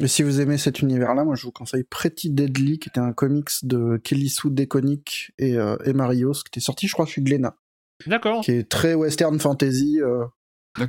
[0.00, 3.12] Et si vous aimez cet univers-là, moi je vous conseille Pretty Deadly, qui était un
[3.12, 7.20] comics de Kelly Sue DeConnick et, euh, et Marios, qui était sorti, je crois, chez
[7.20, 7.56] Glénat,
[8.06, 8.40] D'accord.
[8.42, 10.24] qui est très western fantasy, euh,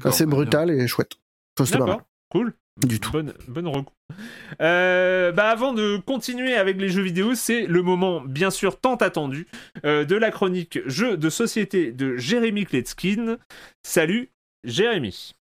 [0.04, 0.36] assez bien.
[0.36, 1.14] brutal et chouette.
[1.58, 2.02] D'accord.
[2.30, 2.54] Cool.
[2.82, 3.12] Du tout.
[3.12, 3.92] Bonne, bonne reco.
[4.62, 8.96] Euh, bah avant de continuer avec les jeux vidéo, c'est le moment, bien sûr, tant
[8.96, 9.48] attendu,
[9.86, 13.38] euh, de la chronique jeux de société de Jérémy Kletskin.
[13.84, 14.32] Salut,
[14.64, 15.36] Jérémy.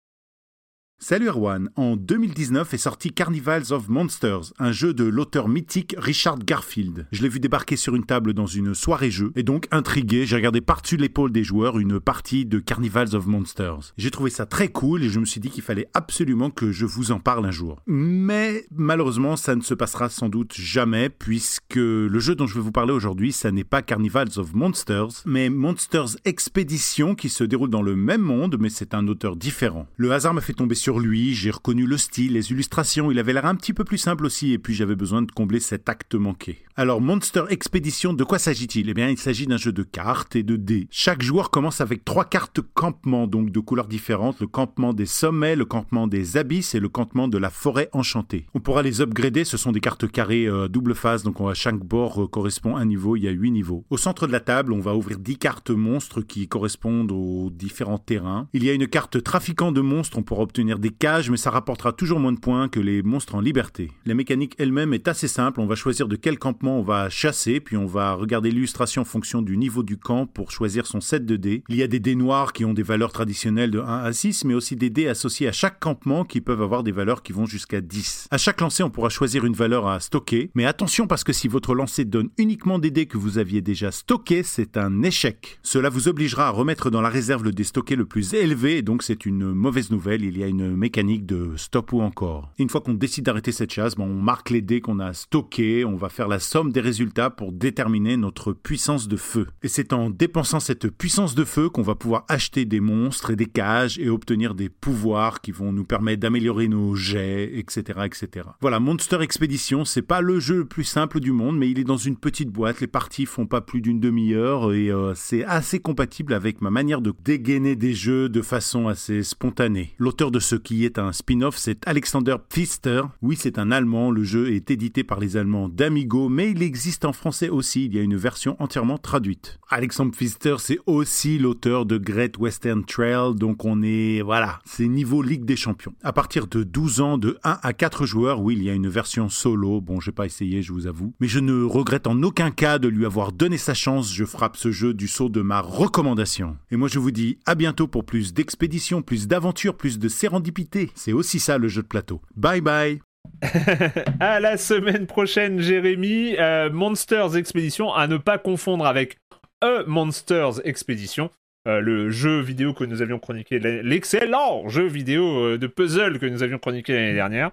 [1.05, 6.39] Salut Erwan, en 2019 est sorti Carnivals of Monsters, un jeu de l'auteur mythique Richard
[6.39, 7.07] Garfield.
[7.11, 10.37] Je l'ai vu débarquer sur une table dans une soirée jeu, et donc intrigué, j'ai
[10.37, 13.91] regardé par-dessus l'épaule des joueurs une partie de Carnivals of Monsters.
[13.97, 16.85] J'ai trouvé ça très cool et je me suis dit qu'il fallait absolument que je
[16.85, 17.81] vous en parle un jour.
[17.85, 22.61] Mais malheureusement, ça ne se passera sans doute jamais, puisque le jeu dont je vais
[22.61, 27.71] vous parler aujourd'hui, ça n'est pas Carnivals of Monsters, mais Monsters Expedition qui se déroule
[27.71, 29.85] dans le même monde, mais c'est un auteur différent.
[29.97, 33.33] Le hasard m'a fait tomber sur lui, j'ai reconnu le style, les illustrations, il avait
[33.33, 36.15] l'air un petit peu plus simple aussi, et puis j'avais besoin de combler cet acte
[36.15, 36.63] manqué.
[36.75, 38.89] Alors, Monster Expedition, de quoi s'agit-il?
[38.89, 40.87] Eh bien, il s'agit d'un jeu de cartes et de dés.
[40.89, 45.55] Chaque joueur commence avec trois cartes campement, donc de couleurs différentes, le campement des sommets,
[45.55, 48.47] le campement des abysses et le campement de la forêt enchantée.
[48.55, 51.53] On pourra les upgrader, ce sont des cartes carrées euh, double face, donc on a
[51.53, 53.85] chaque bord euh, correspond à un niveau, il y a huit niveaux.
[53.91, 57.99] Au centre de la table, on va ouvrir 10 cartes monstres qui correspondent aux différents
[57.99, 58.47] terrains.
[58.51, 61.51] Il y a une carte trafiquant de monstres, on pourra obtenir des cages, mais ça
[61.51, 63.91] rapportera toujours moins de points que les monstres en liberté.
[64.07, 67.59] La mécanique elle-même est assez simple, on va choisir de quel campement on va chasser,
[67.59, 71.25] puis on va regarder l'illustration en fonction du niveau du camp pour choisir son set
[71.25, 71.63] de dés.
[71.69, 74.45] Il y a des dés noirs qui ont des valeurs traditionnelles de 1 à 6,
[74.45, 77.45] mais aussi des dés associés à chaque campement qui peuvent avoir des valeurs qui vont
[77.45, 78.27] jusqu'à 10.
[78.31, 81.47] À chaque lancer, on pourra choisir une valeur à stocker, mais attention parce que si
[81.47, 85.59] votre lancer donne uniquement des dés que vous aviez déjà stockés, c'est un échec.
[85.63, 88.81] Cela vous obligera à remettre dans la réserve le dé stocké le plus élevé, et
[88.81, 92.51] donc c'est une mauvaise nouvelle, il y a une mécanique de stop ou encore.
[92.59, 95.85] Une fois qu'on décide d'arrêter cette chasse, bon, on marque les dés qu'on a stockés,
[95.85, 99.47] on va faire la somme des résultats pour déterminer notre puissance de feu.
[99.63, 103.35] Et c'est en dépensant cette puissance de feu qu'on va pouvoir acheter des monstres et
[103.35, 108.49] des cages et obtenir des pouvoirs qui vont nous permettre d'améliorer nos jets, etc., etc.
[108.61, 111.85] Voilà, Monster Expedition, c'est pas le jeu le plus simple du monde, mais il est
[111.85, 115.79] dans une petite boîte, les parties font pas plus d'une demi-heure et euh, c'est assez
[115.79, 119.95] compatible avec ma manière de dégainer des jeux de façon assez spontanée.
[119.97, 123.01] L'auteur de ce qui est un spin-off, c'est Alexander Pfister.
[123.23, 127.05] Oui, c'est un Allemand, le jeu est édité par les Allemands d'Amigo, mais il existe
[127.05, 129.59] en français aussi, il y a une version entièrement traduite.
[129.69, 135.21] Alexander Pfister, c'est aussi l'auteur de Great Western Trail, donc on est, voilà, c'est niveau
[135.21, 135.93] Ligue des Champions.
[136.03, 138.89] À partir de 12 ans, de 1 à 4 joueurs, oui, il y a une
[138.89, 142.51] version solo, bon, j'ai pas essayé, je vous avoue, mais je ne regrette en aucun
[142.51, 145.61] cas de lui avoir donné sa chance, je frappe ce jeu du saut de ma
[145.61, 146.57] recommandation.
[146.71, 150.91] Et moi je vous dis à bientôt pour plus d'expéditions, plus d'aventures, plus de sérendipité.
[150.95, 152.21] C'est aussi ça le jeu de plateau.
[152.35, 153.12] Bye bye
[154.19, 156.35] à la semaine prochaine, Jérémy.
[156.39, 159.17] Euh, Monsters Expedition, à ne pas confondre avec
[159.61, 161.29] A Monsters Expedition.
[161.65, 166.25] Euh, le jeu vidéo que nous avions chroniqué, l'excellent jeu vidéo euh, de puzzle que
[166.25, 167.51] nous avions chroniqué l'année dernière.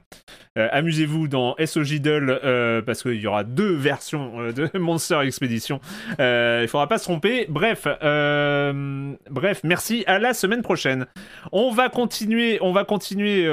[0.58, 5.80] Euh, Amusez-vous dans SOGDL parce qu'il y aura deux versions de Monster Expedition.
[6.18, 7.46] Il faudra pas se tromper.
[7.48, 7.86] Bref,
[9.30, 10.02] bref, merci.
[10.08, 11.06] À la semaine prochaine.
[11.52, 13.46] On va continuer, on va continuer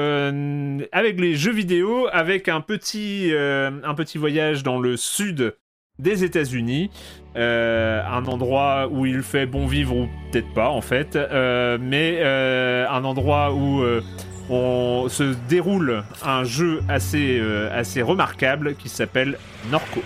[0.90, 5.54] avec les jeux vidéo, avec un petit, un petit voyage dans le sud
[5.98, 6.90] des États-Unis,
[7.36, 12.18] euh, un endroit où il fait bon vivre ou peut-être pas en fait, euh, mais
[12.18, 13.82] euh, un endroit où
[14.50, 17.40] on se déroule un jeu assez,
[17.72, 19.38] assez remarquable qui s'appelle
[19.70, 20.00] Norco.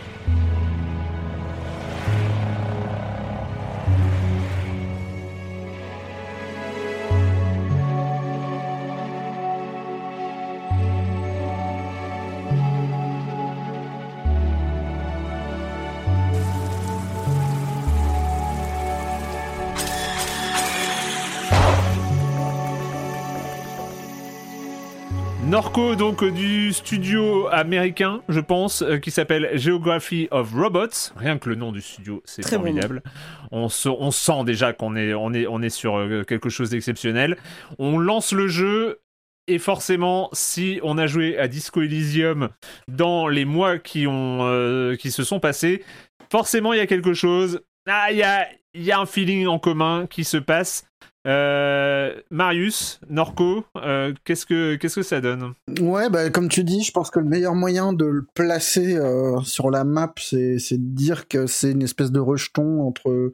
[25.52, 31.12] Norco, donc du studio américain, je pense, euh, qui s'appelle Geography of Robots.
[31.14, 33.02] Rien que le nom du studio, c'est bon formidable.
[33.50, 36.70] On, se- on sent déjà qu'on est, on est, on est sur euh, quelque chose
[36.70, 37.36] d'exceptionnel.
[37.78, 39.00] On lance le jeu.
[39.46, 42.48] Et forcément, si on a joué à Disco Elysium
[42.88, 45.84] dans les mois qui, ont, euh, qui se sont passés,
[46.30, 47.60] forcément, il y a quelque chose.
[47.86, 50.86] Ah, il y a, il y a un feeling en commun qui se passe.
[51.26, 56.82] Euh, Marius, Norco, euh, qu'est-ce que qu'est-ce que ça donne Ouais, bah, comme tu dis,
[56.82, 60.94] je pense que le meilleur moyen de le placer euh, sur la map, c'est de
[60.94, 63.30] dire que c'est une espèce de rejeton entre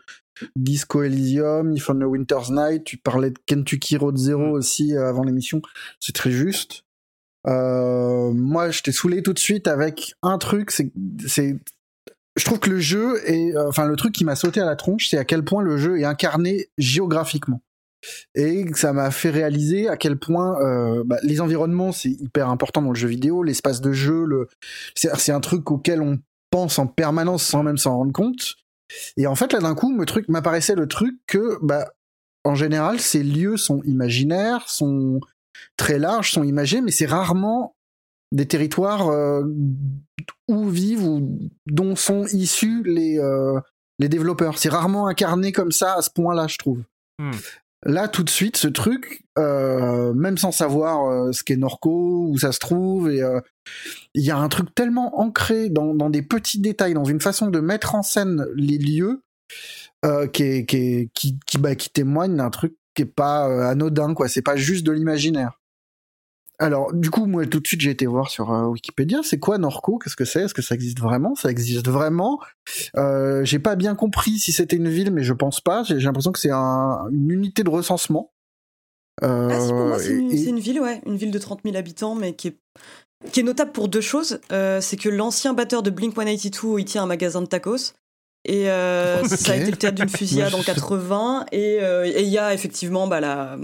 [0.55, 2.85] Disco Elysium, If on a Winter's Night.
[2.85, 4.52] Tu parlais de Kentucky Road Zero Mm.
[4.52, 5.62] aussi avant l'émission.
[5.98, 6.85] C'est très juste.
[7.47, 10.70] Moi, je t'ai saoulé tout de suite avec un truc.
[10.70, 10.93] C'est,
[12.36, 15.09] je trouve que le jeu est, enfin, le truc qui m'a sauté à la tronche,
[15.09, 17.62] c'est à quel point le jeu est incarné géographiquement.
[18.35, 22.83] Et ça m'a fait réaliser à quel point euh, bah, les environnements c'est hyper important
[22.83, 24.49] dans le jeu vidéo, l'espace de jeu,
[24.95, 26.19] c'est, un truc auquel on
[26.51, 28.55] pense en permanence sans même s'en rendre compte.
[29.16, 31.93] Et en fait là d'un coup, le truc m'apparaissait le truc que bah
[32.45, 35.20] en général ces lieux sont imaginaires, sont
[35.77, 37.75] très larges, sont imagés, mais c'est rarement
[38.31, 39.43] des territoires euh,
[40.49, 43.59] où vivent ou dont sont issus les euh,
[43.99, 44.59] les développeurs.
[44.59, 46.83] C'est rarement incarné comme ça à ce point-là, je trouve.
[47.19, 47.33] Hmm.
[47.84, 52.36] Là, tout de suite, ce truc, euh, même sans savoir euh, ce qu'est Norco, où
[52.36, 53.40] ça se trouve, euh,
[54.14, 57.60] il y a un truc tellement ancré dans, des petits détails, dans une façon de
[57.60, 59.22] mettre en scène les lieux,
[60.32, 61.10] qui,
[61.59, 64.28] bah, qui témoigne d'un truc qui est pas anodin, quoi.
[64.28, 65.57] C'est pas juste de l'imaginaire.
[66.60, 69.20] Alors, du coup, moi, tout de suite, j'ai été voir sur euh, Wikipédia.
[69.22, 69.98] C'est quoi Norco?
[69.98, 70.43] Qu'est-ce que c'est?
[70.43, 71.35] Est-ce que ça existe vraiment?
[71.36, 72.40] Ça existe vraiment?
[72.97, 75.85] Euh, j'ai pas bien compris si c'était une ville, mais je pense pas.
[75.85, 78.32] J'ai l'impression que c'est un- une unité de recensement.
[79.22, 81.39] Euh, Ah, si, pour moi, c'est une, et- c'est une ville, ouais, une ville de
[81.39, 82.56] 30 000 habitants, mais qui est,
[83.32, 84.40] qui est notable pour deux choses.
[84.51, 87.94] C'est que l'ancien batteur de Blink 182, il tient un magasin de tacos.
[88.44, 91.47] Et euh, ça a été le théâtre d'une fusillade en 80.
[91.52, 93.59] Et euh, il y a effectivement bah, la,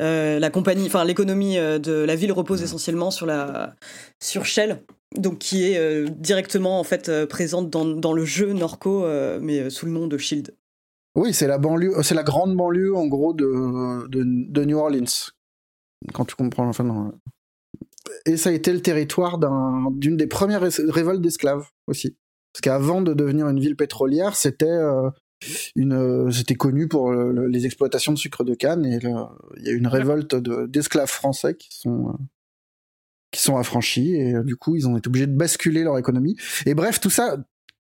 [0.00, 3.74] la compagnie, enfin l'économie euh, de la ville repose essentiellement sur la
[4.20, 4.82] sur Shell,
[5.16, 9.38] donc qui est euh, directement en fait euh, présente dans, dans le jeu Norco, euh,
[9.42, 10.54] mais euh, sous le nom de Shield.
[11.16, 15.30] Oui, c'est la banlieue, euh, c'est la grande banlieue en gros de, de, New Orleans.
[16.14, 17.12] Quand tu comprends, enfin.
[18.26, 22.16] Et ça a été le territoire d'un- d'une des premières ré- révoltes d'esclaves aussi.
[22.52, 25.10] Parce qu'avant de devenir une ville pétrolière, c'était euh,
[25.76, 28.98] une, euh, c'était connu pour le- le- les exploitations de sucre de canne et
[29.56, 32.12] il y a eu une révolte de- d'esclaves français qui sont euh,
[33.32, 36.36] qui sont affranchis et euh, du coup ils ont été obligés de basculer leur économie.
[36.66, 37.36] Et bref, tout ça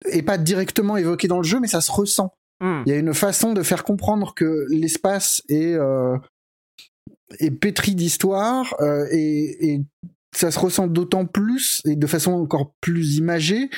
[0.06, 2.34] est pas directement évoqué dans le jeu, mais ça se ressent.
[2.60, 2.82] Hmm.
[2.86, 6.18] Il y a une façon de faire comprendre que l'espace est, euh,
[7.40, 9.82] est pétri d'histoire euh, et, et
[10.36, 13.69] ça se ressent d'autant plus et de façon encore plus imagée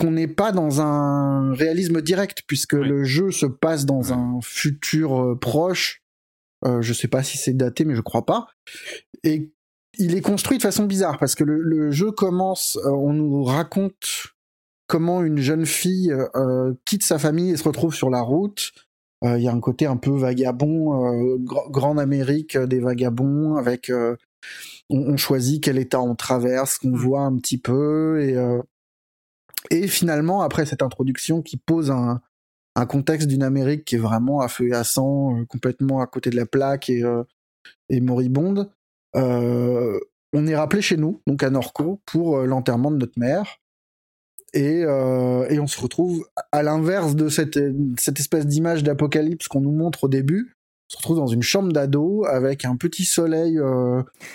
[0.00, 2.88] qu'on n'est pas dans un réalisme direct puisque Oui.
[2.88, 6.02] le jeu se passe dans un futur euh, proche.
[6.64, 8.48] Euh, je sais pas si c'est daté, mais je crois pas.
[9.24, 9.52] Et
[9.98, 13.44] il est construit de façon bizarre parce que le, le jeu commence, euh, on nous
[13.44, 14.28] raconte
[14.88, 16.12] comment une jeune fille
[16.84, 18.72] quitte sa famille et se retrouve sur la route.
[19.22, 24.16] Il y a un côté un peu vagabond, gr- grande Amérique des vagabonds, avec on,
[25.12, 26.96] on choisit quel état on traverse, qu'on Mm.
[26.96, 28.34] voit un petit peu, et,
[29.68, 32.20] et finalement après cette introduction qui pose un,
[32.88, 36.30] contexte d'une Amérique qui est vraiment à feu et à sang, euh, complètement à côté
[36.30, 37.24] de la plaque et, euh,
[37.90, 38.70] moribonde,
[39.16, 40.00] euh,
[40.32, 43.58] on est rappelé chez nous, donc à Norco, pour euh, l'enterrement de notre mère.
[44.54, 47.56] Et, et on se retrouve à l'inverse de cette,
[47.96, 50.56] cette espèce d'image d'apocalypse qu'on nous montre au début.
[50.88, 53.60] On se retrouve dans une chambre d'ado avec un petit soleil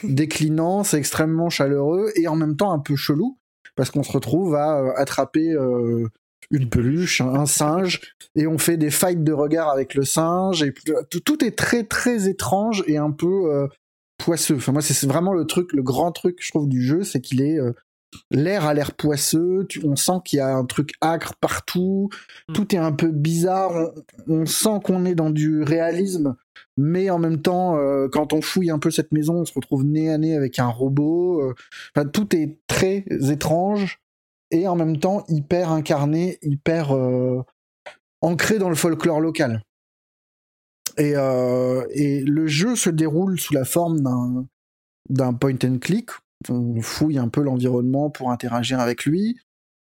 [0.04, 3.38] déclinant, c'est extrêmement chaleureux et en même temps un peu chelou
[3.76, 6.08] parce qu'on se retrouve à euh, attraper euh,
[6.52, 8.02] une peluche, un, singe
[8.36, 10.74] et on fait des fights de regard avec le singe et
[11.24, 13.68] tout, est très très étrange et un peu euh,
[14.24, 14.56] poisseux.
[14.58, 17.42] Enfin moi c'est vraiment le truc, le grand truc je trouve du jeu, c'est qu'il
[17.42, 17.74] est, euh,
[18.32, 22.10] l'air a l'air poisseux, tu- on sent qu'il y a un truc acre partout,
[22.48, 22.54] Mm.
[22.54, 23.72] tout est un peu bizarre,
[24.28, 26.36] on, on sent qu'on est dans du réalisme,
[26.78, 29.84] mais en même temps, euh, quand on fouille un peu cette maison, on se retrouve
[29.84, 31.42] nez à nez avec un robot.
[31.42, 31.54] euh,
[31.96, 34.00] enfin, tout est très étrange
[34.52, 37.42] et en même temps hyper incarné, hyper euh,
[38.22, 39.62] ancré dans le folklore local.
[40.98, 41.14] Et,
[41.90, 44.46] et le jeu se déroule sous la forme d'un
[45.10, 46.10] d'un point and click.
[46.50, 49.38] On fouille un peu l'environnement pour interagir avec lui.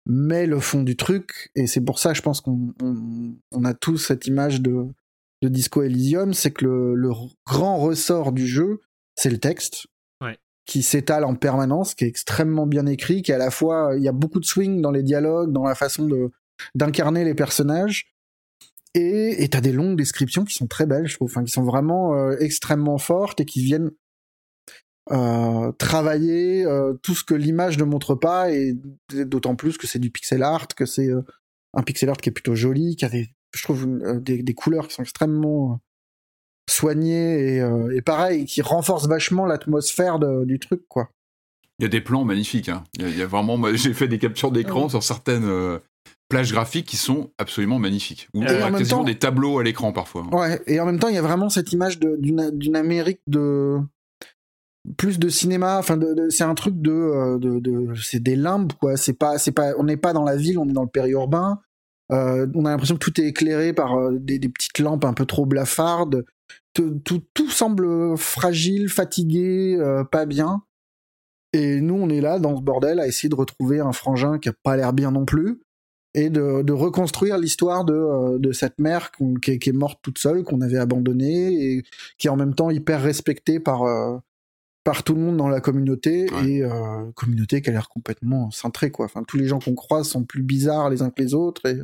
[0.06, 3.73] Mais le fond du truc, et c'est pour ça je pense qu'on on, on a
[3.73, 4.88] tous cette image de,
[5.43, 7.11] de Disco Elysium, c'est que le, le
[7.45, 8.79] grand ressort du jeu,
[9.15, 9.87] c'est le texte.
[10.21, 10.37] Ouais.
[10.65, 14.07] qui s'étale en permanence, qui est extrêmement bien écrit, qui à la fois il y
[14.07, 16.31] a beaucoup de swing dans les dialogues, dans la façon de
[16.73, 18.13] d'incarner les personnages.
[18.95, 22.15] Et t'as des longues descriptions qui sont très belles, je trouve, enfin, qui sont vraiment
[22.15, 23.89] euh, extrêmement fortes et qui viennent
[25.11, 28.77] euh, travailler euh, tout ce que l'image ne montre pas, et
[29.11, 31.21] d'autant plus que c'est du pixel art, que c'est euh,
[31.73, 34.53] un pixel art qui est plutôt joli, qui a des, je trouve euh, des, des,
[34.53, 35.80] couleurs qui sont extrêmement
[36.69, 41.09] soignées et, et pareil, qui renforcent vachement l'atmosphère du truc, quoi.
[41.80, 42.69] Il y a des plans magnifiques.
[42.69, 42.84] Hein.
[42.93, 45.80] Il, y a, il, y a, vraiment, j'ai fait des captures d'écran sur certaines
[46.30, 48.27] plages graphiques qui sont absolument magnifiques.
[48.34, 50.23] Ou même temps, des tableaux à l'écran parfois.
[50.31, 53.80] Ouais, et en même temps, il y a vraiment cette image d'une Amérique de
[54.97, 55.77] plus de cinéma.
[55.77, 58.97] Enfin, de, de, c'est un truc de, de, de c'est des limbes quoi.
[58.97, 61.59] C'est pas, c'est pas, on n'est pas dans la ville, on est dans le périurbain.
[62.11, 65.25] Euh, on a l'impression que tout est éclairé par euh, des, petites lampes un peu
[65.25, 66.25] trop blafardes.
[66.73, 66.99] Tout,
[67.34, 70.63] tout, semble fragile, fatigué, euh, pas bien.
[71.53, 74.49] Et nous, on est là dans ce bordel à essayer de retrouver un frangin qui
[74.49, 75.61] a pas l'air bien non plus
[76.15, 80.77] et de, reconstruire l'histoire de, cette mère qui, qui, est morte toute seule, qu'on avait
[80.77, 81.84] abandonnée et
[82.17, 83.84] qui est en même temps hyper respectée par,
[84.84, 86.47] par tout le monde dans la communauté ouais.
[86.47, 89.05] et euh, communauté qui a l'air complètement cintrée quoi.
[89.05, 91.80] Enfin, tous les gens qu'on croise sont plus bizarres les uns que les autres et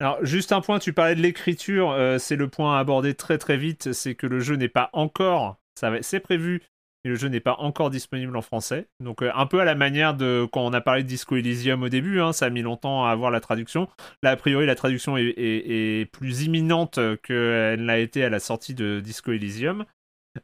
[0.00, 3.36] alors, juste un point, tu parlais de l'écriture, euh, c'est le point à aborder très
[3.36, 6.62] très vite, c'est que le jeu n'est pas encore, ça c'est prévu
[7.04, 8.86] et le jeu n'est pas encore disponible en français.
[9.00, 11.82] Donc euh, un peu à la manière de quand on a parlé de Disco Elysium
[11.82, 13.88] au début, hein, ça a mis longtemps à avoir la traduction.
[14.22, 18.38] Là, a priori, la traduction est, est, est plus imminente qu'elle l'a été à la
[18.38, 19.84] sortie de Disco Elysium.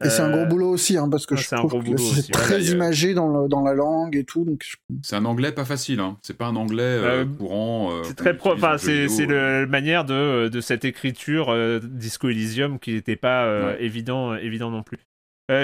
[0.03, 0.11] Et euh...
[0.11, 3.11] c'est un gros boulot aussi, hein, parce que je trouve que c'est très ouais, imagé
[3.11, 3.15] a...
[3.15, 4.45] dans, le, dans, la langue et tout.
[4.45, 4.65] Donc...
[5.03, 6.17] C'est un anglais pas facile, hein.
[6.23, 8.03] c'est pas un anglais euh, courant.
[8.05, 8.55] c'est très pro...
[8.55, 13.85] enfin, c'est la manière de, de cette écriture euh, Disco Elysium qui n'était pas ouais.
[13.85, 14.99] évident, évident non plus.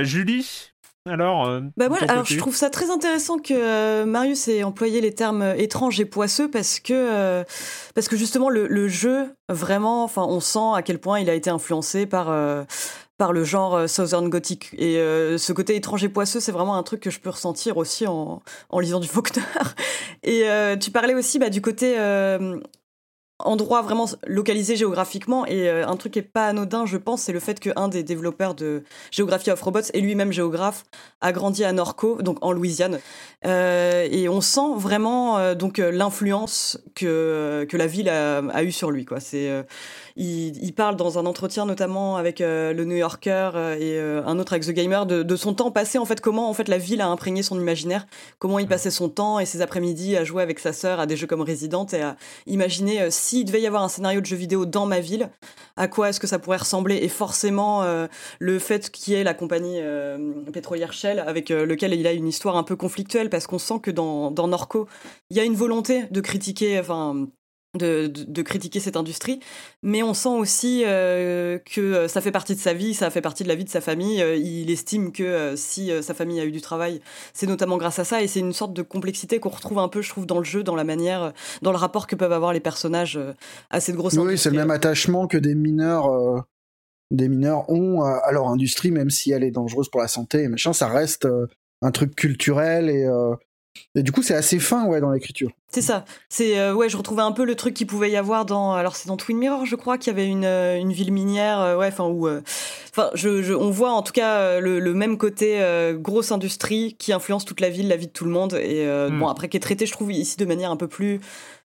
[0.02, 0.72] Julie,
[1.08, 5.00] alors, euh, bah moi, alors je trouve ça très intéressant que euh, Marius ait employé
[5.00, 7.42] les termes euh, étranges et poisseux parce que euh,
[7.94, 11.34] parce que justement le, le, jeu vraiment, enfin on sent à quel point il a
[11.34, 12.64] été influencé par euh,
[13.20, 14.70] par le genre Southern Gothic.
[14.78, 18.06] Et ce côté étrange et poisseux, c'est vraiment un truc que je peux ressentir aussi
[18.06, 18.40] en,
[18.80, 19.42] lisant du Faulkner.
[20.22, 20.44] Et
[20.80, 21.98] tu parlais aussi bah, du côté
[23.44, 25.46] endroit vraiment localisé géographiquement.
[25.46, 28.02] Et euh, un truc qui est pas anodin je pense c'est le fait qu'un des
[28.02, 30.84] développeurs de Geography of Robots est lui-même géographe
[31.20, 32.98] a grandi à Norco donc en Louisiane.
[33.46, 38.90] Euh, et on sent vraiment euh, donc l'influence que la ville a, a eu sur
[38.90, 39.04] lui
[40.16, 44.22] il, il, parle dans un entretien notamment avec euh, le New Yorker euh, et euh,
[44.26, 46.68] un autre avec The Gamer de, de, son temps passé en fait comment en fait
[46.68, 48.06] la ville a imprégné son imaginaire
[48.38, 51.16] comment il passait son temps et ses après-midi à jouer avec sa sœur à des
[51.16, 52.16] jeux comme Resident et à
[52.46, 55.30] imaginer euh, s'il devait y avoir un scénario de jeu vidéo dans ma ville
[55.76, 58.06] à quoi est-ce que ça pourrait ressembler et forcément euh,
[58.38, 59.80] le fait qu'il y ait la compagnie
[60.52, 63.90] pétrolière Shell avec lequel il a une histoire un peu conflictuelle parce qu'on sent que
[63.90, 64.88] dans, dans Norco
[65.30, 67.28] il y a une volonté de critiquer enfin
[67.78, 69.38] de, de, de, critiquer cette industrie,
[69.82, 73.44] mais on sent aussi euh, que ça fait partie de sa vie, ça fait partie
[73.44, 74.20] de la vie de sa famille.
[74.20, 77.00] Euh, il estime que euh, si sa famille a eu du travail,
[77.32, 80.02] c'est notamment grâce à ça, et c'est une sorte de complexité qu'on retrouve un peu,
[80.02, 81.32] je trouve, dans le jeu, dans la manière,
[81.62, 83.18] dans le rapport que peuvent avoir les personnages
[83.70, 84.14] à cette grosse.
[84.14, 86.44] Oui, c'est le même attachement que des mineurs.
[87.12, 90.72] des mineurs ont à leur industrie, même si elle est dangereuse pour la santé, machin,
[90.72, 91.28] ça reste
[91.82, 93.06] un truc culturel et
[93.94, 95.50] et du coup, c'est assez fin, ouais, dans l'écriture.
[95.68, 96.04] C'est ça.
[96.28, 98.72] C'est euh, ouais, je retrouvais un peu le truc qu'il pouvait y avoir dans.
[98.72, 101.60] Alors c'est dans Twin Mirror, je crois, qu'il y avait une, euh, une ville minière,
[101.60, 105.16] euh, ouais, enfin où, enfin, je, je, on voit en tout cas le, le même
[105.18, 105.60] côté
[105.94, 108.54] grosse industrie qui influence toute la ville, la vie de tout le monde.
[108.54, 109.18] Et mm.
[109.18, 111.20] bon, après qui est traité, je trouve ici de manière un peu plus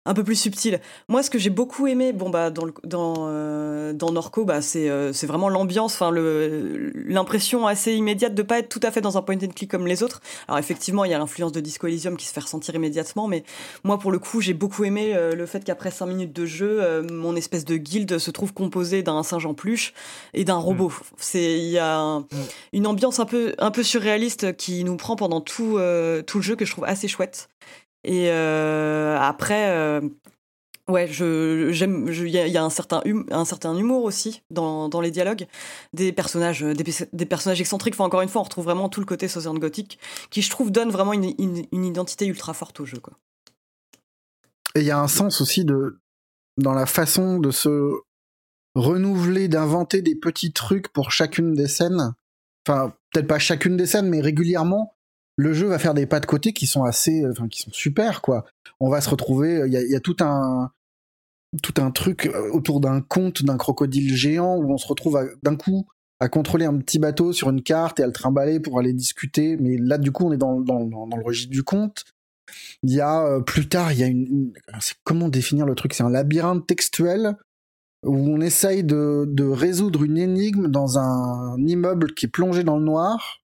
[0.09, 0.81] un peu plus subtil.
[1.09, 4.63] Moi, ce que j'ai beaucoup aimé, bon bah dans le, dans euh, dans Norco, bah
[4.63, 8.91] c'est euh, c'est vraiment l'ambiance, enfin le l'impression assez immédiate de pas être tout à
[8.91, 10.21] fait dans un point and click comme les autres.
[10.49, 13.45] Alors effectivement, il y a l'influence de Disco Elysium qui se fait ressentir immédiatement, mais
[13.85, 16.79] moi pour le coup, j'ai beaucoup aimé euh, le fait qu'après cinq minutes de jeu,
[16.81, 19.93] euh, mon espèce de guilde se trouve composée d'un singe en peluche
[20.33, 20.89] et d'un robot.
[20.89, 21.05] Mm.
[21.19, 22.27] C'est il y a un, mm.
[22.73, 26.43] une ambiance un peu un peu surréaliste qui nous prend pendant tout euh, tout le
[26.45, 27.51] jeu que je trouve assez chouette.
[28.09, 30.01] Et euh, après, euh,
[30.89, 31.11] ouais.
[31.11, 35.47] Il y, a un certain hum, humour aussi dans, les dialogues,
[35.93, 38.01] des personnages des, des, personnages excentriques.
[38.01, 39.99] Encore une fois, on retrouve vraiment tout le côté Southern Gothic
[40.31, 42.97] qui, je trouve, donne vraiment une, identité ultra forte au jeu.
[44.75, 47.93] Et il y a un sens aussi dans la façon de se
[48.75, 52.15] renouveler, d'inventer des petits trucs pour chacune des scènes.
[52.67, 54.95] Enfin, peut-être pas chacune des scènes, mais régulièrement
[55.39, 58.21] le jeu va faire des pas de côté qui sont assez, enfin qui sont super
[58.21, 58.45] quoi.
[58.81, 60.71] On va se retrouver, il y a, tout un
[61.63, 65.87] tout un truc autour d'un conte d'un crocodile géant où on se retrouve d'un coup
[66.21, 69.57] à contrôler un petit bateau sur une carte et à le trimballer pour aller discuter.
[69.57, 72.05] Mais là, du coup, on est dans, dans, dans le registre du conte.
[72.83, 74.53] Il y a euh, plus tard, il y a une, une
[75.05, 75.95] comment définir le truc?
[75.95, 77.37] C'est un labyrinthe textuel
[78.05, 82.79] où on essaye de, de résoudre une énigme dans un immeuble qui est plongé dans
[82.79, 83.43] le noir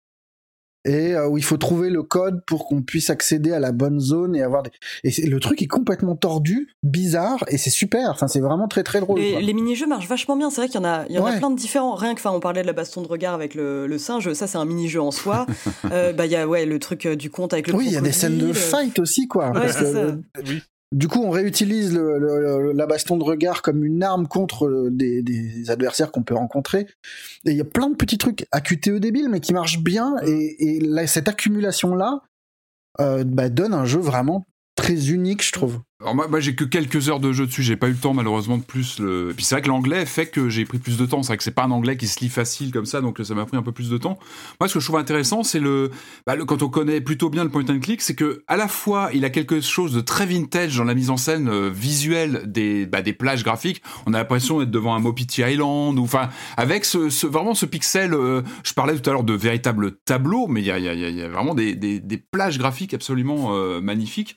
[0.85, 4.01] et euh, où il faut trouver le code pour qu'on puisse accéder à la bonne
[4.01, 4.71] zone et avoir des
[5.03, 8.11] et le truc est complètement tordu bizarre et c'est super.
[8.11, 10.51] Enfin c'est vraiment très très drôle les, les mini-jeux marchent vachement bien.
[10.51, 11.33] C'est vrai qu'il y en a il y en ouais.
[11.33, 11.95] a plein de différents.
[11.95, 14.47] Rien que enfin on parlait de la baston de regard avec le, le singe ça
[14.47, 15.47] c'est un mini-jeu en soi.
[15.93, 17.93] Euh, bah il y a ouais le truc euh, du conte avec le oui il
[17.93, 19.49] y a des scènes de fight aussi quoi.
[19.49, 20.17] Ouais, parce que, ça.
[20.47, 20.63] Oui.
[20.93, 25.23] Du coup, on réutilise le, le, la baston de regard comme une arme contre des,
[25.23, 26.87] des adversaires qu'on peut rencontrer.
[27.47, 30.15] Et il y a plein de petits trucs à QTE débiles, mais qui marchent bien.
[30.25, 32.23] Et, et là, cette accumulation-là
[33.01, 34.47] euh, bah, donne un jeu vraiment
[34.77, 35.81] très unique, je trouve.
[36.01, 38.59] Alors moi, j'ai que quelques heures de jeu dessus, j'ai pas eu le temps malheureusement
[38.59, 38.99] de plus.
[38.99, 39.33] Le...
[39.35, 41.23] Puis c'est vrai que l'anglais fait que j'ai pris plus de temps.
[41.23, 43.33] C'est vrai que c'est pas un anglais qui se lit facile comme ça, donc ça
[43.35, 44.19] m'a pris un peu plus de temps.
[44.61, 45.93] Moi, ce que je trouve intéressant, c'est le...
[46.27, 49.11] Bah, quand on connaît plutôt bien le point and click, c'est que à la fois
[49.15, 52.87] il a quelque chose de très vintage dans la mise en scène euh, visuelle des
[52.87, 53.81] bah, des plages graphiques.
[54.07, 56.85] On a l'impression d'être devant un Mopiti Island ou enfin avec
[57.23, 58.15] vraiment ce pixel.
[58.15, 61.77] Euh, je parlais tout à l'heure de véritables tableaux, mais il y a, vraiment des,
[61.77, 64.37] des, des plages graphiques absolument euh, magnifiques.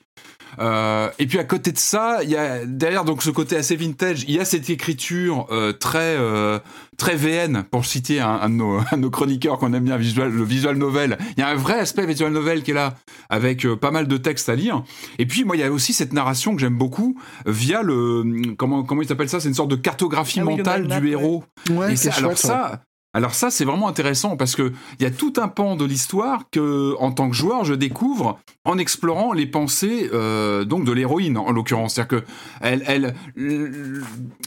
[0.58, 3.76] Euh, et puis à côté de ça, il y a derrière donc ce côté assez
[3.76, 6.58] vintage, il y a cette écriture euh, très euh,
[6.96, 9.96] très VN pour citer un, un, de, nos, un de nos chroniqueurs qu'on aime bien,
[9.96, 11.18] visual, le visual novel.
[11.36, 12.94] Il y a un vrai aspect visual novel qui est là,
[13.28, 14.82] avec pas mal de textes à lire.
[15.18, 18.82] Et puis moi, il y a aussi cette narration que j'aime beaucoup via le comment
[18.82, 19.40] comment il s'appelle ça?
[19.40, 21.44] C'est une sorte de cartographie Ah oui, mentale du héros.
[21.70, 22.82] Ouais, Et c'est alors chouette, ça.
[23.14, 24.70] Alors ça, c'est vraiment intéressant parce que
[25.00, 28.38] il y a tout un pan de l'histoire que, en tant que joueur, je découvre
[28.66, 31.94] en explorant les pensées euh, donc de l'héroïne en l'occurrence.
[31.94, 32.26] C'est-à-dire que
[32.60, 34.02] elle, elle, l-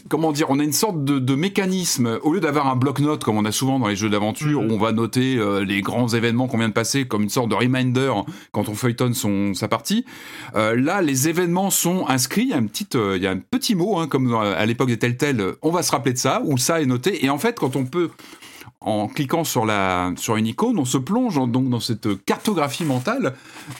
[0.08, 3.36] comment dire, on a une sorte de, de mécanisme au lieu d'avoir un bloc-notes comme
[3.36, 4.70] on a souvent dans les jeux d'aventure Mhm.
[4.70, 7.48] où on va noter euh, les grands événements qu'on vient de passer comme une sorte
[7.48, 8.12] de reminder
[8.52, 10.04] quand on feuilletonne son sa partie.
[10.54, 12.42] Euh, là, les événements sont inscrits.
[12.42, 12.60] Il y a,
[12.94, 15.70] euh, il y a un petit mot, hein, comme à l'époque des Telltale, euh, on
[15.72, 17.24] va se rappeler de ça, ou ça est noté.
[17.24, 18.10] Et en fait, quand on peut,
[18.84, 23.34] en cliquant sur, la, sur une icône, on se plonge donc dans cette cartographie mentale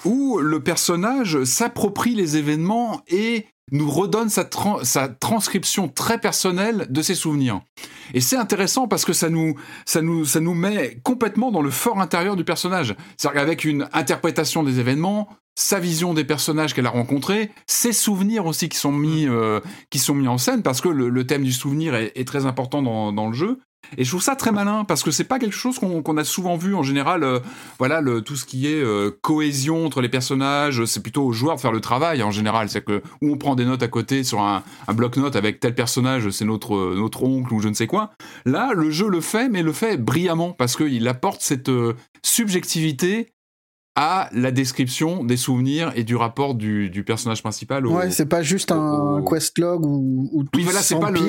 [0.04, 6.86] où le personnage s'approprie les événements et nous redonne sa, tran- sa transcription très personnelle
[6.90, 7.62] de ses souvenirs.
[8.14, 9.54] Et c'est intéressant parce que ça nous,
[9.86, 12.94] ça, nous, ça nous met complètement dans le fort intérieur du personnage.
[13.16, 18.46] C'est-à-dire qu'avec une interprétation des événements, sa vision des personnages qu'elle a rencontrés, ses souvenirs
[18.46, 19.60] aussi qui sont mis, euh,
[19.90, 23.26] qui sont mis en scène, parce que le, thème du souvenir est, très important dans
[23.28, 23.58] le jeu.
[23.98, 26.56] Et je trouve ça très malin parce que c'est pas quelque chose qu'on a souvent
[26.56, 27.24] vu en général.
[27.24, 27.40] euh,
[27.78, 31.56] voilà, le, tout ce qui est euh, cohésion entre les personnages, c'est plutôt aux joueurs
[31.56, 32.70] de faire le travail en général.
[32.70, 35.74] C'est que où on prend des notes à côté sur un, un bloc-notes avec tel
[35.74, 38.12] personnage, c'est notre notre oncle ou je ne sais quoi.
[38.46, 41.92] Là, le jeu le fait, mais le fait brillamment parce qu'il apporte cette euh,
[42.24, 43.32] subjectivité
[43.94, 47.86] à la description des souvenirs et du rapport du, du personnage principal.
[47.86, 51.10] Au, Ouais, c'est pas juste un au- quest log où tout oui, voilà, c'est pas
[51.10, 51.20] le.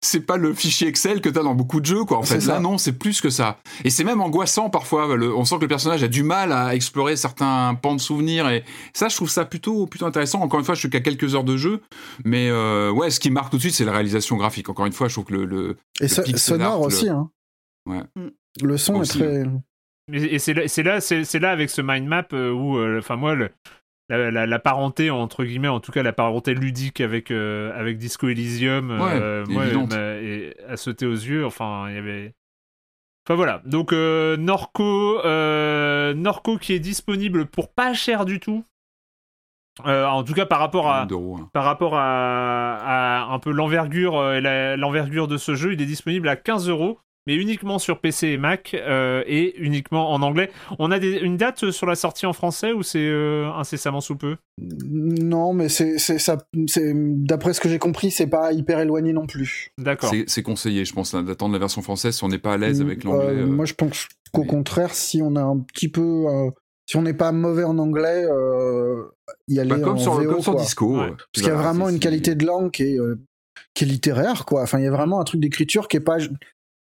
[0.00, 2.18] C'est- pas le fichier Excel que t'as dans beaucoup de jeux, quoi.
[2.18, 2.54] En fait, ça.
[2.54, 3.58] là, non, c'est plus que ça.
[3.84, 5.16] Et c'est même angoissant parfois.
[5.16, 8.48] Le- on sent que le personnage a du mal à explorer certains pans de souvenirs.
[8.48, 10.40] Et ça, je trouve ça plutôt, plutôt intéressant.
[10.40, 11.80] Encore une fois, je suis qu'à quelques heures de jeu,
[12.24, 14.68] mais euh, ouais, ce qui marque tout de suite, c'est la réalisation graphique.
[14.68, 17.08] Encore une fois, je trouve que le, le- Et so- sonore art, le- aussi.
[17.08, 17.30] Hein.
[17.86, 18.02] Ouais.
[18.62, 19.44] Le son Aussi, est très.
[20.12, 22.78] Et, et c'est là, c'est là, c'est, c'est là avec ce mind map euh, où,
[22.78, 23.50] euh, enfin moi, le-
[24.08, 27.98] la, la- la parenté entre guillemets, en tout cas la parenté ludique avec avec avec
[27.98, 29.54] Disco Elysium, euh, Ouais,
[30.24, 31.44] et- a sauté aux yeux.
[31.44, 32.34] Enfin, il y avait.
[33.26, 33.60] Enfin voilà.
[33.66, 38.64] Donc euh, Norco, euh, Norco qui est disponible pour pas cher du tout.
[39.86, 41.06] Euh, en tout cas par rapport à hein.
[41.52, 46.28] par rapport à, à un peu l'envergure euh, l'envergure de ce jeu, il est disponible
[46.28, 46.98] à 15 euros,
[47.28, 50.50] mais uniquement sur PC et Mac euh, et uniquement en anglais.
[50.78, 54.16] On a des- une date sur la sortie en français ou c'est euh, incessamment sous
[54.16, 54.36] peu?
[54.88, 56.38] Non, mais c'est c'est ça.
[56.66, 59.70] c'est- D'après ce que j'ai compris, c'est pas hyper éloigné non plus.
[59.78, 60.08] D'accord.
[60.10, 62.80] C'est c'est conseillé, je pense, d'attendre la version française si on n'est pas à l'aise
[62.80, 63.26] avec l'anglais.
[63.26, 63.46] Euh, euh.
[63.46, 64.46] Moi, je pense qu'au oui.
[64.48, 66.50] contraire, si on a un petit peu, euh,
[66.86, 69.02] si on n'est pas mauvais en anglais, euh,
[69.48, 70.54] y aller Bah, comme en sur, VO, comme sur.
[70.56, 70.98] Disco.
[70.98, 71.08] Ouais.
[71.10, 73.20] Parce qu'il y a vraiment une qualité de langue qui est, euh,
[73.74, 74.62] qui est littéraire, quoi.
[74.62, 76.16] Enfin, il y a vraiment un truc d'écriture qui est pas,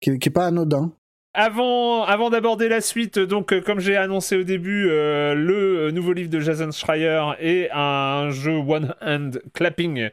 [0.02, 0.92] qui est, qui est pas anodin.
[1.36, 5.92] Avant, avant d'aborder la suite, donc euh, comme j'ai annoncé au début, euh, le euh,
[5.92, 10.10] nouveau livre de Jason Schreier et un jeu One Hand Clapping,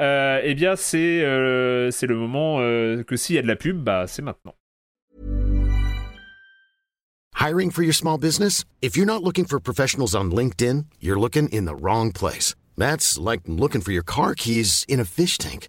[0.00, 3.54] euh, eh bien c'est euh, c'est le moment euh, que s'il y a de la
[3.54, 4.54] pub, bah c'est maintenant.
[7.36, 8.64] Hiring for your small business?
[8.82, 12.56] If you're not looking for professionals on LinkedIn, you're looking in the wrong place.
[12.76, 15.68] That's like looking for your car keys in a fish tank.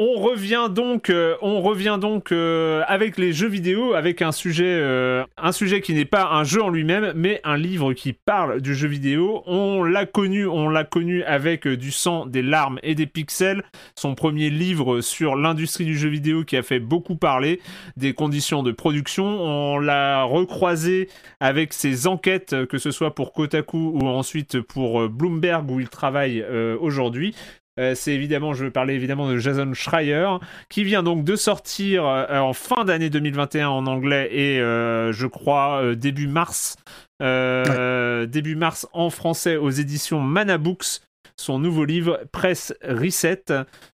[0.00, 4.78] On revient donc, euh, on revient donc euh, avec les jeux vidéo, avec un sujet,
[4.78, 8.60] euh, un sujet qui n'est pas un jeu en lui-même, mais un livre qui parle
[8.60, 9.42] du jeu vidéo.
[9.46, 13.64] On l'a connu, on l'a connu avec du sang, des larmes et des pixels.
[13.96, 17.60] Son premier livre sur l'industrie du jeu vidéo qui a fait beaucoup parler
[17.96, 19.24] des conditions de production.
[19.24, 21.08] On l'a recroisé
[21.40, 26.44] avec ses enquêtes, que ce soit pour Kotaku ou ensuite pour Bloomberg où il travaille
[26.80, 27.34] aujourd'hui.
[27.78, 30.38] Euh, c'est évidemment, je veux parler évidemment de Jason Schreier,
[30.68, 35.26] qui vient donc de sortir euh, en fin d'année 2021 en anglais et euh, je
[35.26, 36.76] crois début mars,
[37.20, 41.00] début mars en français aux éditions Mana Books.
[41.40, 43.44] Son nouveau livre Presse Reset,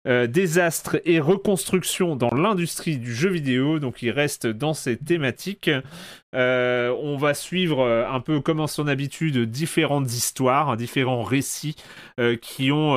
[0.07, 3.79] euh, désastre et reconstruction dans l'industrie du jeu vidéo.
[3.79, 5.71] Donc il reste dans ces thématiques.
[6.35, 11.77] Euh, on va suivre euh, un peu comme en son habitude différentes histoires, différents récits
[12.21, 12.91] euh, qui ont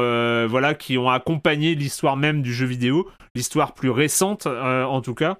[0.48, 5.38] voilà qui ont accompagné l'histoire même du jeu vidéo, l'histoire plus récente en tout cas,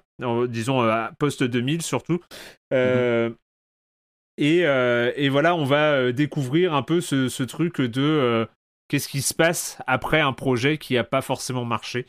[0.48, 2.20] disons post 2000 surtout.
[2.72, 3.30] Euh,
[4.36, 8.46] et, euh, et voilà, on va découvrir un peu ce, ce truc de euh,
[8.94, 12.06] qu'est-ce qui se passe après un projet qui n'a pas forcément marché,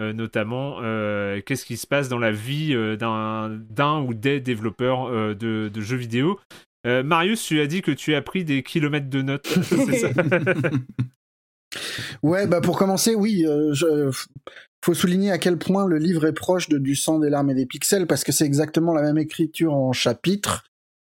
[0.00, 4.38] euh, notamment euh, qu'est-ce qui se passe dans la vie euh, d'un d'un ou des
[4.38, 6.38] développeurs euh, de, de jeux vidéo.
[6.86, 9.48] Euh, Marius, tu as dit que tu as pris des kilomètres de notes.
[9.62, 10.10] c'est ça?
[12.22, 14.10] Ouais, bah pour commencer, oui, euh, je-
[14.84, 17.54] faut souligner à quel point le livre est proche de Du sang, des larmes et
[17.54, 20.64] des pixels, parce que c'est exactement la même écriture en chapitres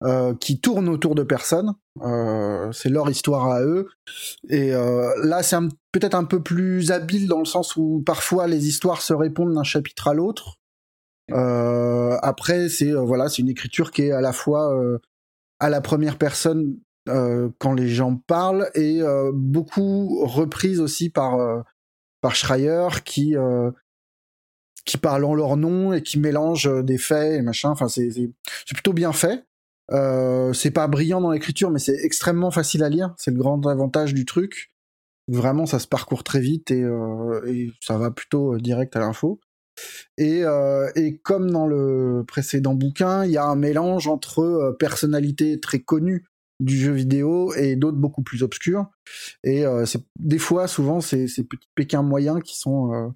[0.03, 1.73] euh, qui tourne autour de personnes.
[2.03, 3.89] Euh, c'est leur histoire à eux.
[4.51, 5.57] Et euh, là, c'est
[5.93, 9.63] peut-être un peu plus habile dans le sens où parfois les histoires se répondent d'un
[9.63, 10.59] chapitre à l'autre.
[11.33, 14.79] Après, c'est voilà, c'est une écriture qui est à la fois
[15.59, 16.77] à la première personne
[17.07, 19.01] quand les gens parlent et
[19.33, 21.65] beaucoup reprise aussi par
[22.21, 23.37] par Schreier qui
[24.85, 27.71] qui parle en leur nom et qui mélange des faits et machin.
[27.71, 28.11] Enfin, c'est
[28.75, 29.47] plutôt bien fait.
[29.93, 33.15] Euh, c'est pas brillant dans l'écriture, mais c'est extrêmement facile à lire.
[33.19, 34.73] C'est le grand avantage du truc.
[35.29, 39.41] Vraiment, ça se parcourt très vite et, euh, ça va plutôt euh, direct à l'info.
[40.19, 40.45] Et,
[41.25, 46.25] comme dans le précédent bouquin, il y a un mélange entre personnalités très connues
[46.61, 48.87] du jeu vidéo et d'autres beaucoup plus obscures.
[49.43, 53.13] Et c'est des fois, souvent, c'est ces petits pékins moyens qui sont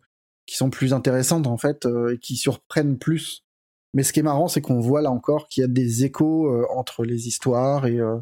[0.46, 3.44] qui sont plus intéressantes en fait et qui surprennent plus.
[3.94, 6.46] Mais ce qui est marrant, c'est qu'on voit là encore qu'il y a des échos
[6.46, 8.18] euh, entre les histoires et euh,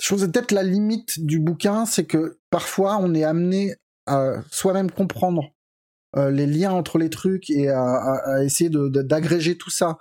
[0.00, 3.74] je trouve que peut-être la limite du bouquin, c'est que parfois on est amené
[4.06, 5.50] à soi-même comprendre
[6.16, 9.70] euh, les liens entre les trucs et à, à- à essayer de- de- d'agréger tout
[9.70, 9.98] ça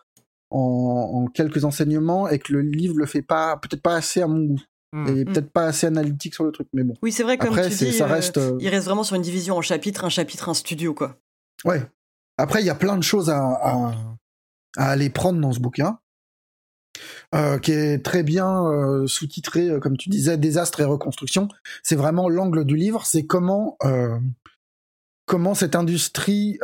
[0.52, 4.28] en, en quelques enseignements et que le livre le fait pas, peut-être pas assez à
[4.28, 4.62] mon goût
[4.92, 5.06] Hmm.
[5.08, 6.68] et peut-être pas assez analytique sur le truc.
[6.74, 9.04] Mais bon, Oui, c'est vrai, comme Après, tu dis, ça reste, euh, il reste vraiment
[9.04, 11.16] sur une division en chapitre, un chapitre, un studio, quoi.
[11.64, 11.84] ouais.
[12.40, 13.94] Après, il y a plein de choses à, à,
[14.78, 16.00] à aller prendre dans ce bouquin.
[17.36, 21.48] euh, qui est très bien euh, sous-titré, euh, comme tu disais, désastre et reconstruction.
[21.84, 23.78] C'est vraiment l'angle du livre, c'est comment
[25.26, 26.58] comment cette industrie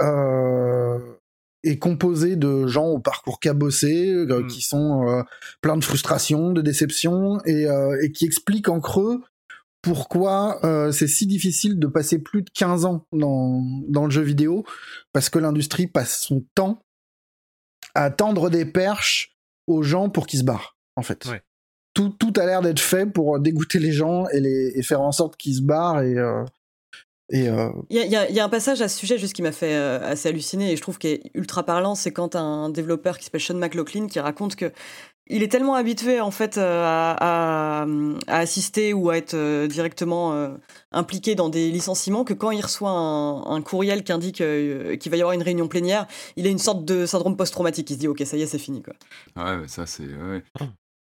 [1.64, 4.48] est composée de gens au parcours cabossé, Mm.
[4.48, 5.24] qui sont
[5.62, 7.68] pleins de frustration, de déception, et,
[8.02, 9.22] et qui expliquent en creux
[9.86, 14.24] pourquoi euh, c'est si difficile de passer plus de 15 ans dans, dans le jeu
[14.24, 14.66] vidéo,
[15.14, 16.82] parce que l'industrie passe son temps
[17.96, 19.36] à tendre des perches
[19.68, 21.26] aux gens pour qu'ils se barrent, en fait.
[21.26, 21.42] Ouais.
[21.94, 25.12] Tout, tout a l'air d'être fait pour dégoûter les gens et, les, et faire en
[25.12, 26.16] sorte qu'ils se barrent et...
[26.18, 26.44] euh,
[27.30, 29.52] et euh, Il y a, il y un passage à ce sujet juste qui m'a
[29.52, 33.18] fait euh, assez halluciner et je trouve qu'il est ultra parlant, c'est quand un développeur
[33.18, 34.72] qui s'appelle Sean McLaughlin qui raconte que
[35.28, 37.86] il est tellement habitué en fait euh, à,
[38.28, 40.50] assister ou à être euh, directement euh,
[40.92, 45.22] impliqué dans des licenciements que quand il reçoit un, courriel qui indique qu'il va y
[45.22, 47.90] avoir une réunion plénière, il a une sorte de syndrome post-traumatique.
[47.90, 48.94] Il se dit ok ça y est c'est fini quoi.
[49.36, 50.08] Ouais, ça c'est.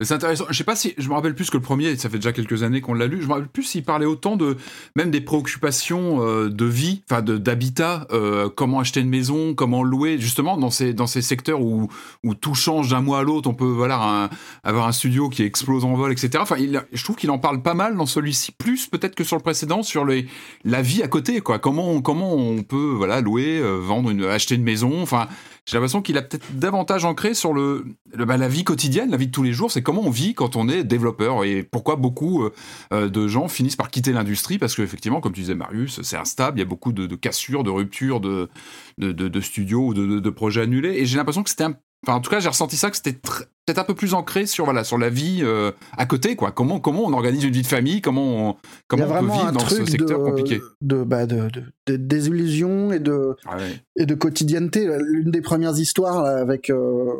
[0.02, 0.44] C'est intéressant.
[0.50, 1.96] Je sais pas si je me rappelle plus que le premier.
[1.96, 3.22] Ça fait déjà quelques années qu'on l'a lu.
[3.22, 4.58] Je me rappelle plus s'il parlait autant de
[4.98, 10.18] même des préoccupations euh, de vie, enfin d'habitat, euh, comment acheter une maison, comment louer,
[10.20, 11.88] justement dans ces dans ces secteurs où
[12.26, 13.50] où tout change d'un mois à l'autre.
[13.50, 14.30] On peut voilà un-
[14.66, 16.40] avoir un studio qui explose en vol, etc.
[16.42, 19.38] Enfin, il, je trouve qu'il en parle pas mal dans celui-ci, plus peut-être que sur
[19.38, 20.28] le précédent, sur les
[20.66, 21.58] la vie à côté, quoi.
[21.58, 25.02] Comment comment on peut voilà louer, euh, vendre, une, acheter une maison.
[25.02, 25.30] Enfin,
[25.66, 27.86] j'ai l'impression qu'il a peut-être davantage ancré sur le,
[28.16, 29.72] bah, la vie quotidienne, la vie de tous les jours.
[29.72, 32.54] C'est comment on vit quand on est développeur et pourquoi beaucoup euh,
[32.94, 36.60] euh, de gens finissent par quitter l'industrie parce qu'effectivement, comme tu disais Marius, c'est instable.
[36.60, 38.50] Il y a beaucoup de, cassures, de ruptures de
[38.98, 40.96] de, studios ou de projets annulés.
[40.98, 41.76] Et j'ai l'impression que c'était un
[42.07, 44.65] Enfin, en tout cas, j'ai ressenti ça que c'était peut-être un peu plus ancré sur
[44.65, 46.52] voilà sur la vie euh, à côté, quoi.
[46.52, 48.56] Comment comment on organise une vie de famille, comment on,
[48.88, 50.61] comment on peut vivre dans ce secteur de, compliqué?
[50.82, 51.49] De, bah, de,
[51.98, 53.82] désillusion et de Ah ouais.
[53.98, 54.88] et de quotidienneté.
[54.99, 57.11] L'une des premières histoires là, avec euh,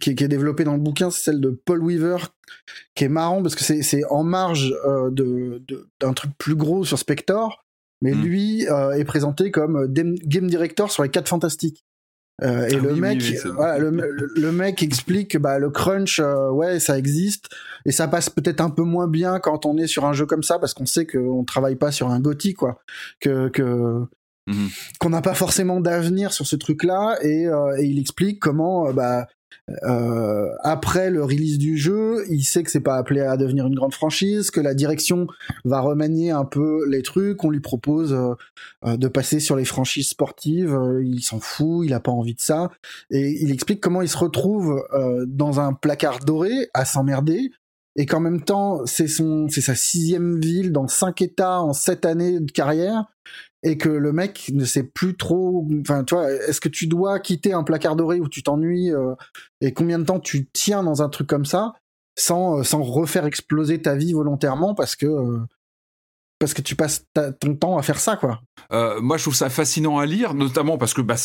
[0.00, 2.16] qui, est- qui est développée dans le bouquin, c'est celle de Paul Weaver,
[2.94, 5.62] qui est marrant parce que c'est en marge euh, de
[6.00, 7.64] d'un truc plus gros sur Spector,
[8.02, 8.22] mais Mm.
[8.22, 11.84] lui est présenté comme dem- game director sur les 4 fantastiques.
[12.42, 15.38] Euh, et Ah le oui, mec, oui, c'est- voilà, le, le- le mec explique que
[15.38, 17.46] bah, le crunch, euh, ouais, ça existe,
[17.84, 20.44] et ça passe peut-être un peu moins bien quand on est sur un jeu comme
[20.44, 22.78] ça, parce qu'on sait qu'on travaille pas sur un GOTY, quoi,
[23.20, 24.04] que, que
[24.46, 24.68] Mhm.
[25.00, 29.26] qu'on n'a pas forcément d'avenir sur ce truc-là, et, euh, et il explique comment, bah,
[29.84, 33.74] euh, après le release du jeu, il sait que c'est pas appelé à devenir une
[33.74, 35.26] grande franchise, que la direction
[35.64, 40.08] va remanier un peu les trucs, on lui propose euh, de passer sur les franchises
[40.08, 42.70] sportives, euh, il s'en fout, il a pas envie de ça,
[43.10, 44.82] et il explique comment il se retrouve
[45.26, 47.50] dans un placard doré à s'emmerder,
[47.96, 52.06] et qu'en même temps c'est son, c'est sa sixième ville dans cinq États en sept
[52.06, 53.04] années de carrière,
[53.62, 55.66] et que le mec ne sait plus trop.
[55.80, 59.14] Enfin, tu vois, est-ce que tu dois quitter un placard doré où tu t'ennuies euh,
[59.60, 61.74] et combien de temps tu tiens dans un truc comme ça
[62.16, 65.38] sans euh, sans refaire exploser ta vie volontairement parce que euh,
[66.38, 67.04] parce que tu passes
[67.40, 68.40] ton temps à faire ça quoi.
[68.72, 71.16] Euh, moi, je trouve ça fascinant à lire, notamment parce que bah,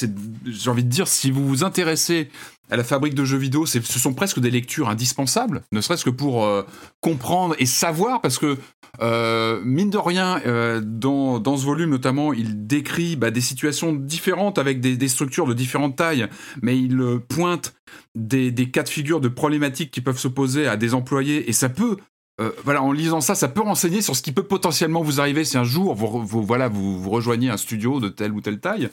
[0.46, 2.30] j'ai envie de dire, si vous vous intéressez
[2.70, 6.10] à la fabrique de jeux vidéo, ce sont presque des lectures indispensables, ne serait-ce que
[6.10, 6.64] pour euh,
[7.02, 8.58] comprendre et savoir, parce que
[9.02, 10.42] euh, mine de rien,
[10.82, 15.46] dans, dans ce volume notamment, il décrit bah, des situations différentes avec des, des structures
[15.46, 16.28] de différentes tailles,
[16.62, 17.74] mais il pointe
[18.16, 21.54] des, des cas de figure de problématiques qui peuvent se poser à des employés, et
[21.54, 21.98] ça peut
[22.42, 25.44] euh, voilà, en lisant ça, ça peut renseigner sur ce qui peut potentiellement vous arriver
[25.46, 28.90] si un jour vous, vous- voilà, vous, rejoignez un studio de telle ou telle taille.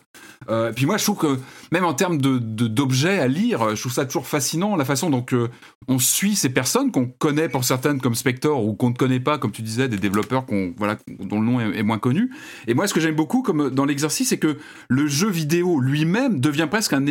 [0.50, 1.38] Euh, puis moi, je trouve que
[1.72, 5.08] même en termes de, de- d'objets à lire, je trouve ça toujours fascinant la façon
[5.08, 5.48] dont euh,
[5.88, 9.38] on suit ces personnes qu'on connaît pour certaines comme Spector ou qu'on ne connaît pas,
[9.38, 12.30] comme tu disais, des développeurs qu'on, voilà, dont le nom est, moins connu.
[12.66, 14.58] Et moi, ce que j'aime beaucoup comme dans l'exercice, c'est que
[14.88, 17.06] le jeu vidéo lui-même devient presque un,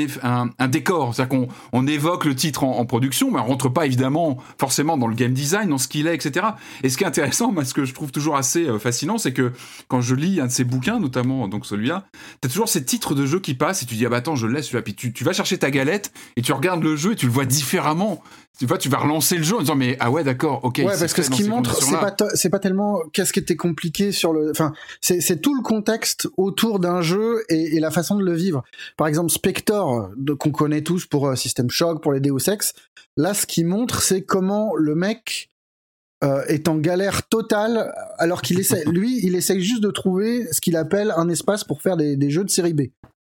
[0.60, 1.16] un, décor.
[1.16, 4.96] C'est-à-dire qu'on on évoque le titre en, en production, mais on rentre pas évidemment forcément
[4.96, 6.48] dans le game design, dans ce qu'il est, etc.
[6.84, 9.34] Et ce qui est intéressant, moi, ce que je trouve toujours assez euh, fascinant, c'est
[9.34, 9.52] que
[9.88, 12.06] quand je lis un de ces bouquins, notamment donc celui-là,
[12.42, 14.48] t'as toujours ces titres de jeux qui passent et tu dis ah bah attends je
[14.48, 17.14] le laisse celui-là puis tu, tu vas chercher ta galette et tu regardes le jeu
[17.14, 18.22] et tu le vois différemment
[18.58, 20.86] tu vois tu vas relancer le jeu en disant mais ah ouais d'accord ok ouais,
[20.86, 24.34] parce que ce qui montre, c'est pas, c'est pas tellement qu'est-ce qui était compliqué sur
[24.34, 28.34] le, enfin, c'est, tout le contexte autour d'un jeu et, et la façon de le
[28.34, 28.64] vivre.
[28.98, 30.10] Par exemple, Spector,
[30.40, 32.74] qu'on connaît tous pour euh, System Shock, pour les Deus Ex.
[33.18, 35.50] Là, ce qui montre, c'est comment le mec
[36.24, 40.60] euh, est en galère totale, alors qu'il essaie, lui, il essaye juste de trouver ce
[40.62, 42.82] qu'il appelle un espace pour faire des, des jeux de série B.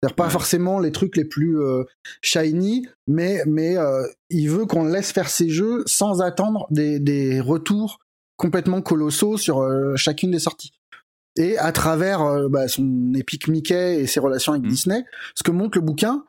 [0.03, 0.31] C'est-à-dire pas Ouais.
[0.31, 1.85] forcément les trucs les plus euh,
[2.21, 7.41] shiny, mais mais euh, il veut qu'on laisse faire ses jeux sans attendre des, des
[7.41, 7.99] retours
[8.37, 10.73] complètement colossaux sur euh, chacune des sorties.
[11.37, 14.71] Et à travers euh, bah, son épique Mickey et ses relations avec Mhm.
[14.71, 15.05] Disney,
[15.35, 16.25] ce que montre le bouquin,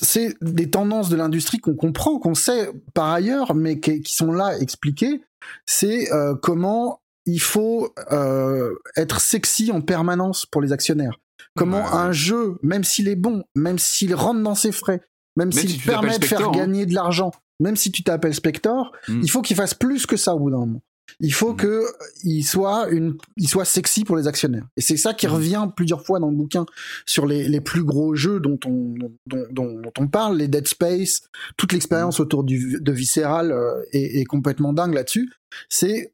[0.00, 4.32] c'est des tendances de l'industrie qu'on comprend, qu'on sait par ailleurs, mais qui, qui sont
[4.32, 5.22] là expliquées.
[5.66, 11.18] C'est euh, comment il faut euh, être sexy en permanence pour les actionnaires.
[11.56, 15.02] Comment Ouais, un jeu, même s'il est bon, même s'il rentre dans ses frais,
[15.36, 16.52] même, Même s'il si permet de faire hein.
[16.52, 19.20] gagner de l'argent, même si tu t'appelles Spector, Mm.
[19.22, 20.80] il faut qu'il fasse plus que ça au bout d'un moment.
[21.20, 21.56] Il faut Mm.
[21.56, 21.88] que euh,
[22.24, 24.66] il soit une, il soit sexy pour les actionnaires.
[24.76, 25.30] Et c'est ça qui Mm.
[25.30, 26.66] revient plusieurs fois dans le bouquin
[27.06, 29.12] sur les, les plus gros jeux dont on, dont,
[29.50, 31.22] dont- dont on parle, les Dead Space,
[31.56, 32.22] toute l'expérience Mm.
[32.22, 35.30] autour du, de Visceral euh, est, est complètement dingue là-dessus.
[35.68, 36.12] C'est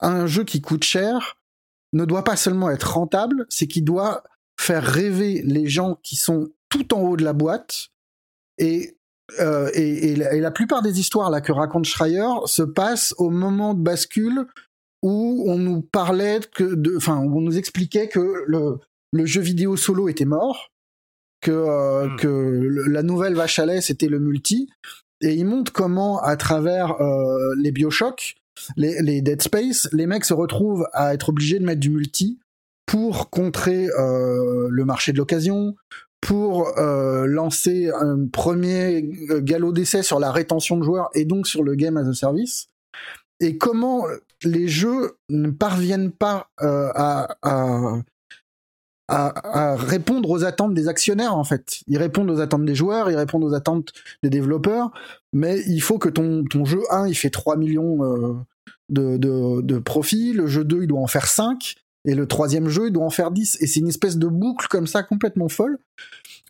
[0.00, 1.36] un jeu qui coûte cher,
[1.92, 4.22] ne doit pas seulement être rentable, c'est qu'il doit
[4.58, 7.88] faire rêver les gens qui sont tout en haut de la boîte
[8.58, 8.96] et
[9.38, 13.14] euh, et, et la, et la plupart des histoires là que raconte Schreier se passent
[13.18, 14.46] au moment de bascule
[15.02, 18.78] où on nous parlait que de, enfin, où on nous expliquait que le,
[19.12, 20.68] le jeu vidéo solo était mort,
[21.40, 22.16] que, euh, Mm.
[22.16, 24.68] que le- la nouvelle vache à lait c'était le multi,
[25.22, 28.36] et il montre comment à travers euh, les Bioshock,
[28.76, 32.38] les, les Dead Space, les mecs se retrouvent à être obligés de mettre du multi
[32.86, 35.76] pour contrer euh, le marché de l'occasion,
[36.20, 41.46] pour euh, lancer un premier euh, galop d'essai sur la rétention de joueurs et donc
[41.46, 42.68] sur le game as a service.
[43.40, 44.04] Et comment
[44.44, 47.36] les jeux ne parviennent pas euh, à,
[49.76, 51.80] répondre aux attentes des actionnaires en fait.
[51.88, 53.92] Ils répondent aux attentes des joueurs, ils répondent aux attentes
[54.22, 54.92] des développeurs,
[55.32, 58.44] mais il faut que ton, ton jeu 1 il fait 3 millions
[58.88, 61.74] de, de, de profits, le jeu 2 il doit en faire 5,
[62.04, 63.58] et le troisième jeu il doit en faire 10.
[63.60, 65.78] Et c'est une espèce de boucle comme ça complètement folle,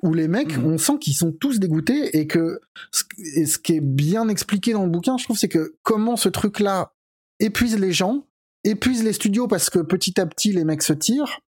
[0.02, 0.66] où les mecs, Mhm.
[0.66, 2.60] on sent qu'ils sont tous dégoûtés, et que
[2.92, 3.04] ce,
[3.36, 6.28] et ce qui est bien expliqué dans le bouquin, je trouve, c'est que comment ce
[6.28, 6.92] truc-là
[7.40, 8.26] épuise les gens,
[8.64, 11.40] épuise les studios parce que petit à petit les mecs se tirent,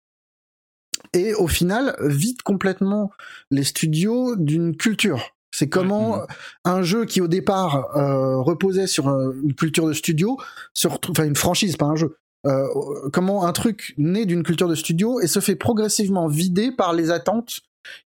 [1.13, 3.11] et au final vide complètement
[3.51, 5.35] les studios d'une culture.
[5.51, 6.21] C'est comment
[6.65, 10.37] un jeu qui au départ euh, reposait sur euh, une culture de studio,
[10.83, 12.17] enfin une franchise, pas un jeu.
[12.45, 12.67] Euh,
[13.11, 17.11] comment un truc né d'une culture de studio et se fait progressivement vider par les
[17.11, 17.61] attentes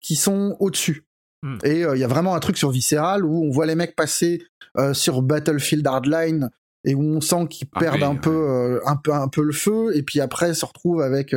[0.00, 1.04] qui sont au-dessus.
[1.42, 1.58] Hmm.
[1.64, 3.96] Et euh, il y a vraiment un truc sur Visceral où on voit les mecs
[3.96, 4.42] passer
[4.78, 6.50] euh, sur Battlefield Hardline
[6.84, 8.18] et où on sent qu'ils Ah perdent oui, un oui.
[8.22, 11.32] peu un peu un peu le feu et puis après se retrouvent avec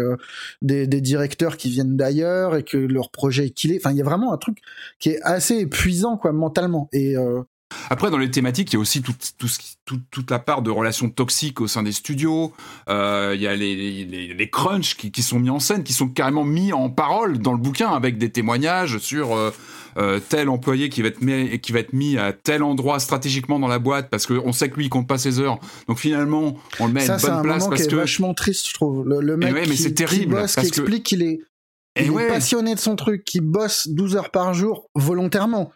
[0.64, 4.02] des, des directeurs qui viennent d'ailleurs et que leur projet est killé enfin il y
[4.02, 4.58] a vraiment un truc
[4.98, 7.44] qui est assez épuisant quoi mentalement et euh,
[7.90, 10.40] Après, dans les thématiques, il y a aussi tout, tout ce qui- tout- toute la
[10.40, 12.54] part de relations toxiques au sein des studios.
[12.90, 15.94] Euh, il y a les, les, les crunchs qui, qui sont mis en scène, qui
[15.94, 19.52] sont carrément mis en parole dans le bouquin avec des témoignages sur euh,
[19.98, 23.60] euh, tel employé qui va, être mis, qui va être mis à tel endroit stratégiquement
[23.60, 25.60] dans la boîte parce qu'on sait que lui, il compte pas ses heures.
[25.88, 27.88] Donc finalement, on le met à ça une c'est bonne un place qui parce est
[27.90, 27.96] que...
[27.96, 30.68] vachement triste je trouve le, le mec ouais, mais qui, c'est qui terrible, bosse parce
[30.68, 31.40] qui que- explique qu'il est
[32.10, 35.72] ouais, est passionné de son truc, qui bosse 12 heures par jour volontairement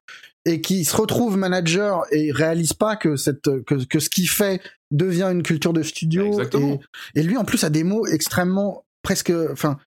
[0.49, 4.61] et qui se retrouve manager et réalise pas que cette que, que ce qu'il fait
[4.91, 6.41] devient une culture de studio.
[6.41, 6.79] Et,
[7.19, 9.77] et lui en plus a des mots extrêmement presque enfin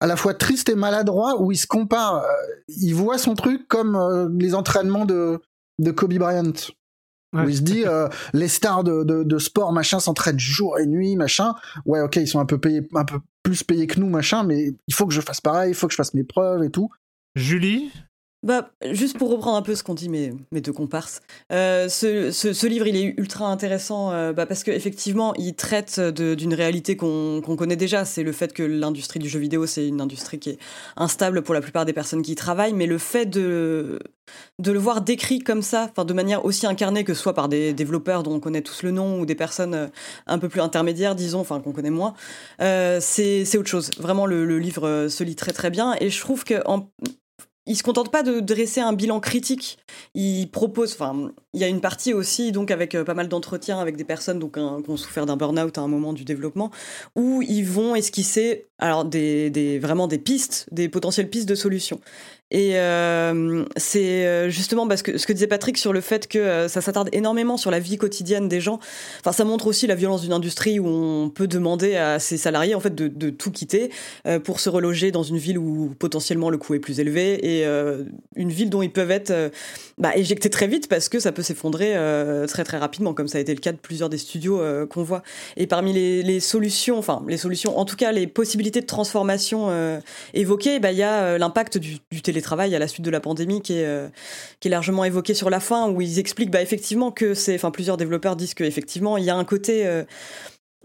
[0.00, 2.28] à la fois triste et maladroit où il se compare euh,
[2.68, 5.40] il voit son truc comme euh, les entraînements de
[5.78, 6.52] de Kobe Bryant.
[7.34, 10.86] Où il se dit euh, les stars de, de, de sport machin s'entraînent jour et
[10.86, 11.54] nuit machin.
[11.84, 14.72] Ouais ok ils sont un peu payés un peu plus payés que nous machin mais
[14.86, 16.88] il faut que je fasse pareil il faut que je fasse mes preuves et tout
[17.34, 17.92] Julie?
[18.42, 21.20] Bah, juste pour reprendre un peu ce qu'ont dit mes, deux comparses,
[21.52, 27.40] euh, ce, livre, est ultra intéressant euh, bah, parce qu'effectivement, il traite d'une réalité qu'on
[27.40, 28.04] connaît déjà.
[28.04, 30.58] C'est le fait que l'industrie du jeu vidéo, c'est une industrie qui est
[30.96, 33.98] instable pour la plupart des personnes qui y travaillent, mais le fait de,
[34.64, 38.34] le voir décrit comme ça, de manière aussi incarnée que soit par des développeurs dont
[38.34, 39.86] on connaît tous le nom ou des personnes euh,
[40.28, 42.14] un peu plus intermédiaires, disons, enfin qu'on connaît moins,
[42.60, 43.90] c'est autre chose.
[43.98, 46.62] Vraiment, le, livre se lit très très bien et je trouve que
[47.66, 49.78] il se contente pas de dresser un bilan critique.
[50.14, 53.78] Il propose, enfin, il y a une partie aussi, donc avec euh, pas mal d'entretiens
[53.78, 56.70] avec des personnes donc qui ont souffert d'un burn-out à un moment du développement,
[57.14, 62.00] où ils vont esquisser, alors des vraiment des pistes, des potentielles pistes de solutions.
[62.52, 66.38] Et euh, c'est euh, justement parce que ce que disait Patrick sur le fait que
[66.38, 68.78] euh, ça s'attarde énormément sur la vie quotidienne des gens.
[69.18, 72.76] Enfin, ça montre aussi la violence d'une industrie où on peut demander à ses salariés
[72.76, 73.90] en fait de, tout quitter
[74.44, 77.66] pour se reloger dans une ville où potentiellement le coût est plus élevé et
[78.36, 79.50] une ville dont ils peuvent être
[79.98, 81.94] bah, éjectés très vite parce que ça peut s'effondrer
[82.46, 85.22] très très rapidement, comme ça a été le cas de plusieurs des studios qu'on voit.
[85.56, 90.00] Et parmi les, solutions, enfin les solutions, en tout cas les possibilités de transformation
[90.34, 93.74] évoquées, bah, il y a l'impact du, du à la suite de la pandémie qui
[93.74, 94.08] est, euh,
[94.60, 97.70] qui est largement évoqué sur la fin, où ils expliquent bah, effectivement que c'est, enfin
[97.70, 100.04] plusieurs développeurs disent qu'effectivement il y a un côté euh,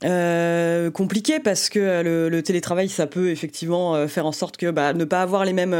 [0.03, 5.06] euh, compliqué parce que le, télétravail ça peut effectivement faire en sorte que bah, ne
[5.06, 5.76] pas avoir les mêmes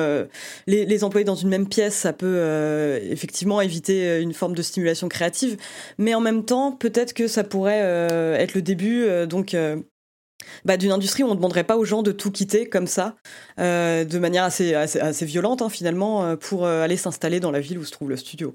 [0.68, 5.58] les, employés dans une même pièce ça peut effectivement éviter une forme de stimulation créative.
[5.98, 7.80] Mais en même temps peut-être que ça pourrait
[8.40, 9.56] être le début donc
[10.66, 13.16] bah, d'une industrie où on ne demanderait pas aux gens de tout quitter comme ça,
[13.60, 17.80] euh, de manière assez, violente hein, finalement, euh, pour euh, aller s'installer dans la ville
[17.80, 18.54] où se trouve le studio.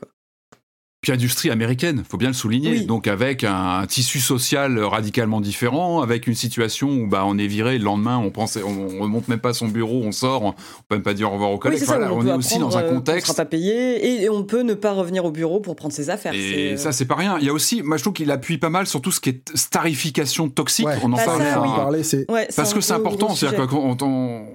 [1.07, 2.71] Puis industrie américaine, faut bien le souligner.
[2.81, 2.85] Oui.
[2.85, 7.47] Donc avec un, un tissu social radicalement différent, avec une situation où bah on est
[7.47, 10.43] viré le lendemain, on pense, on, on remonte même pas à son bureau, on sort,
[10.43, 10.53] on
[10.89, 11.79] peut même pas dire au revoir aux Oui, collègues.
[11.79, 13.29] c'est ça, Voilà, où on, est aussi dans un euh, qu'on contexte.
[13.29, 16.35] sera pas payé et on peut ne pas revenir au bureau pour prendre ses affaires.
[16.35, 17.37] Et c'est- ça, c'est pas rien.
[17.39, 19.29] Il y a aussi, moi, je trouve qu'il appuie pas mal sur tout ce qui
[19.29, 20.87] est starification toxique.
[20.87, 20.97] Ouais.
[21.05, 21.63] On en Bah, ça, hein.
[21.63, 21.69] oui.
[21.77, 24.47] parler Ouais, Parce que c'est important, c'est-à-dire qu'on on,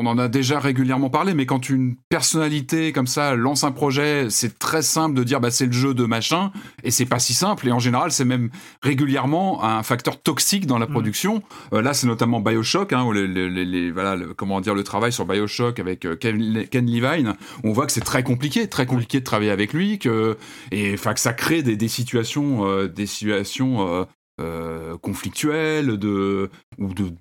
[0.00, 4.26] on en a déjà régulièrement parlé, mais quand une personnalité comme ça lance un projet,
[4.30, 6.50] c'est très simple de dire bah c'est le jeu de machin,
[6.84, 7.68] et c'est pas si simple.
[7.68, 8.50] Et en général, c'est même
[8.82, 10.90] régulièrement un facteur toxique dans la Mm.
[10.90, 11.42] production.
[11.72, 14.74] Euh, là, c'est notamment Bioshock, hein, où les, les- les- les- voilà, le- comment dire,
[14.74, 17.34] le travail sur Bioshock avec euh, Ken, Ken Levine.
[17.64, 20.36] On voit que c'est très compliqué, très compliqué de travailler avec lui, que
[20.72, 24.06] et enfin que ça crée des, des situations, euh, des situations.
[24.40, 27.14] Euh, euh, conflictuel, de ou de, de-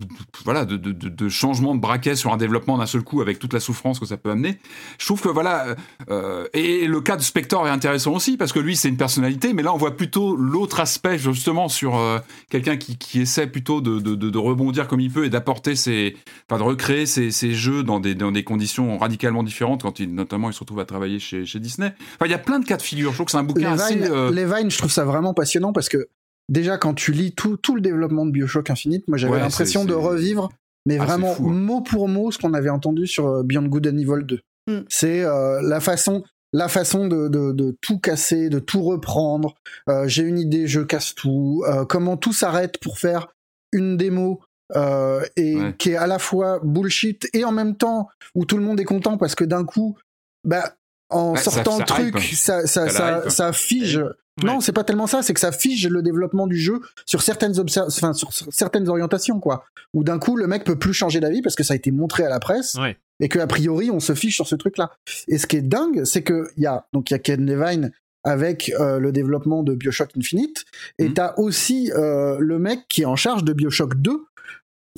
[0.44, 3.54] voilà de, de, de- changement de braquet sur un développement d'un seul coup avec toute
[3.54, 4.60] la souffrance que ça peut amener.
[5.00, 5.76] Je trouve que voilà
[6.10, 9.54] euh, et le cas de Spector est intéressant aussi parce que lui c'est une personnalité,
[9.54, 12.20] mais là on voit plutôt l'autre aspect justement sur euh,
[12.50, 16.16] quelqu'un qui, qui essaie plutôt de, rebondir comme il peut et d'apporter ses,
[16.50, 20.14] enfin de recréer ses, ses jeux dans des dans des conditions radicalement différentes quand il
[20.14, 21.94] notamment il se retrouve à travailler chez, chez Disney.
[22.16, 23.12] Enfin il y a plein de cas de figure.
[23.12, 25.90] Je trouve que c'est un bouquin assez euh, Levine, je trouve ça vraiment passionnant parce
[25.90, 26.08] que
[26.50, 29.86] déjà quand tu lis tout, tout le développement de Bioshock Infinite, moi j'avais Ouais, l'impression
[29.86, 30.50] de revivre,
[30.86, 31.54] mais Ah, vraiment fou, hein.
[31.54, 34.40] mot pour mot ce qu'on avait entendu sur euh, Beyond Good and Evil 2.
[34.70, 34.80] Mm.
[34.90, 39.56] C'est euh, la façon, la façon de, de, de tout casser, de tout reprendre.
[39.90, 41.64] Euh, J'ai une idée, je casse tout.
[41.68, 43.28] Euh, comment tout s'arrête pour faire
[43.74, 44.42] une démo.
[44.76, 45.76] euh, et Ouais.
[45.78, 48.86] qui est à la fois bullshit et en même temps où tout le monde est
[48.86, 49.98] content parce que d'un coup,
[50.44, 50.74] bah,
[51.10, 52.36] en Ouais, sortant ça le truc, hype.
[52.36, 53.54] ça, ça, Ça ça, la
[54.44, 57.60] Non, c'est pas tellement ça, c'est que ça fige le développement du jeu sur certaines
[57.60, 59.66] enfin, sur certaines orientations quoi.
[59.94, 62.24] Où d'un coup le mec peut plus changer d'avis parce que ça a été montré
[62.24, 62.98] à la presse Ouais.
[63.20, 64.92] et que a priori on se fiche sur ce truc-là.
[65.28, 67.46] Et ce qui est dingue, c'est que il y a donc il y a Ken
[67.46, 67.92] Levine
[68.24, 70.66] avec euh, le développement de BioShock Infinite
[71.00, 71.14] et Mhm.
[71.14, 74.12] t'as aussi euh, le mec qui est en charge de BioShock 2,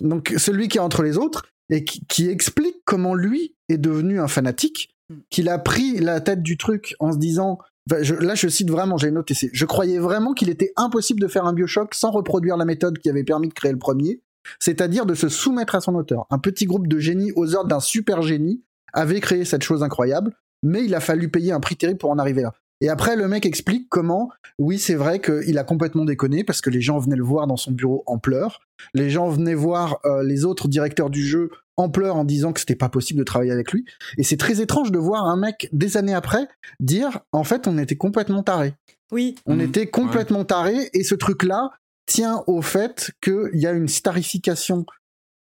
[0.02, 4.20] donc celui qui est entre les autres et qui, qui explique comment lui est devenu
[4.20, 4.95] un fanatique,
[5.30, 7.60] qu'il a pris la tête du truc en se disant
[7.91, 11.53] là, je cite vraiment, j'ai noté, je croyais vraiment qu'il était impossible de faire un
[11.53, 14.22] Bioshock sans reproduire la méthode qui avait permis de créer le premier,
[14.60, 16.26] c'est-à-dire de se soumettre à son auteur.
[16.30, 18.64] Un petit groupe de génies aux ordres d'un super génie
[18.94, 20.34] avait créé cette chose incroyable,
[20.64, 22.53] mais il a fallu payer un prix terrible pour en arriver là.
[22.82, 26.70] Et après, le mec explique comment, oui, c'est vrai qu'il a complètement déconné parce que
[26.70, 28.61] les gens venaient le voir dans son bureau en pleurs.
[28.94, 31.49] Les gens venaient voir euh, les autres directeurs du jeu
[31.80, 33.86] en pleurs en disant que c'était pas possible de travailler avec lui.
[34.18, 36.48] Et c'est très étrange de voir un mec des années après
[36.80, 38.74] dire, en fait, on était complètement taré.
[39.12, 39.62] Oui, On Mhm.
[39.62, 41.72] était complètement taré et ce truc-là
[42.06, 44.86] tient au fait qu'il y a une starification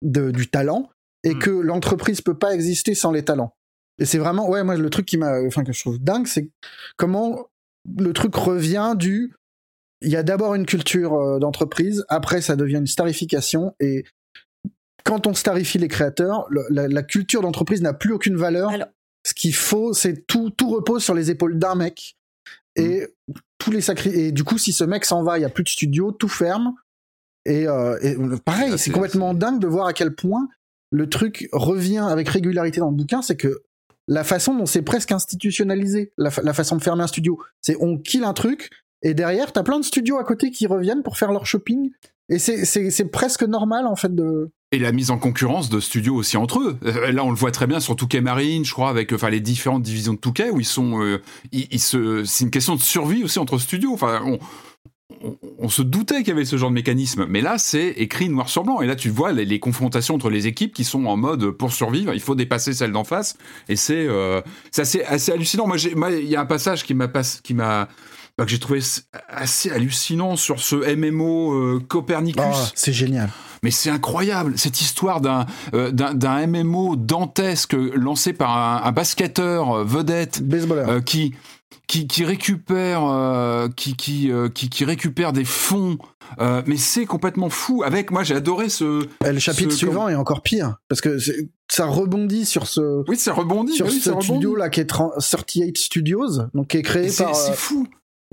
[0.03, 0.89] de, du talent
[1.25, 1.39] et Mhm.
[1.41, 3.55] que l'entreprise peut pas exister sans les talents.
[3.99, 6.51] Et c'est vraiment, ouais, moi, le truc qui m'a, enfin, que je trouve dingue, c'est
[6.97, 7.47] comment
[7.99, 9.33] le truc revient du,
[10.03, 14.05] il y a d'abord une culture euh, d'entreprise, après ça devient une starification et
[15.07, 18.71] quand on starifie les créateurs, le- la, la culture d'entreprise n'a plus aucune valeur.
[18.71, 18.89] Alors-
[19.25, 22.17] Ce qu'il faut, c'est tout, tout repose sur les épaules d'un mec.
[22.77, 23.07] Et
[23.59, 24.11] tous les sacrés.
[24.27, 26.29] Et du coup, si ce mec s'en va, il y a plus de studio, tout
[26.29, 26.75] ferme.
[27.47, 30.49] Et, euh, et pareil, Ah, c'est complètement dingue de voir à quel point
[30.93, 33.23] le truc revient avec régularité dans le bouquin.
[33.23, 33.63] C'est que
[34.09, 37.77] la façon dont c'est presque institutionnalisé, la, fa- la façon de fermer un studio, c'est
[37.81, 38.71] on kill un truc
[39.03, 41.91] et derrière, t'as plein de studios à côté qui reviennent pour faire leur shopping.
[42.29, 44.51] Et c'est- c'est c'est presque normal en fait de.
[44.73, 46.77] Et la mise en concurrence de studios aussi entre eux.
[46.85, 49.41] Euh, Là, on le voit très bien sur Touquet Marine, je crois, avec enfin les
[49.41, 51.23] différentes divisions de Touquet où ils sont, euh,
[52.25, 53.93] c'est une question de survie aussi entre studios.
[53.93, 54.21] Enfin,
[55.59, 58.49] on, se doutait qu'il y avait ce genre de mécanisme, mais là, c'est écrit noir
[58.49, 58.81] sur blanc.
[58.81, 62.13] Et là, tu vois les, confrontations entre les équipes qui sont en mode pour survivre,
[62.13, 63.37] il faut dépasser celle d'en face.
[63.69, 64.41] Et c'est, euh,
[64.77, 65.67] assez, hallucinant.
[65.67, 67.89] Moi, il y a un passage qui m'a,
[68.39, 68.81] bah, que j'ai trouvé
[69.29, 72.43] assez hallucinant sur ce MMO euh, Copernicus.
[72.47, 73.31] Oh, c'est génial.
[73.63, 79.73] Mais c'est incroyable, cette histoire d'un euh, d'un MMO dantesque lancé par un, un basketteur
[79.79, 81.35] euh, vedette euh, qui,
[81.87, 83.01] qui, qui récupère
[83.75, 85.97] qui, qui, qui, qui récupère des fonds.
[86.67, 87.83] Mais c'est complètement fou.
[87.85, 89.07] Avec moi, j'ai adoré ce.
[89.25, 91.17] Le chapitre ce- suivant est encore pire parce que
[91.69, 93.73] ça rebondit sur ce Oui, ça rebondit.
[93.73, 94.27] sur oui, ce rebondit.
[94.27, 97.89] studio là qui est 30 38 Studios donc qui est créé par c'est fou.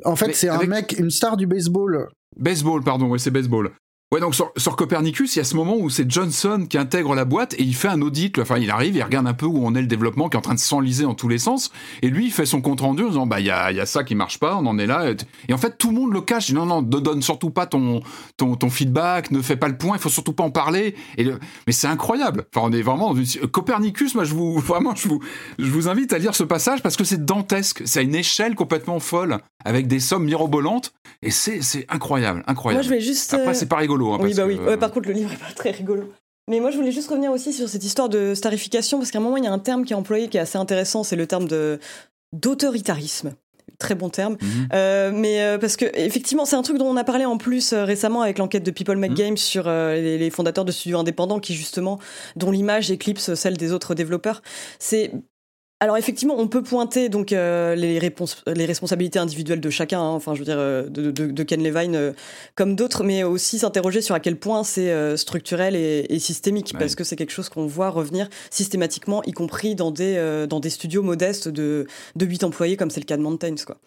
[0.06, 3.72] En fait c'est un mec une star du baseball Baseball, pardon, ouais, c'est baseball.
[4.14, 7.15] Ouais, donc sur, sur Copernicus, il y a ce moment où c'est Johnson qui intègre
[7.15, 8.38] la boîte et il fait un audit.
[8.38, 10.41] Enfin, il arrive, il regarde un peu où on est le développement qui est en
[10.41, 11.72] train de s'enliser en tous les sens.
[12.03, 13.80] Et lui, il fait son compte rendu en disant Bah, il y a, il y
[13.80, 15.11] a ça qui marche pas, on en est là.
[15.49, 16.49] Et en fait, tout le monde le cache.
[16.49, 18.02] Il dit, Non, non, ne donne surtout pas ton,
[18.38, 20.94] ton, ton feedback, ne fais pas le point, il faut surtout pas en parler.
[21.18, 22.45] Et le- Mais c'est incroyable.
[22.56, 23.48] Enfin, on est vraiment dans une.
[23.48, 25.22] Copernicus, moi, je vous, vraiment, je vous,
[25.57, 27.81] je vous invite à lire ce passage parce que c'est dantesque.
[27.85, 30.94] C'est à une échelle complètement folle, avec des sommes mirobolantes.
[31.26, 32.80] Et c'est c'est incroyable, incroyable.
[32.80, 33.34] moi je voulais juste.
[33.34, 34.03] Après, euh, c'est pas rigolo.
[34.12, 34.58] Hein, Oui, parce bah oui.
[34.60, 36.10] euh, Ouais, par contre, le livre est pas très rigolo.
[36.50, 39.22] Mais moi, je voulais juste revenir aussi sur cette histoire de starification, parce qu'à un
[39.22, 41.26] moment, il y a un terme qui est employé qui est assez intéressant, c'est le
[41.28, 41.80] terme de
[42.34, 43.34] d'autoritarisme.
[43.80, 44.38] Très bon terme.
[44.42, 44.68] mhm.
[44.74, 47.74] Euh, mais euh, parce que effectivement, c'est un truc dont on a parlé en plus
[47.74, 49.18] euh, récemment avec l'enquête de People Make Mhm.
[49.18, 52.00] Games sur euh, les, les fondateurs de studios indépendants qui justement
[52.36, 54.42] dont l'image éclipse celle des autres développeurs.
[54.80, 55.12] C'est
[55.84, 60.11] alors effectivement, on peut pointer donc euh, les, réponses, les responsabilités individuelles de chacun, hein,
[60.11, 62.14] enfin je veux dire euh, de, de- de Ken Levine euh,
[62.55, 66.72] comme d'autres, mais aussi s'interroger sur à quel point c'est euh, structurel et, et systémique,
[66.73, 66.80] Ouais.
[66.80, 70.61] parce que c'est quelque chose qu'on voit revenir systématiquement, y compris dans des, euh, dans
[70.61, 71.85] des studios modestes de,
[72.15, 73.55] de 8 employés, comme c'est le cas de Mountains.
[73.65, 73.77] Quoi.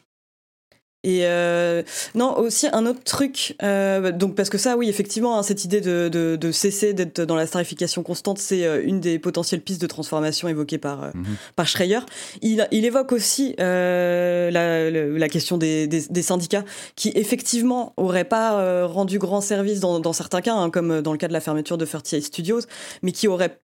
[1.06, 1.84] Et euh,
[2.16, 5.80] non, aussi un autre truc, euh, donc parce que ça, oui, effectivement, hein, cette idée
[5.80, 9.80] de, de, de cesser d'être dans la starification constante, c'est euh, une des potentielles pistes
[9.80, 11.36] de transformation évoquées par, Mhm.
[11.54, 12.00] par Schreier.
[12.42, 16.64] Il, il évoque aussi euh, la, la question des, des, des syndicats
[16.96, 21.18] qui, effectivement, auraient pas rendu grand service dans, dans certains cas, hein, comme dans le
[21.18, 22.60] cas de la fermeture de 38 Studios,
[23.02, 23.60] mais qui auraient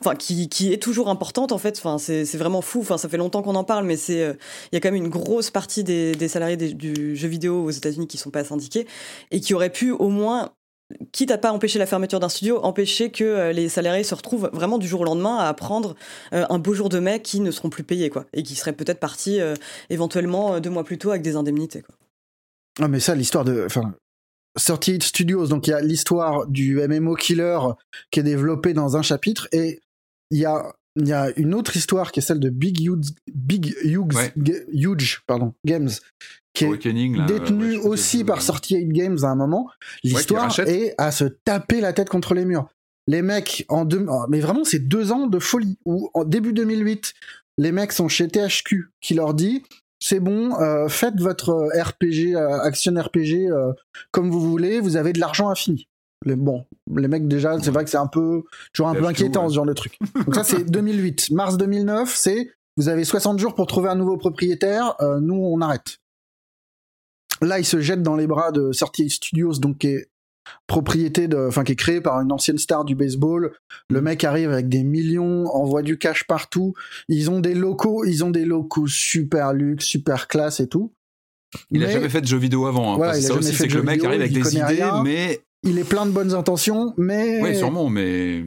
[0.00, 3.16] enfin qui, qui est toujours importante en fait enfin c'est vraiment fou enfin ça fait
[3.16, 4.34] longtemps qu'on en parle mais c'est euh,
[4.72, 7.70] il y a quand même une grosse partie des, des salariés du jeu vidéo aux
[7.70, 8.86] États-Unis qui sont pas syndiqués
[9.30, 10.50] et qui auraient pu au moins
[11.12, 14.50] quitte à pas empêcher la fermeture d'un studio empêcher que euh, les salariés se retrouvent
[14.52, 15.94] vraiment du jour au lendemain à prendre
[16.32, 18.72] euh, un beau jour de mai qui ne seront plus payés quoi et qui seraient
[18.72, 19.38] peut-être partis
[19.90, 21.94] éventuellement deux mois plus tôt avec des indemnités quoi.
[22.80, 23.64] Ah, mais ça, l'histoire de.
[23.66, 23.94] Enfin,
[24.56, 27.58] 38 Studios, donc il y a l'histoire du MMO Killer
[28.10, 29.80] qui est développé dans un chapitre, et
[30.34, 33.10] il y a, il y a une autre histoire qui est celle de Big Huge,
[33.32, 34.32] Big Huge, Ouais.
[34.36, 35.90] Ga- Huge pardon, Games,
[36.52, 39.34] qui est Awakening, là, détenu ouais, je crois que aussi par 38 Games à un
[39.36, 39.70] moment.
[40.02, 42.66] L'histoire est à se taper la tête contre les murs.
[43.06, 45.78] Les mecs, en deux, oh, mais vraiment, c'est deux ans de folie.
[45.84, 47.12] Où, en début 2008,
[47.58, 49.62] les mecs sont chez THQ qui leur dit
[50.00, 53.72] c'est bon, euh, faites votre RPG, euh, action RPG euh,
[54.10, 55.86] comme vous voulez, vous avez de l'argent infini.
[56.24, 56.64] Les, bon,
[56.94, 59.50] les mecs déjà, c'est vrai que c'est un peu toujours un peu inquiétant ouais.
[59.50, 59.98] ce genre de truc.
[60.24, 61.30] Donc ça c'est 2008.
[61.30, 65.60] Mars 2009, c'est vous avez 60 jours pour trouver un nouveau propriétaire, euh, nous on
[65.60, 65.98] arrête.
[67.40, 70.08] Là, il se jette dans les bras de 38 Studios, donc qui est
[70.66, 73.52] propriété de, enfin qui est créé par une ancienne star du baseball.
[73.90, 76.74] Le mec arrive avec des millions, envoie du cash partout.
[77.08, 80.92] Ils ont des locaux, ils ont des locaux super luxe, super classe et tout.
[81.70, 82.94] Il a Mais jamais fait de jeux vidéo avant.
[82.94, 84.82] Hein, Voilà, parce a ça aussi, c'est que le mec vidéo, arrive avec des idées,
[84.82, 85.02] rien.
[85.02, 88.44] mais il est plein de bonnes intentions, mais oui, sûrement, mais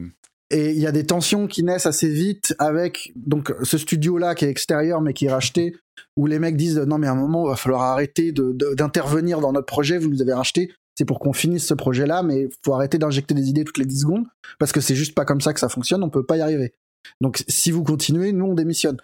[0.50, 4.34] et il y a des tensions qui naissent assez vite avec donc ce studio là
[4.34, 5.76] qui est extérieur mais qui est racheté
[6.16, 9.52] où les mecs disent non mais à un moment il va falloir arrêter d'intervenir dans
[9.52, 12.72] notre projet vous nous avez racheté c'est pour qu'on finisse ce projet là mais faut
[12.72, 14.24] arrêter d'injecter des idées toutes les 10 secondes
[14.58, 16.72] parce que c'est juste pas comme ça que ça fonctionne on peut pas y arriver.
[17.20, 18.96] Donc si vous continuez nous on démissionne.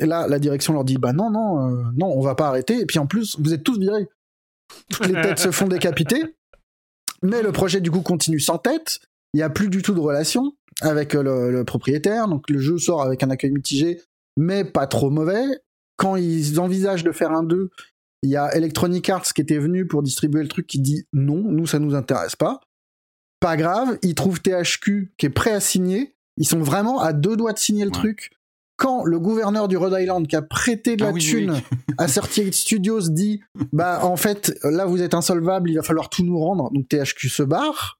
[0.00, 2.80] Et là la direction leur dit bah non non euh, non on va pas arrêter
[2.80, 4.08] et puis en plus vous êtes tous virés.
[4.90, 6.22] Toutes les têtes se font décapiter
[7.22, 9.00] mais le projet du coup continue sans tête
[9.34, 12.28] il y a plus du tout de relation avec euh, le, le propriétaire.
[12.28, 14.00] Donc le jeu sort avec un accueil mitigé,
[14.38, 15.44] mais pas trop mauvais.
[15.96, 17.68] Quand ils envisagent de faire un 2,
[18.22, 21.42] il y a Electronic Arts qui était venu pour distribuer le truc qui dit non,
[21.42, 22.60] nous ça nous intéresse pas.
[23.40, 26.14] Pas grave, ils trouvent THQ qui est prêt à signer.
[26.38, 27.98] Ils sont vraiment à deux doigts de signer le Ouais.
[27.98, 28.30] truc.
[28.78, 31.58] Quand le gouverneur du Rhode Island qui a prêté de la Ah oui, thune oui.
[31.98, 33.40] à 38 Studios dit
[33.72, 36.70] bah en fait là vous êtes insolvable, il va falloir tout nous rendre.
[36.72, 37.96] Donc THQ se barre.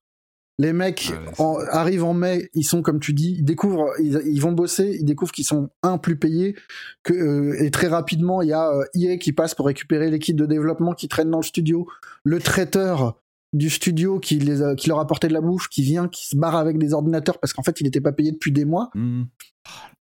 [0.60, 4.40] Les mecs en- arrivent en mai, ils sont comme tu dis, ils découvrent, ils, ils
[4.40, 6.56] vont bosser, ils découvrent qu'ils sont un plus payés
[7.04, 10.34] que euh, et très rapidement il y a euh, EA qui passe pour récupérer l'équipe
[10.36, 11.86] de développement qui traîne dans le studio,
[12.24, 13.20] le traiteur
[13.52, 16.36] du studio qui les a- qui leur apportait de la bouffe, qui vient, qui se
[16.36, 18.90] barre avec des ordinateurs parce qu'en fait il n'était pas payé depuis des mois.
[18.94, 19.24] Hmm.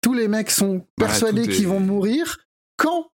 [0.02, 2.38] Tous les mecs sont persuadés tout est- qu'ils vont mourir
[2.78, 3.07] quand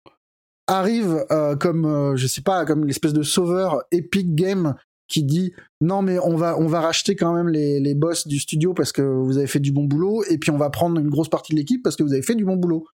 [0.66, 4.74] arrive euh, comme euh, je sais pas comme l'espèce de sauveur Epic Game
[5.08, 8.38] qui dit non mais on va on va racheter quand même les, les boss du
[8.38, 11.10] studio parce que vous avez fait du bon boulot et puis on va prendre une
[11.10, 12.86] grosse partie de l'équipe parce que vous avez fait du bon boulot.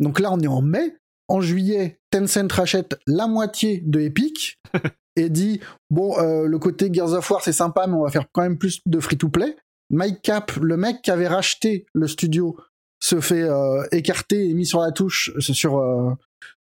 [0.00, 0.96] Donc là on est en mai,
[1.28, 4.60] en juillet Tencent rachète la moitié de Epic
[5.18, 8.26] et dit bon euh, le côté Gears of War c'est sympa mais on va faire
[8.32, 9.56] quand même plus de free to play.
[9.90, 12.56] Mike Cap, le mec qui avait racheté le studio,
[13.00, 16.10] se fait euh, écarter et mis sur la touche sur, euh,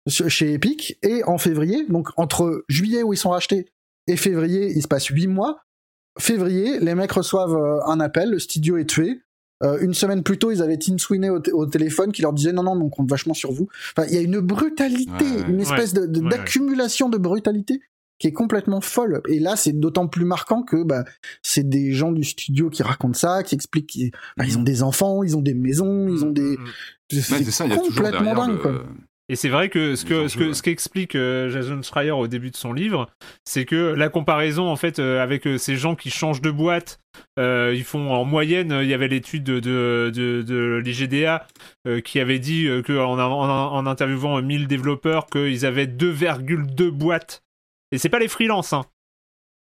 [0.08, 0.98] sur- chez Epic.
[1.02, 3.66] Et en février, donc entre juillet où ils sont rachetés
[4.06, 5.60] et février, il se passe huit mois.
[6.18, 7.56] Février, les mecs reçoivent
[7.86, 9.20] un appel, le studio est tué.
[9.62, 12.62] Euh, une semaine plus tôt, ils avaient Tim Sweeney au, téléphone qui leur disait non,
[12.64, 13.68] non, on compte vachement sur vous.
[13.96, 16.30] Enfin, il y a une brutalité, Ouais, une espèce de- de- Ouais, ouais.
[16.30, 17.80] d'accumulation de brutalité
[18.18, 19.20] qui est complètement folle.
[19.28, 21.04] Et là, c'est d'autant plus marquant que bah,
[21.42, 24.82] c'est des gens du studio qui racontent ça, qui expliquent qu'ils bah, ils ont des
[24.82, 26.56] enfants, ils ont des maisons, ils ont des.
[26.56, 26.64] Mm.
[27.12, 28.82] Ouais, c'est il y a toujours complètement dingue, le- quoi.
[29.30, 32.50] Et c'est vrai que ce que ce que ce qu'explique euh, Jason Schreier au début
[32.50, 33.08] de son livre,
[33.46, 36.98] c'est que la comparaison en fait euh, avec euh, ces gens qui changent de boîte,
[37.38, 41.46] euh, ils font en moyenne, il y avait l'étude de de, de, de l'IGDA
[41.86, 46.90] euh, qui avait dit que en, en, en interviewant euh, 1000 développeurs qu'ils avaient 2,2
[46.90, 47.40] boîtes.
[47.94, 48.84] Et c'est pas les freelances hein.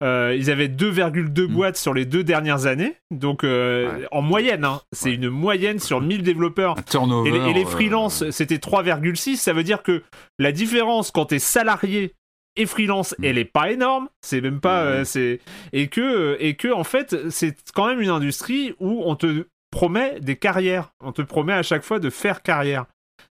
[0.02, 1.52] Euh, ils avaient 2,2 Mm.
[1.54, 4.06] boîtes sur les deux dernières années, donc euh, Ouais.
[4.10, 4.80] en moyenne, hein.
[4.92, 5.14] c'est Ouais.
[5.14, 6.74] une moyenne sur 1000 développeurs.
[6.84, 7.30] Turnover.
[7.30, 9.36] Et les, et les euh, freelances, c'était 3,6.
[9.36, 10.02] Ça veut dire que
[10.40, 12.12] la différence quand t'es salarié
[12.56, 13.24] et freelance, Mm.
[13.24, 14.08] elle est pas énorme.
[14.20, 14.84] C'est même pas.
[14.98, 15.04] Ouais.
[15.04, 15.40] c'est
[15.72, 20.18] et que et que en fait, c'est quand même une industrie où on te promet
[20.20, 20.90] des carrières.
[21.02, 22.84] On te promet à chaque fois de faire carrière.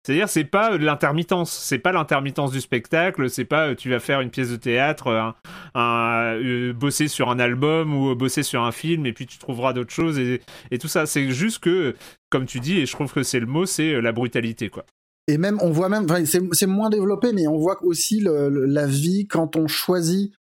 [0.06, 4.00] C'est-à-dire, c'est pas de l'intermittence, c'est pas l'intermittence du spectacle, c'est pas euh, tu vas
[4.00, 5.34] faire une pièce de théâtre,
[5.78, 9.94] euh, bosser sur un album ou bosser sur un film et puis tu trouveras d'autres
[9.94, 10.42] choses et,
[10.80, 11.06] tout ça.
[11.06, 11.96] C'est juste que,
[12.30, 14.86] comme tu dis, et je trouve que c'est le mot, c'est la brutalité, quoi.
[15.30, 19.56] Et même, on voit même, c'est moins développé, mais on voit aussi la vie quand
[19.56, 20.34] on choisit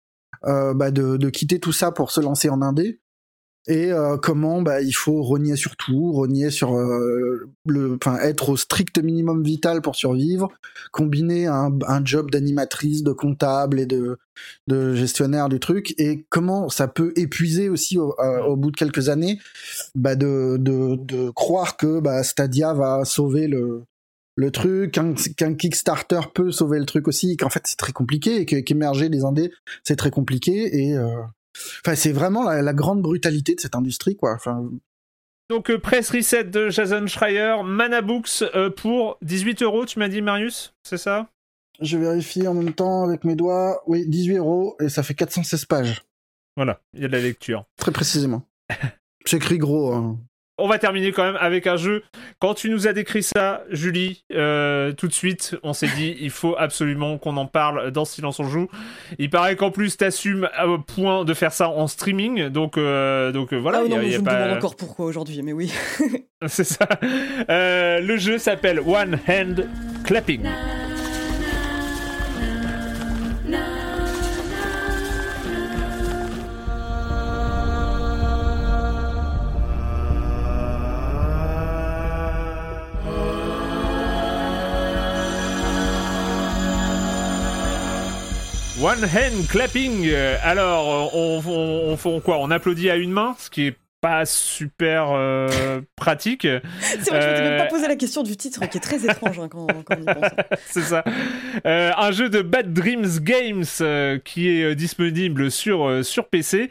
[0.46, 2.98] euh, bah de, de, quitter tout ça pour se lancer en indé
[3.66, 8.48] et euh, comment bah, il faut renier sur tout, renier sur euh, le, enfin être
[8.50, 10.48] au strict minimum vital pour survivre,
[10.92, 14.18] combiner un, un job d'animatrice, de comptable et de,
[14.66, 18.76] de gestionnaire du truc, et comment ça peut épuiser aussi au, euh, au bout de
[18.76, 19.38] quelques années,
[19.94, 23.82] bah de, de, de croire que bah, Stadia va sauver le
[24.36, 28.46] le truc, qu'un Kickstarter peut sauver le truc aussi, qu'en fait c'est très compliqué et
[28.46, 29.52] qu'émerger des indés
[29.84, 30.80] c'est très compliqué.
[30.80, 31.20] Et euh,
[31.84, 34.34] Enfin, c'est vraiment la, la, grande brutalité de cette industrie, quoi.
[34.34, 34.70] Enfin...
[35.48, 40.08] Donc, euh, press reset de Jason Schreier, Mana Books euh, pour 18 euros, tu m'as
[40.08, 41.28] dit, Marius C'est ça?
[41.80, 43.82] Je vérifie en même temps avec mes doigts.
[43.86, 46.02] Oui, 18 euros et ça fait 416 pages.
[46.56, 47.64] Voilà, il y a de la lecture.
[47.76, 48.46] Très précisément.
[49.26, 49.92] J'écris gros.
[49.92, 50.18] Hein
[50.60, 52.02] on va terminer quand même avec un jeu.
[52.38, 56.30] Quand tu nous as décrit ça, Julie, euh, tout de suite, on s'est dit, il
[56.30, 58.68] faut absolument qu'on en parle dans Silence on joue.
[59.18, 63.52] Il paraît qu'en plus, t'assumes à point de faire ça en streaming, donc euh, donc
[63.52, 63.82] voilà.
[63.84, 64.34] Ah, non, y a, mais y a je pas...
[64.34, 65.72] me demande encore pourquoi aujourd'hui, mais oui.
[66.46, 66.88] C'est ça.
[67.50, 69.68] Euh, le jeu s'appelle One Hand
[70.04, 70.46] Clapping.
[89.00, 90.12] One hand clapping.
[90.42, 92.38] Alors, on, on, on, quoi?
[92.38, 96.46] On applaudit à une main, ce qui est pas super euh, pratique.
[96.82, 99.38] C'est vrai, je m'étais même pas posé la question du titre, qui est très étrange
[99.38, 100.30] hein, quand, quand, on y pense.
[100.66, 101.02] C'est ça.
[101.66, 106.68] Euh, un jeu de Bad Dreams Games euh, qui est disponible sur, sur PC.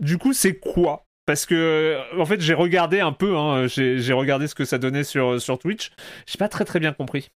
[0.00, 1.04] du coup, c'est quoi?
[1.26, 5.04] Parce que en fait j'ai regardé un peu, hein, j'ai regardé ce que ça donnait
[5.04, 5.92] sur, sur Twitch.
[6.26, 7.30] J'ai pas très très bien compris.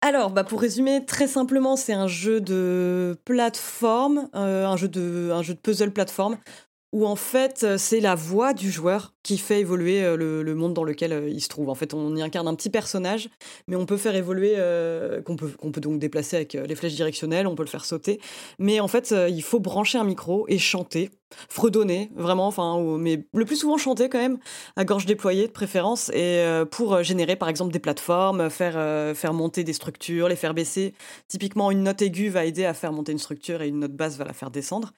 [0.00, 5.30] Alors, bah pour résumer très simplement, c'est un jeu de plateforme, euh, un, jeu de,
[5.32, 6.38] un jeu de puzzle plateforme,
[6.92, 10.72] où en fait c'est la voix du joueur qui fait évoluer euh, le, le, monde
[10.72, 11.68] dans lequel euh, il se trouve.
[11.68, 13.28] En fait, on y incarne un petit personnage,
[13.66, 16.94] mais on peut faire évoluer, euh, qu'on peut, qu'on peut donc déplacer avec les flèches
[16.94, 18.22] directionnelles, on peut le faire sauter.
[18.58, 21.10] Mais en fait, il faut brancher un micro et chanter,
[21.50, 24.38] fredonner, vraiment, enfin, mais le plus souvent chanter quand même,
[24.76, 29.62] à gorge déployée de préférence, et pour générer par exemple des plateformes, faire, faire monter
[29.62, 30.94] des structures, les faire baisser.
[31.28, 34.16] Typiquement, une note aiguë va aider à faire monter une structure et une note basse
[34.16, 34.92] va la faire descendre.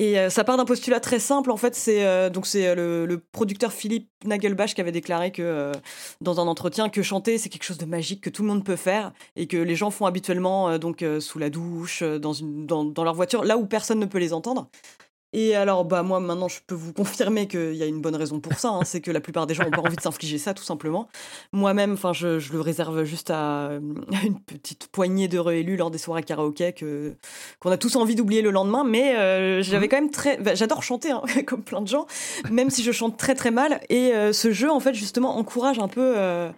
[0.00, 1.50] Et euh, ça part d'un postulat très simple.
[1.50, 5.72] En fait, c'est euh, donc c'est euh, le, producteur Philippe Nagelbach qui avait déclaré que
[6.20, 8.76] dans un entretien que chanter c'est quelque chose de magique que tout le monde peut
[8.76, 13.14] faire et que les gens font habituellement donc sous la douche, dans une dans leur
[13.14, 14.70] voiture, là où personne ne peut les entendre.
[15.34, 18.40] Et alors, bah moi maintenant, je peux vous confirmer qu'il y a une bonne raison
[18.40, 18.70] pour ça.
[18.70, 21.08] Hein, c'est que la plupart des gens n'ont pas envie de s'infliger ça, tout simplement.
[21.52, 23.72] Moi-même, enfin, je, je, le réserve juste à
[24.24, 27.14] une petite poignée d'heureux élus lors des soirées karaoké que
[27.60, 28.84] qu'on a tous envie d'oublier le lendemain.
[28.84, 29.88] Mais euh, j'avais mmh.
[29.90, 32.06] quand même très, bah, j'adore chanter, hein, comme plein de gens,
[32.50, 33.80] même si je chante très très mal.
[33.90, 36.14] Et euh, ce jeu, en fait, justement, encourage un peu.
[36.16, 36.50] Euh,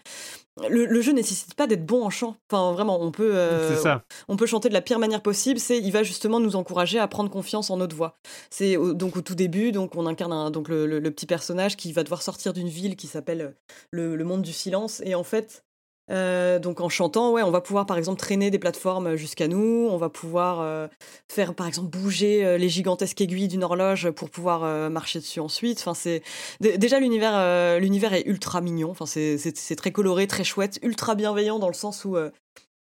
[0.69, 2.37] le, le, jeu nécessite pas d'être bon en chant.
[2.51, 4.05] Enfin, vraiment, on peut, euh, ça.
[4.29, 5.59] on peut chanter de la pire manière possible.
[5.59, 8.15] C'est, il va justement nous encourager à prendre confiance en notre voix.
[8.51, 11.77] C'est donc au tout début, donc on incarne un, donc le, le, le, petit personnage
[11.77, 13.55] qui va devoir sortir d'une ville qui s'appelle
[13.91, 15.01] le, le monde du silence.
[15.05, 15.65] Et en fait,
[16.11, 19.89] euh, donc en chantant, ouais, on va pouvoir par exemple traîner des plateformes jusqu'à nous,
[19.91, 20.89] on va pouvoir euh,
[21.29, 25.41] faire par exemple bouger euh, les gigantesques aiguilles d'une horloge pour pouvoir euh, marcher dessus
[25.41, 25.79] ensuite.
[25.79, 26.23] Enfin, c'est
[26.61, 28.91] déjà l'univers, euh, l'univers est ultra mignon.
[28.91, 32.31] Enfin, c'est très coloré, très chouette, ultra bienveillant dans le sens où euh,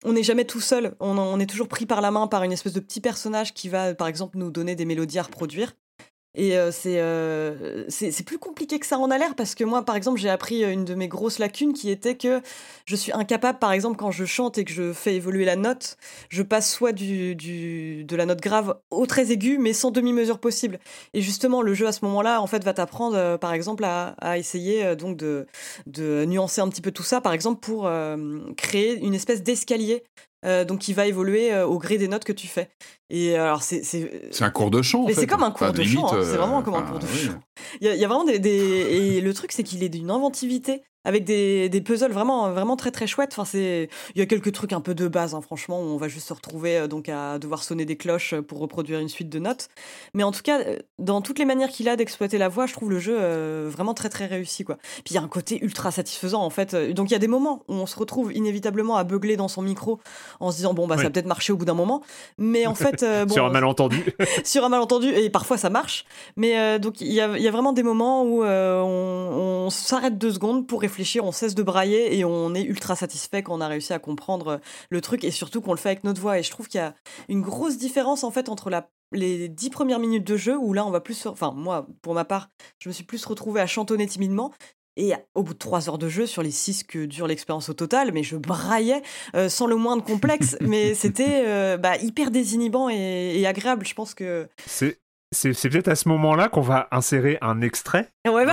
[0.05, 0.97] on n'est jamais tout seul.
[0.99, 3.69] On, on, est toujours pris par la main par une espèce de petit personnage qui
[3.69, 5.75] va par exemple nous donner des mélodies à reproduire.
[6.35, 9.85] Et euh, c'est euh, c'est plus compliqué que ça en a l'air parce que moi,
[9.85, 12.41] par exemple, j'ai appris une de mes grosses lacunes qui était que
[12.87, 15.97] je suis incapable, par exemple, quand je chante et que je fais évoluer la note,
[16.31, 20.79] je passe soit du, de la note grave au très aigu, mais sans demi-mesure possible.
[21.15, 24.15] Et justement, le jeu à ce moment-là, en fait, va t'apprendre, euh, par exemple, à,
[24.19, 25.47] à essayer euh, donc de,
[26.25, 30.05] nuancer un petit peu tout ça, par exemple, pour euh, créer une espèce d'escalier
[30.45, 32.71] euh, donc qui va évoluer euh, au gré des notes que tu fais.
[33.11, 35.05] Et alors c'est c'est un cours de chant.
[35.07, 36.15] Mais c'est comme un cours de limite, chant.
[36.15, 37.27] Hein, c'est vraiment comme un cours de oui.
[37.27, 37.41] chant.
[37.81, 39.89] Il y, a, il y a vraiment des, des, et le truc c'est qu'il est
[39.89, 43.33] d'une inventivité avec des, des puzzles vraiment vraiment très très chouettes.
[43.33, 45.97] Enfin, c'est il y a quelques trucs un peu de base, hein, franchement, où on
[45.97, 49.29] va juste se retrouver euh, donc à devoir sonner des cloches pour reproduire une suite
[49.29, 49.69] de notes.
[50.15, 52.73] Mais en tout cas, euh, dans toutes les manières qu'il a d'exploiter la voix, je
[52.73, 54.77] trouve le jeu euh, vraiment très très réussi quoi.
[55.05, 56.75] Puis il y a un côté ultra satisfaisant en fait.
[56.75, 59.63] Donc il y a des moments où on se retrouve inévitablement à beugler dans son
[59.63, 60.01] micro
[60.41, 62.03] en se disant bon bah ça va peut-être marcher au bout d'un moment,
[62.39, 64.05] mais en fait euh, bon, Sur un malentendu.
[64.45, 66.05] sur un malentendu et parfois ça marche
[66.37, 69.67] mais euh, donc il y a, il y a vraiment des moments où euh, on,
[69.67, 73.43] on s'arrête deux secondes pour réfléchir on cesse de brailler et on est ultra satisfait
[73.43, 74.59] quand on a réussi à comprendre euh,
[74.91, 76.85] le truc et surtout qu'on le fait avec notre voix et je trouve qu'il y
[76.85, 76.95] a
[77.29, 80.87] une grosse différence en fait entre la les dix premières minutes de jeu où là
[80.87, 82.49] on va plus enfin moi pour ma part
[82.79, 84.53] je me suis plus retrouvé à chantonner timidement
[84.97, 87.73] et au bout de trois heures de jeu, sur les six que dure l'expérience au
[87.73, 89.03] total, mais je braillais
[89.35, 93.87] euh, sans le moindre complexe, mais c'était euh, bah, hyper désinhibant et, et agréable.
[93.87, 94.99] Je pense que c'est
[95.71, 98.11] peut-être à ce moment-là qu'on va insérer un extrait.
[98.29, 98.53] Ouais, bah...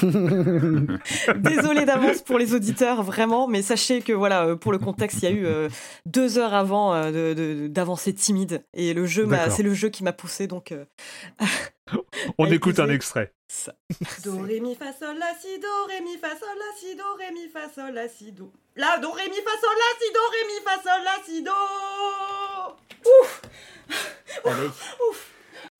[1.36, 5.24] Désolé d'avance pour les auditeurs, vraiment, mais sachez que voilà, euh, pour le contexte, il
[5.24, 5.68] y a eu euh,
[6.06, 10.04] deux heures avant euh, de- de- d'avancée timide, et le jeu, c'est le jeu qui
[10.04, 10.72] m'a poussé, donc.
[10.72, 10.84] euh,
[12.38, 13.32] On écoute un extrait.
[13.48, 13.74] ça.
[14.24, 17.04] Do ré mi fa sol la si do ré mi fa sol la si do
[17.18, 18.50] ré mi fa sol la si do.
[18.76, 21.42] La do ré mi fa sol la si do ré mi fa sol la si
[21.42, 21.58] do.
[23.04, 23.42] Ouf.
[25.08, 25.28] Ouf.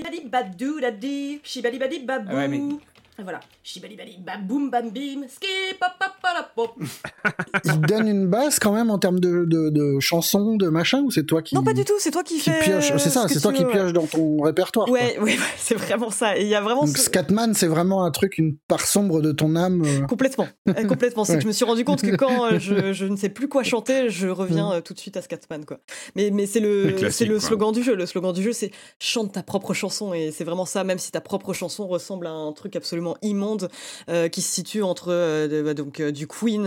[0.02, 2.80] Badi badou da di, badi babou.
[3.23, 3.39] Et Voilà.
[3.62, 5.47] Shibadi badi baboum bam bim, ski
[5.78, 6.47] pop pop pop
[6.77, 6.89] pop.
[7.65, 11.11] Il donne une base quand même en termes de, de, de chansons, de machin, ou
[11.12, 11.55] c'est toi qui.
[11.55, 12.59] Non, pas du tout, c'est toi qui, Qui fais.
[12.61, 14.86] pioche, euh, c'est ça, ce c'est toi qui pioche dans ton répertoire.
[14.86, 14.94] quoi.
[14.99, 16.36] Ouais, ouais, ouais, c'est vraiment ça.
[16.36, 19.20] Et il y a vraiment Donc ce- Scatman, c'est vraiment un truc, une part sombre
[19.23, 19.82] de ton âme.
[19.86, 21.24] euh, Complètement, Euh, complètement.
[21.24, 21.39] C'est Ouais.
[21.39, 23.62] que je me suis rendu compte que quand euh, je, je ne sais plus quoi
[23.62, 24.73] chanter, je reviens Mm.
[24.73, 25.78] euh, tout de suite à Scatman, quoi.
[26.16, 27.47] Mais, mais c'est Le c'est le quoi.
[27.49, 27.94] slogan du jeu.
[27.94, 30.12] Le slogan du jeu, c'est chante ta propre chanson.
[30.12, 33.68] Et c'est vraiment ça, même si ta propre chanson ressemble à un truc absolument immonde
[34.09, 36.66] euh, qui se situe entre euh, bah, donc, euh, du Queen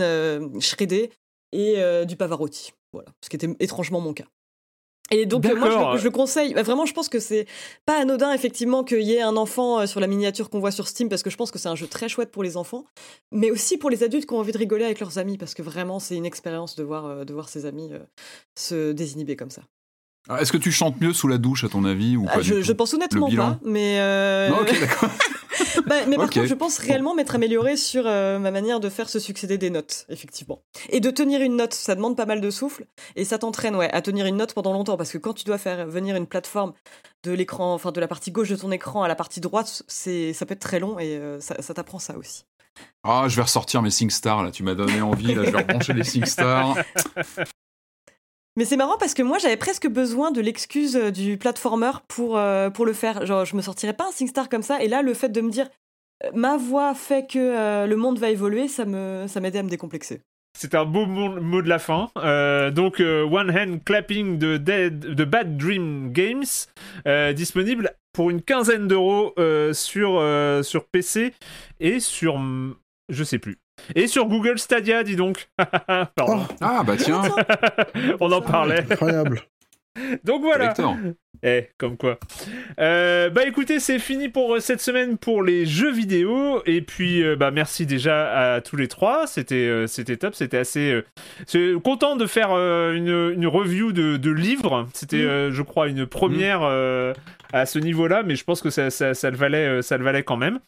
[0.60, 1.10] shreddé
[1.52, 2.72] et du Pavarotti.
[2.92, 4.24] Voilà, ce qui était étrangement mon cas.
[5.12, 6.52] Et donc, moi, je le, je le conseille.
[6.54, 7.46] Bah, Vraiment, je pense que c'est
[7.84, 11.08] pas anodin, effectivement, qu'il y ait un enfant sur la miniature qu'on voit sur Steam,
[11.08, 12.84] parce que je pense que c'est un jeu très chouette pour les enfants,
[13.30, 15.62] mais aussi pour les adultes qui ont envie de rigoler avec leurs amis, parce que
[15.62, 17.90] vraiment, c'est une expérience de voir, de voir ses amis
[18.58, 19.62] se désinhiber comme ça.
[20.28, 22.60] Ah, Est-ce que tu chantes mieux sous la douche, à ton avis, ou Ah, je,
[22.60, 24.00] je pense honnêtement pas, mais.
[24.00, 25.10] euh, Non, ok, d'accord.
[25.86, 29.08] bah, mais par contre, je pense réellement m'être amélioré sur euh, ma manière de faire
[29.08, 30.62] se succéder des notes, effectivement.
[30.88, 33.90] Et de tenir une note, ça demande pas mal de souffle, et ça t'entraîne ouais,
[33.92, 36.72] à tenir une note pendant longtemps, parce que quand tu dois faire venir une plateforme
[37.24, 40.32] de l'écran, enfin de la partie gauche de ton écran à la partie droite, c'est
[40.32, 42.44] ça peut être très long, et euh, ça, ça t'apprend ça aussi.
[43.02, 44.50] Ah, je vais ressortir mes SingStar, là.
[44.50, 45.44] Tu m'as donné envie, là.
[45.44, 46.76] Je vais rebrancher les SingStar.
[48.56, 52.38] Mais c'est marrant parce que moi j'avais presque besoin de l'excuse euh, du platformer pour,
[52.38, 53.26] euh, pour le faire.
[53.26, 55.50] Genre je me sortirais pas un SingStar comme ça et là le fait de me
[55.50, 55.68] dire
[56.24, 60.22] euh, ma voix fait que le monde va évoluer, ça me ça à me décomplexer.
[60.58, 62.08] C'est un beau mot, de la fin.
[62.70, 66.46] Donc, One Hand Clapping de, Dead, de Bad Dream Games,
[67.34, 69.34] disponible pour une quinzaine d'euros
[69.74, 71.34] sur, sur PC
[71.78, 72.40] et sur.
[73.10, 73.58] Je sais plus.
[73.94, 75.48] Et sur Google Stadia, dis donc.
[76.14, 76.46] Pardon.
[76.60, 77.22] Ah, bah tiens,
[78.20, 78.84] On en parlait.
[78.90, 79.40] Incroyable.
[80.24, 80.74] Donc voilà.
[81.42, 82.18] Eh, comme quoi.
[82.80, 86.62] Euh, bah écoutez, c'est fini pour euh, cette semaine pour les jeux vidéo.
[86.66, 89.26] Et puis, euh, bah merci déjà à tous les trois.
[89.26, 90.34] C'était euh, c'était top.
[90.34, 90.90] C'était assez.
[90.92, 91.04] euh,
[91.46, 94.86] c'est content de faire euh, une, une review de, de livres.
[94.94, 95.28] C'était, Mm.
[95.28, 97.12] euh, je crois, une première euh,
[97.52, 98.22] à ce niveau-là.
[98.24, 100.58] Mais je pense que ça, ça, ça le valait, euh, ça le valait quand même.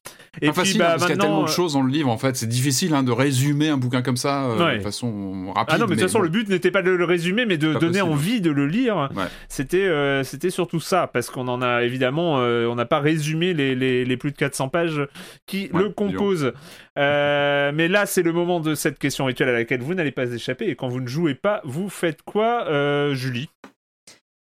[0.41, 1.91] Et Pas puis, facile, hein, bah parce qu'il y a tellement de choses dans le
[1.91, 2.37] livre, en fait.
[2.37, 4.79] C'est difficile hein, de résumer un bouquin comme ça euh, Ouais.
[4.79, 5.75] de façon rapide.
[5.75, 6.25] Ah non, mais de toute façon, bon.
[6.25, 8.03] le but n'était pas de le résumer, mais de donner possible.
[8.03, 9.09] envie de le lire.
[9.17, 9.25] Ouais.
[9.49, 13.55] C'était, euh, c'était surtout ça, parce qu'on en a évidemment, euh, on n'a pas résumé
[13.55, 15.01] les, les, les plus de 400 pages
[15.47, 16.53] qui Ouais, le composent.
[16.99, 20.25] Euh, mais là, c'est le moment de cette question rituelle à laquelle vous n'allez pas
[20.27, 20.67] échapper.
[20.69, 23.49] Et quand vous ne jouez pas, vous faites quoi, euh, Julie?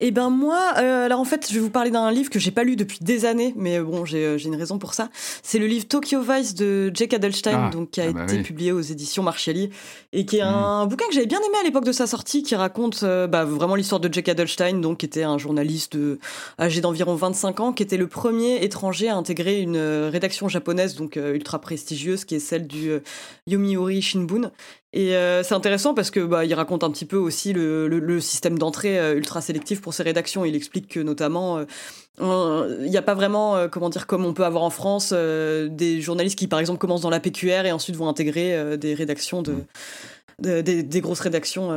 [0.02, 2.52] Et ben moi, euh, alors en fait, je vais vous parler d'un livre que j'ai
[2.52, 5.10] pas lu depuis des années, mais bon, j'ai euh, j'ai une raison pour ça.
[5.42, 8.36] C'est le livre Tokyo Vice de Jake Adelstein, Ah, donc qui a ah bah été
[8.36, 8.42] oui.
[8.44, 9.70] publié aux éditions Marchiali
[10.12, 10.48] et qui est Mm.
[10.48, 13.46] un bouquin que j'avais bien aimé à l'époque de sa sortie, qui raconte euh, bah,
[13.46, 16.20] vraiment l'histoire de Jake Adelstein, donc qui était un journaliste euh,
[16.60, 20.96] âgé d'environ 25 ans, qui était le premier étranger à intégrer une euh, rédaction japonaise,
[20.96, 23.00] donc euh, ultra prestigieuse, qui est celle du euh,
[23.48, 24.52] Yomiuri Shinbun.
[24.98, 28.00] Et euh, c'est intéressant parce que bah, il raconte un petit peu aussi le, le-
[28.00, 30.46] le système d'entrée euh, ultra sélectif pour ces rédactions.
[30.46, 31.66] Il explique que notamment euh,
[32.22, 35.12] euh, il n'y a pas vraiment, euh, comment dire, comme on peut avoir en France,
[35.12, 39.42] des journalistes qui par exemple commencent dans la PQR et ensuite vont intégrer des rédactions
[39.42, 39.56] de,
[40.42, 41.72] de- des, des grosses rédactions.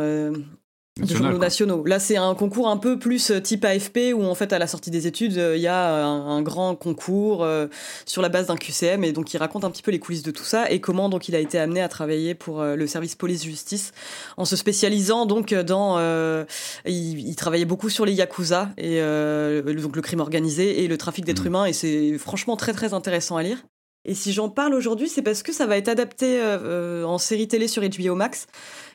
[1.00, 1.84] Euh, de journaux nationaux.
[1.84, 4.66] Là, c'est un concours un peu plus euh, type AFP où en fait à la
[4.66, 7.66] sortie des études, euh, il y a un, grand concours euh,
[8.06, 10.30] sur la base d'un QCM et donc il raconte un petit peu les coulisses de
[10.30, 13.92] tout ça et comment donc il a été amené à travailler pour le service police-justice
[14.36, 15.98] en se spécialisant donc dans
[16.86, 21.44] il, travaillait beaucoup sur les yakuza et donc le crime organisé et le trafic d'êtres
[21.44, 21.46] mmh.
[21.46, 23.58] humains et c'est franchement très très intéressant à lire.
[24.04, 26.40] Et si j'en parle aujourd'hui, c'est parce que ça va être adapté
[27.04, 28.46] en série télé sur HBO Max.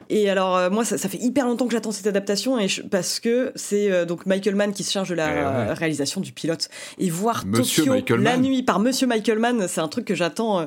[0.09, 3.51] Et alors, euh, moi, ça, fait hyper longtemps que j'attends cette adaptation et parce que
[3.55, 6.69] c'est euh, donc Michael Mann qui se charge de la eh réalisation du pilote.
[6.97, 10.65] Et voir Tokyo la nuit par Monsieur Michael Mann, c'est un truc que j'attends euh,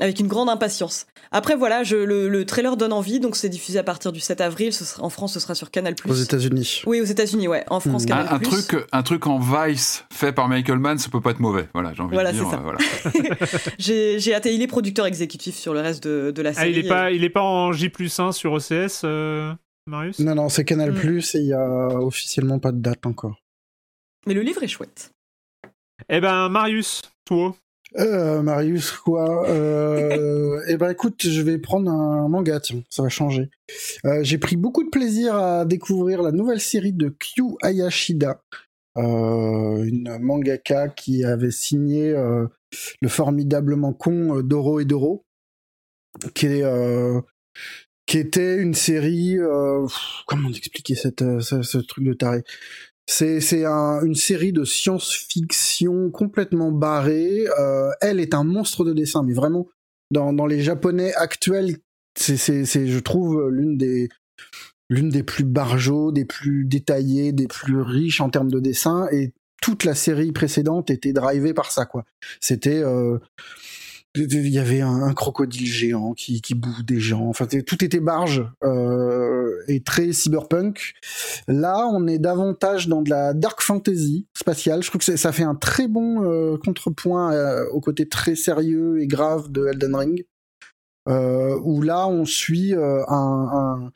[0.00, 1.06] avec une grande impatience.
[1.32, 4.72] Après, voilà, je, le, trailer donne envie, donc c'est diffusé à partir du 7 avril.
[4.98, 5.94] en France, ce sera sur Canal+.
[6.08, 6.82] Aux États-Unis.
[6.86, 7.64] Oui, aux États-unis, ouais.
[7.68, 8.06] En France, mmh.
[8.06, 8.26] Canal+.
[8.30, 11.40] Un, un, truc, un truc en Vice fait par Michael Mann, ça peut pas être
[11.40, 11.68] mauvais.
[11.72, 12.50] Voilà, j'ai envie de dire.
[12.50, 12.56] Ça.
[12.56, 12.78] Voilà,
[13.78, 14.46] j'ai, j'ai hâte.
[14.46, 16.66] Il est producteur exécutif sur le reste de, de la série.
[16.66, 19.52] Ah, il est pas, il est pas en J 1 sur OCS, euh,
[19.86, 20.18] Marius?
[20.18, 21.18] Non, non, c'est Canal+, mmh.
[21.34, 23.36] et il y a officiellement pas de date encore.
[24.26, 25.12] Mais le livre est chouette.
[26.08, 27.54] Eh ben, Marius, toi,
[27.98, 33.08] euh, Marius, quoi euh, Eh ben, écoute, je vais prendre un manga, tiens, ça va
[33.08, 33.50] changer.
[34.04, 38.42] Euh, j'ai pris beaucoup de plaisir à découvrir la nouvelle série de Kyu Ayashida,
[38.96, 45.24] euh, une mangaka qui avait signé le formidablement con Doro et Doro,
[46.34, 46.64] qui est
[48.06, 49.36] qui était une série.
[50.26, 52.42] comment expliquer cette, ce, ce, truc de taré?
[53.06, 57.46] C'est un, une série de science-fiction complètement barrée.
[57.58, 59.66] Euh, elle est un monstre de dessin, mais vraiment
[60.10, 61.76] dans, les japonais actuels,
[62.16, 64.08] c'est je trouve l'une des
[64.88, 69.06] l'une des plus barjots, des plus détaillées, des plus riches en termes de dessin.
[69.12, 69.32] Et
[69.62, 72.04] toute la série précédente était drivée par ça, quoi.
[72.40, 73.18] C'était euh,
[74.16, 77.26] il y avait un, crocodile géant qui, qui boue des gens.
[77.28, 80.94] Enfin, tout était barge euh, et très cyberpunk.
[81.46, 84.82] Là, on est davantage dans de la dark fantasy spatiale.
[84.82, 89.00] Je trouve que ça fait un très bon euh, contrepoint euh, au côté très sérieux
[89.00, 90.24] et grave de Elden Ring.
[91.08, 93.92] Euh, où là, on suit un, un,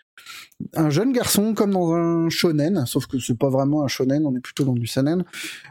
[0.74, 4.34] un, jeune garçon comme dans un shonen, sauf que c'est pas vraiment un shonen, on
[4.34, 5.24] est plutôt dans du seinen.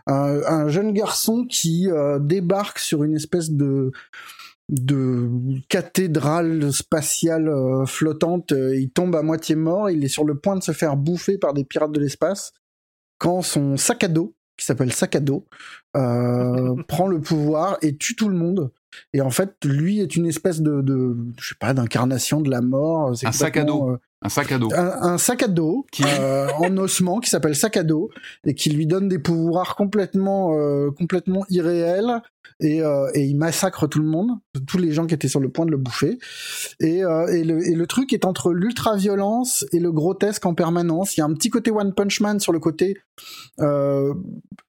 [0.07, 1.87] un jeune garçon qui
[2.19, 3.91] débarque sur une espèce de
[4.69, 5.29] de
[5.67, 10.55] cathédrale spatiale euh, flottante, euh, il tombe à moitié mort, il est sur le point
[10.55, 12.53] de se faire bouffer par des pirates de l'espace,
[13.17, 15.45] quand son sac à dos, qui s'appelle sac à dos,
[15.97, 18.71] euh, prend le pouvoir et tue tout le monde.
[19.11, 22.61] Et en fait, lui est une espèce de, de je sais pas, d'incarnation de la
[22.61, 23.13] mort.
[23.23, 23.97] Un sac à dos.
[24.23, 24.69] Un sac à dos.
[24.73, 26.03] Un, sac à dos qui...
[26.23, 28.09] Euh, en ossement qui s'appelle sac à dos
[28.45, 32.21] et qui lui donne des pouvoirs complètement euh, complètement irréels
[32.59, 34.29] et, euh, et il massacre tout le monde,
[34.67, 36.19] tous les gens qui étaient sur le point de le bouffer.
[36.79, 41.17] Et, et, le, et le truc est entre l'ultra violence et le grotesque en permanence.
[41.17, 42.97] Il y a un petit côté One Punch Man sur le côté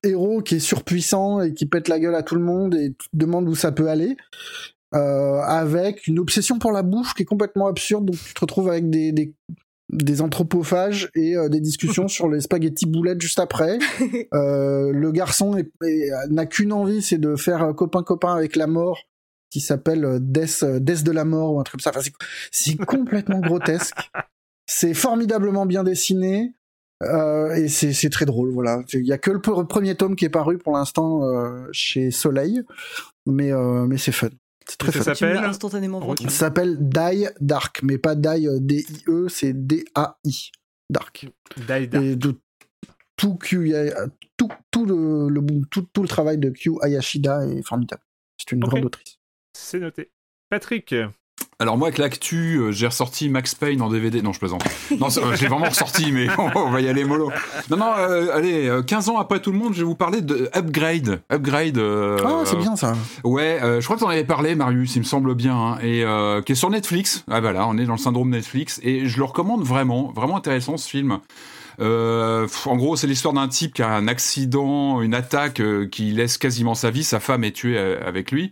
[0.03, 3.47] héros qui est surpuissant et qui pète la gueule à tout le monde et demande
[3.47, 4.17] où ça peut aller.
[4.93, 8.05] Euh, avec une obsession pour la bouffe qui est complètement absurde.
[8.05, 9.33] Donc tu te retrouves avec des, des,
[9.91, 13.79] des anthropophages et euh, des discussions sur les spaghettis boulettes juste après.
[14.33, 15.55] Euh, le garçon
[16.29, 19.03] n'a qu'une envie, c'est de faire copain-copain avec la mort
[19.49, 21.97] qui s'appelle Death, Death de la mort ou un truc comme ça.
[21.97, 22.09] Enfin,
[22.51, 23.95] c'est complètement grotesque.
[24.67, 26.53] C'est formidablement bien dessiné.
[27.01, 28.81] Et c'est très drôle, voilà.
[28.93, 31.21] Il y a que le premier tome qui est paru pour l'instant
[31.71, 32.61] chez Soleil,
[33.25, 33.51] mais
[33.87, 34.29] mais c'est fun.
[34.67, 39.53] C'est très ça s'appelle instantanément Ça s'appelle Die Dark, mais pas Die euh, D-I-E, c'est
[39.53, 40.51] D-A-I.
[40.89, 41.27] Dark.
[41.57, 42.03] Die Dark.
[42.03, 42.35] Et de,
[43.15, 43.73] tout, Q,
[44.37, 48.03] tout, tout, le, le, tout, tout, le travail de Q Ayashida est formidable.
[48.37, 49.19] C'est une grande autrice.
[49.53, 50.11] C'est noté.
[50.49, 50.93] Patrick,
[51.57, 54.21] alors moi avec l'actu, euh, j'ai ressorti Max Payne en DVD.
[54.21, 54.63] Non, je plaisante.
[54.99, 57.31] Non, euh, j'ai vraiment ressorti, mais on va y aller mollo.
[57.69, 60.49] Non, non, euh, allez, 15 ans après tout le monde, je vais vous parler de
[60.53, 61.21] Upgrade.
[61.31, 61.77] Upgrade.
[61.77, 62.93] ah, c'est bien ça.
[63.23, 66.03] Ouais, je crois que t'en avais parlé, Marius, il me semble bien, hein, et
[66.45, 67.23] qui est sur Netflix.
[67.29, 70.75] Ah voilà, on est dans le syndrome Netflix, et je le recommande vraiment, vraiment intéressant
[70.75, 71.19] ce film.
[71.79, 76.75] en gros, c'est l'histoire d'un type qui a un accident, une attaque qui laisse quasiment
[76.75, 77.03] sa vie.
[77.03, 78.51] Sa femme est tuée avec lui.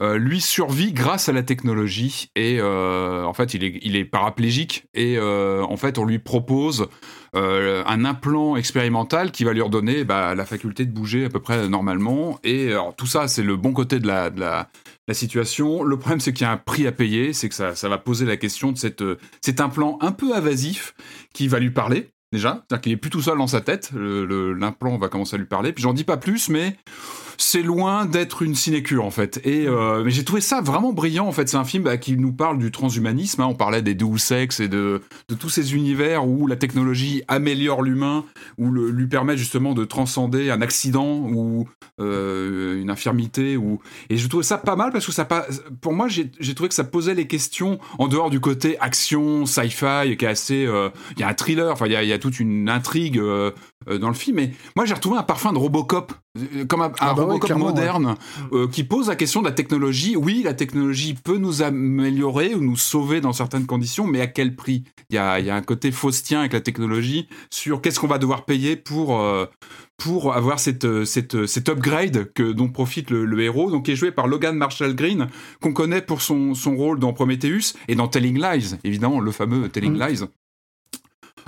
[0.00, 5.16] Euh, lui survit grâce à la technologie et euh, en fait il est, paraplégique et
[5.18, 6.86] euh, en fait on lui propose
[7.34, 11.68] un implant expérimental qui va lui redonner bah, la faculté de bouger à peu près
[11.68, 14.68] normalement et alors, tout ça c'est le bon côté de la,
[15.10, 15.82] situation.
[15.82, 17.96] Le problème, c'est qu'il y a un prix à payer, c'est que ça, ça, va
[17.96, 19.02] poser la question de cette,
[19.40, 20.94] cet implant un peu invasif
[21.32, 22.62] qui va lui parler, déjà.
[22.68, 25.72] C'est-à-dire qu'il est plus tout seul dans sa tête, l'implant va commencer à lui parler.
[25.72, 26.76] Puis j'en dis pas plus, mais
[27.40, 29.40] c'est loin d'être une sinécure en fait.
[29.44, 31.48] Et euh, mais j'ai trouvé ça vraiment brillant en fait.
[31.48, 33.40] C'est un film bah, qui nous parle du transhumanisme.
[33.42, 33.46] hein.
[33.46, 35.00] On parlait des Deus Ex et de,
[35.38, 38.24] tous ces univers où la technologie améliore l'humain,
[38.58, 41.68] où lui permet justement de transcender un accident ou
[42.00, 43.56] euh, une infirmité.
[44.10, 45.26] Et je trouvais ça pas mal parce que ça.
[45.80, 50.16] Pour moi, j'ai trouvé que ça posait les questions en dehors du côté action, sci-fi,
[50.18, 50.66] qui est assez.
[50.66, 51.70] euh, Il y a un thriller.
[51.72, 53.20] Enfin, il y a toute une intrigue.
[53.88, 56.92] Euh, dans le film, mais moi j'ai retrouvé un parfum de Robocop, euh, comme un,
[56.98, 58.16] Ah bah Robocop moderne,
[58.52, 60.16] euh, qui pose la question de la technologie.
[60.16, 64.56] Oui, la technologie peut nous améliorer ou nous sauver dans certaines conditions, mais à quel
[64.56, 64.84] prix?
[65.10, 68.08] Il y a, il y a un côté faustien avec la technologie sur qu'est-ce qu'on
[68.08, 69.46] va devoir payer pour euh,
[69.96, 73.90] pour avoir cette, cette, euh, cet upgrade que, dont profite le, le héros, donc qui
[73.90, 75.26] est joué par Logan Marshall Green,
[75.60, 79.68] qu'on connaît pour son, son rôle dans Prometheus et dans Telling Lies, évidemment, le fameux
[79.68, 80.06] Telling Mm.
[80.06, 80.20] Lies.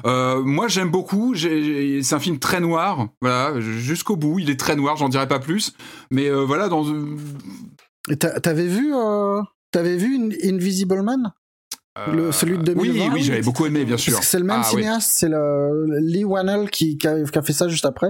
[0.06, 4.76] Euh, moi j'aime beaucoup, c'est un film très noir, voilà, jusqu'au bout, il est très
[4.76, 5.72] noir, j'en dirai pas plus,
[6.10, 6.84] mais euh, voilà, dans...
[8.42, 9.40] T'avais vu, euh,
[9.70, 11.32] t'avais vu In- Invisible Man?
[12.12, 14.18] Le- celui de Euh, Oui, 2020, oui, j'avais beaucoup aimé, bien sûr.
[14.22, 14.82] C'est le même Ah, oui.
[14.82, 18.08] cinéaste, c'est le Lee Wannell qui, qui, a, qui a fait ça juste après.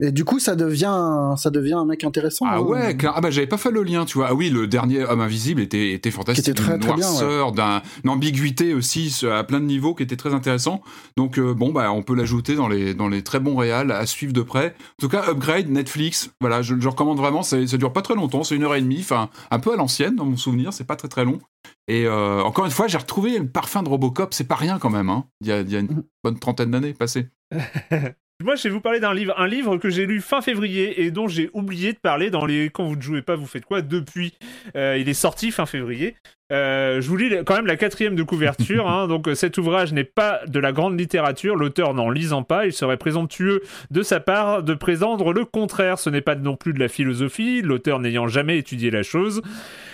[0.00, 2.46] Et du coup, ça devient, ça devient un mec intéressant.
[2.48, 2.60] Ah hein.
[2.60, 4.26] ouais, ah bah j'avais pas fait le lien, tu vois.
[4.30, 6.44] Ah oui, le dernier Homme Invisible était, était fantastique.
[6.44, 10.16] Qui était très, Une noirceur, d'un- une ambiguïté aussi à plein de niveaux qui était
[10.16, 10.82] très intéressant.
[11.16, 14.04] Donc euh, bon, bah on peut l'ajouter dans les, dans les très bons réals à
[14.06, 14.74] suivre de près.
[14.98, 18.14] En tout cas, Upgrade, Netflix, voilà, je, je recommande vraiment, ça, ça dure pas très
[18.16, 20.84] longtemps, c'est une heure et demie, enfin un peu à l'ancienne dans mon souvenir, c'est
[20.86, 21.38] pas très très long.
[21.86, 24.90] Et euh, encore une fois, j'ai retrouvé le parfum de Robocop, c'est pas rien quand
[24.90, 25.24] même, hein.
[25.40, 27.28] il, y a, il y a une bonne trentaine d'années passées.
[28.44, 31.10] Moi, je vais vous parler d'un livre, un livre que j'ai lu fin février et
[31.10, 33.80] dont j'ai oublié de parler dans les quand vous ne jouez pas, vous faites quoi?
[33.80, 34.34] Depuis.
[34.76, 36.14] Euh, il est sorti fin février.
[36.52, 38.88] Euh, je vous lis quand même la quatrième de couverture.
[38.88, 39.08] hein.
[39.08, 41.56] donc euh, cet ouvrage n'est pas de la grande littérature.
[41.56, 45.98] L'auteur n'en lisant pas, il serait présomptueux de sa part de présenter le contraire.
[45.98, 47.62] Ce n'est pas non plus de la philosophie.
[47.62, 49.42] L'auteur n'ayant jamais étudié la chose.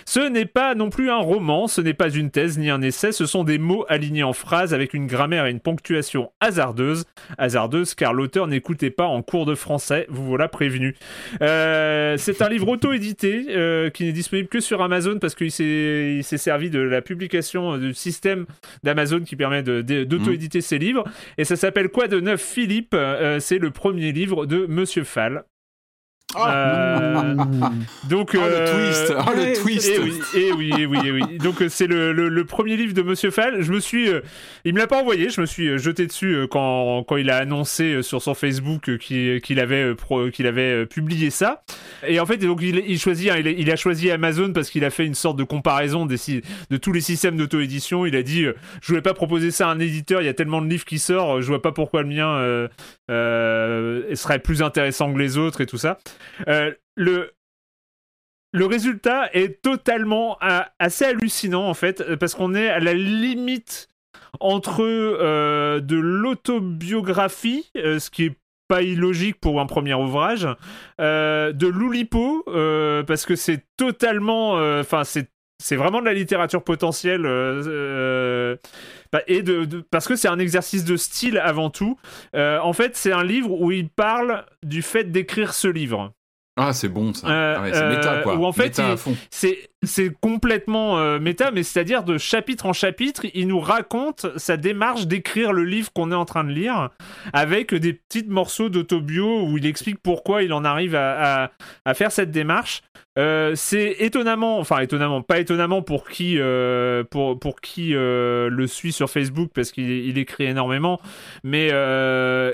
[0.05, 1.67] Ce n'est pas non plus un roman.
[1.67, 3.11] Ce n'est pas une thèse ni un essai.
[3.11, 7.05] Ce sont des mots alignés en phrases avec une grammaire et une ponctuation hasardeuse
[7.37, 10.95] hasardeuse car l'auteur n'écoutait pas en cours de français, vous voilà prévenu.
[11.41, 16.15] Euh, c'est un livre auto-édité euh, qui n'est disponible que sur Amazon parce qu'il s'est
[16.17, 18.45] il s'est servi de la publication euh, du système
[18.83, 21.05] d'Amazon qui permet de- de- d'auto-éditer ses livres.
[21.37, 22.93] Et ça s'appelle Quoi de neuf Philippe?
[22.93, 25.43] Euh, C'est le premier livre de Monsieur Fall.
[26.37, 27.35] Euh,
[28.09, 30.99] donc Oh, le euh, twist Oh, le ouais, twist et oui, et oui, et oui,
[31.05, 31.37] et oui.
[31.37, 33.61] Donc c'est le, le, le premier livre de Monsieur Fall.
[33.61, 34.21] Je me suis, euh,
[34.65, 35.29] il me l'a pas envoyé.
[35.29, 38.89] Je me suis jeté dessus euh, quand quand il a annoncé euh, sur son Facebook
[38.89, 41.63] euh, qu'il qu'il avait euh, qu'il avait euh, publié ça.
[42.07, 44.69] Et en fait, donc il, il choisit, hein, il, a, il a choisi Amazon parce
[44.69, 46.17] qu'il a fait une sorte de comparaison des
[46.69, 48.05] de tous les systèmes d'auto-édition.
[48.05, 50.21] Il a dit, euh, je voulais pas proposer ça à un éditeur.
[50.21, 52.67] Il y a tellement de livres qui sortent, je vois pas pourquoi le mien euh,
[53.09, 55.97] euh, serait plus intéressant que les autres et tout ça.
[56.47, 57.31] Euh, le
[58.53, 62.93] le résultat est totalement euh, assez hallucinant en fait euh, parce qu'on est à la
[62.93, 63.87] limite
[64.39, 68.35] entre de l'autobiographie, ce qui est
[68.67, 70.47] pas illogique pour un premier ouvrage,
[70.99, 72.43] de l'oulipo
[73.05, 75.30] parce que c'est totalement, enfin c'est
[75.61, 78.55] c'est vraiment de la littérature potentielle euh, euh,
[79.11, 79.21] bah,
[79.91, 81.97] parce que c'est un exercice de style avant tout.
[82.35, 86.13] Euh, en fait, c'est un livre où il parle du fait d'écrire ce livre.
[86.57, 87.27] Ah, c'est bon ça.
[87.29, 88.35] Euh, Ah ouais, c'est méta euh, quoi.
[88.35, 88.79] où en fait.
[89.83, 95.07] C'est complètement euh, méta, mais c'est-à-dire de chapitre en chapitre, il nous raconte sa démarche
[95.07, 96.89] d'écrire le livre qu'on est en train de lire,
[97.33, 101.51] avec des petits morceaux d'autobio où il explique pourquoi il en arrive à, à-
[101.85, 102.81] à faire cette démarche.
[103.17, 108.67] Euh, c'est étonnamment, enfin étonnamment, pas étonnamment pour qui, euh, pour, pour qui euh, le
[108.67, 111.01] suit sur Facebook parce qu'il il écrit énormément,
[111.43, 111.67] mais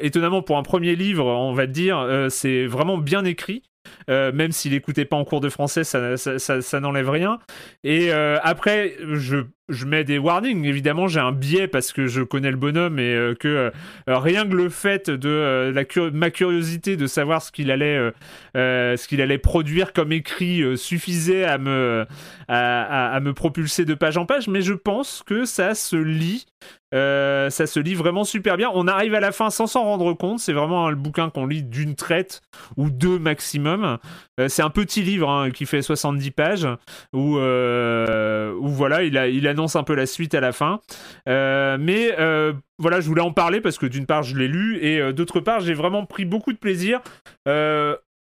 [0.01, 3.63] étonnamment pour un premier livre, on va dire, c'est vraiment bien écrit.
[4.09, 7.39] Euh, même s'il n'écoutait pas en cours de français, ça, n'enlève rien.
[7.83, 9.37] Et euh, après, je,
[9.69, 10.63] je mets des warnings.
[10.65, 13.71] Évidemment, j'ai un biais parce que je connais le bonhomme et euh, que euh,
[14.07, 18.11] rien que le fait de euh, ma curiosité de savoir ce qu'il allait, euh,
[18.55, 22.05] euh, ce qu'il allait produire comme écrit euh, suffisait à me,
[22.47, 24.47] à, me propulser de page en page.
[24.47, 26.45] Mais je pense que ça se lit.
[26.93, 28.69] euh, ça se lit vraiment super bien.
[28.73, 30.39] On arrive à la fin sans s'en rendre compte.
[30.39, 32.41] C'est vraiment hein, le bouquin qu'on lit d'une traite
[32.77, 33.97] ou deux maximum.
[34.39, 36.67] Euh, c'est un petit livre hein, qui fait 70 pages
[37.13, 40.79] où, euh, où voilà, il, a, annonce un peu la suite à la fin.
[41.27, 44.77] Euh, mais euh, voilà, je voulais en parler parce que d'une part, je l'ai lu
[44.81, 47.01] et euh, d'autre part, j'ai vraiment pris beaucoup de plaisir.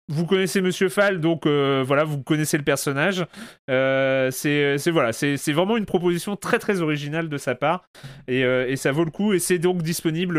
[0.07, 3.25] Vous connaissez Monsieur Fall, donc voilà, vous connaissez le personnage.
[3.67, 7.85] C'est voilà, c'est vraiment une proposition très très originale de sa part
[8.27, 9.31] et, et ça vaut le coup.
[9.31, 10.37] Et c'est donc disponible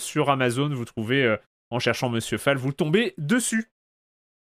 [0.00, 0.70] sur Amazon.
[0.70, 1.36] Vous trouvez
[1.70, 3.70] en cherchant Monsieur Fall, vous tombez dessus.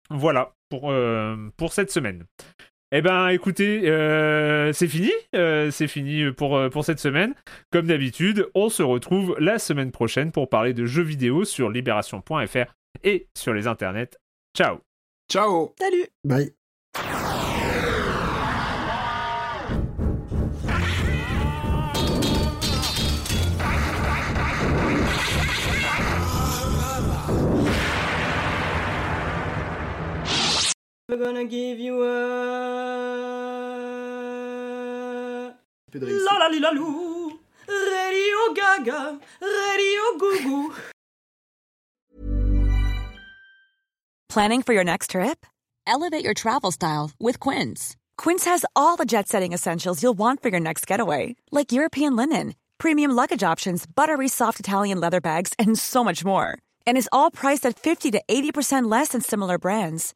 [0.09, 0.93] Voilà pour,
[1.55, 2.25] pour cette semaine.
[2.95, 5.09] Eh ben, écoutez, euh, c'est fini.
[5.33, 7.33] euh, c'est fini pour, euh, pour cette semaine.
[7.71, 12.75] Comme d'habitude, on se retrouve la semaine prochaine pour parler de jeux vidéo sur libération.fr
[13.03, 14.11] et sur les internets.
[14.55, 14.77] Ciao
[15.27, 16.62] Ciao Salut Bye.
[31.13, 32.09] We're gonna give you a...
[35.93, 40.73] La la li la lou Radio Gaga Radio Goo Goo
[44.27, 45.45] Planning for your next trip?
[45.85, 47.95] Elevate your travel style with Quince.
[48.17, 52.15] Quince has all the jet setting essentials you'll want for your next getaway, like European
[52.15, 56.57] linen, premium luggage options, buttery soft Italian leather bags, and so much more.
[56.87, 60.15] And is all priced at 50 to 80% less than similar brands.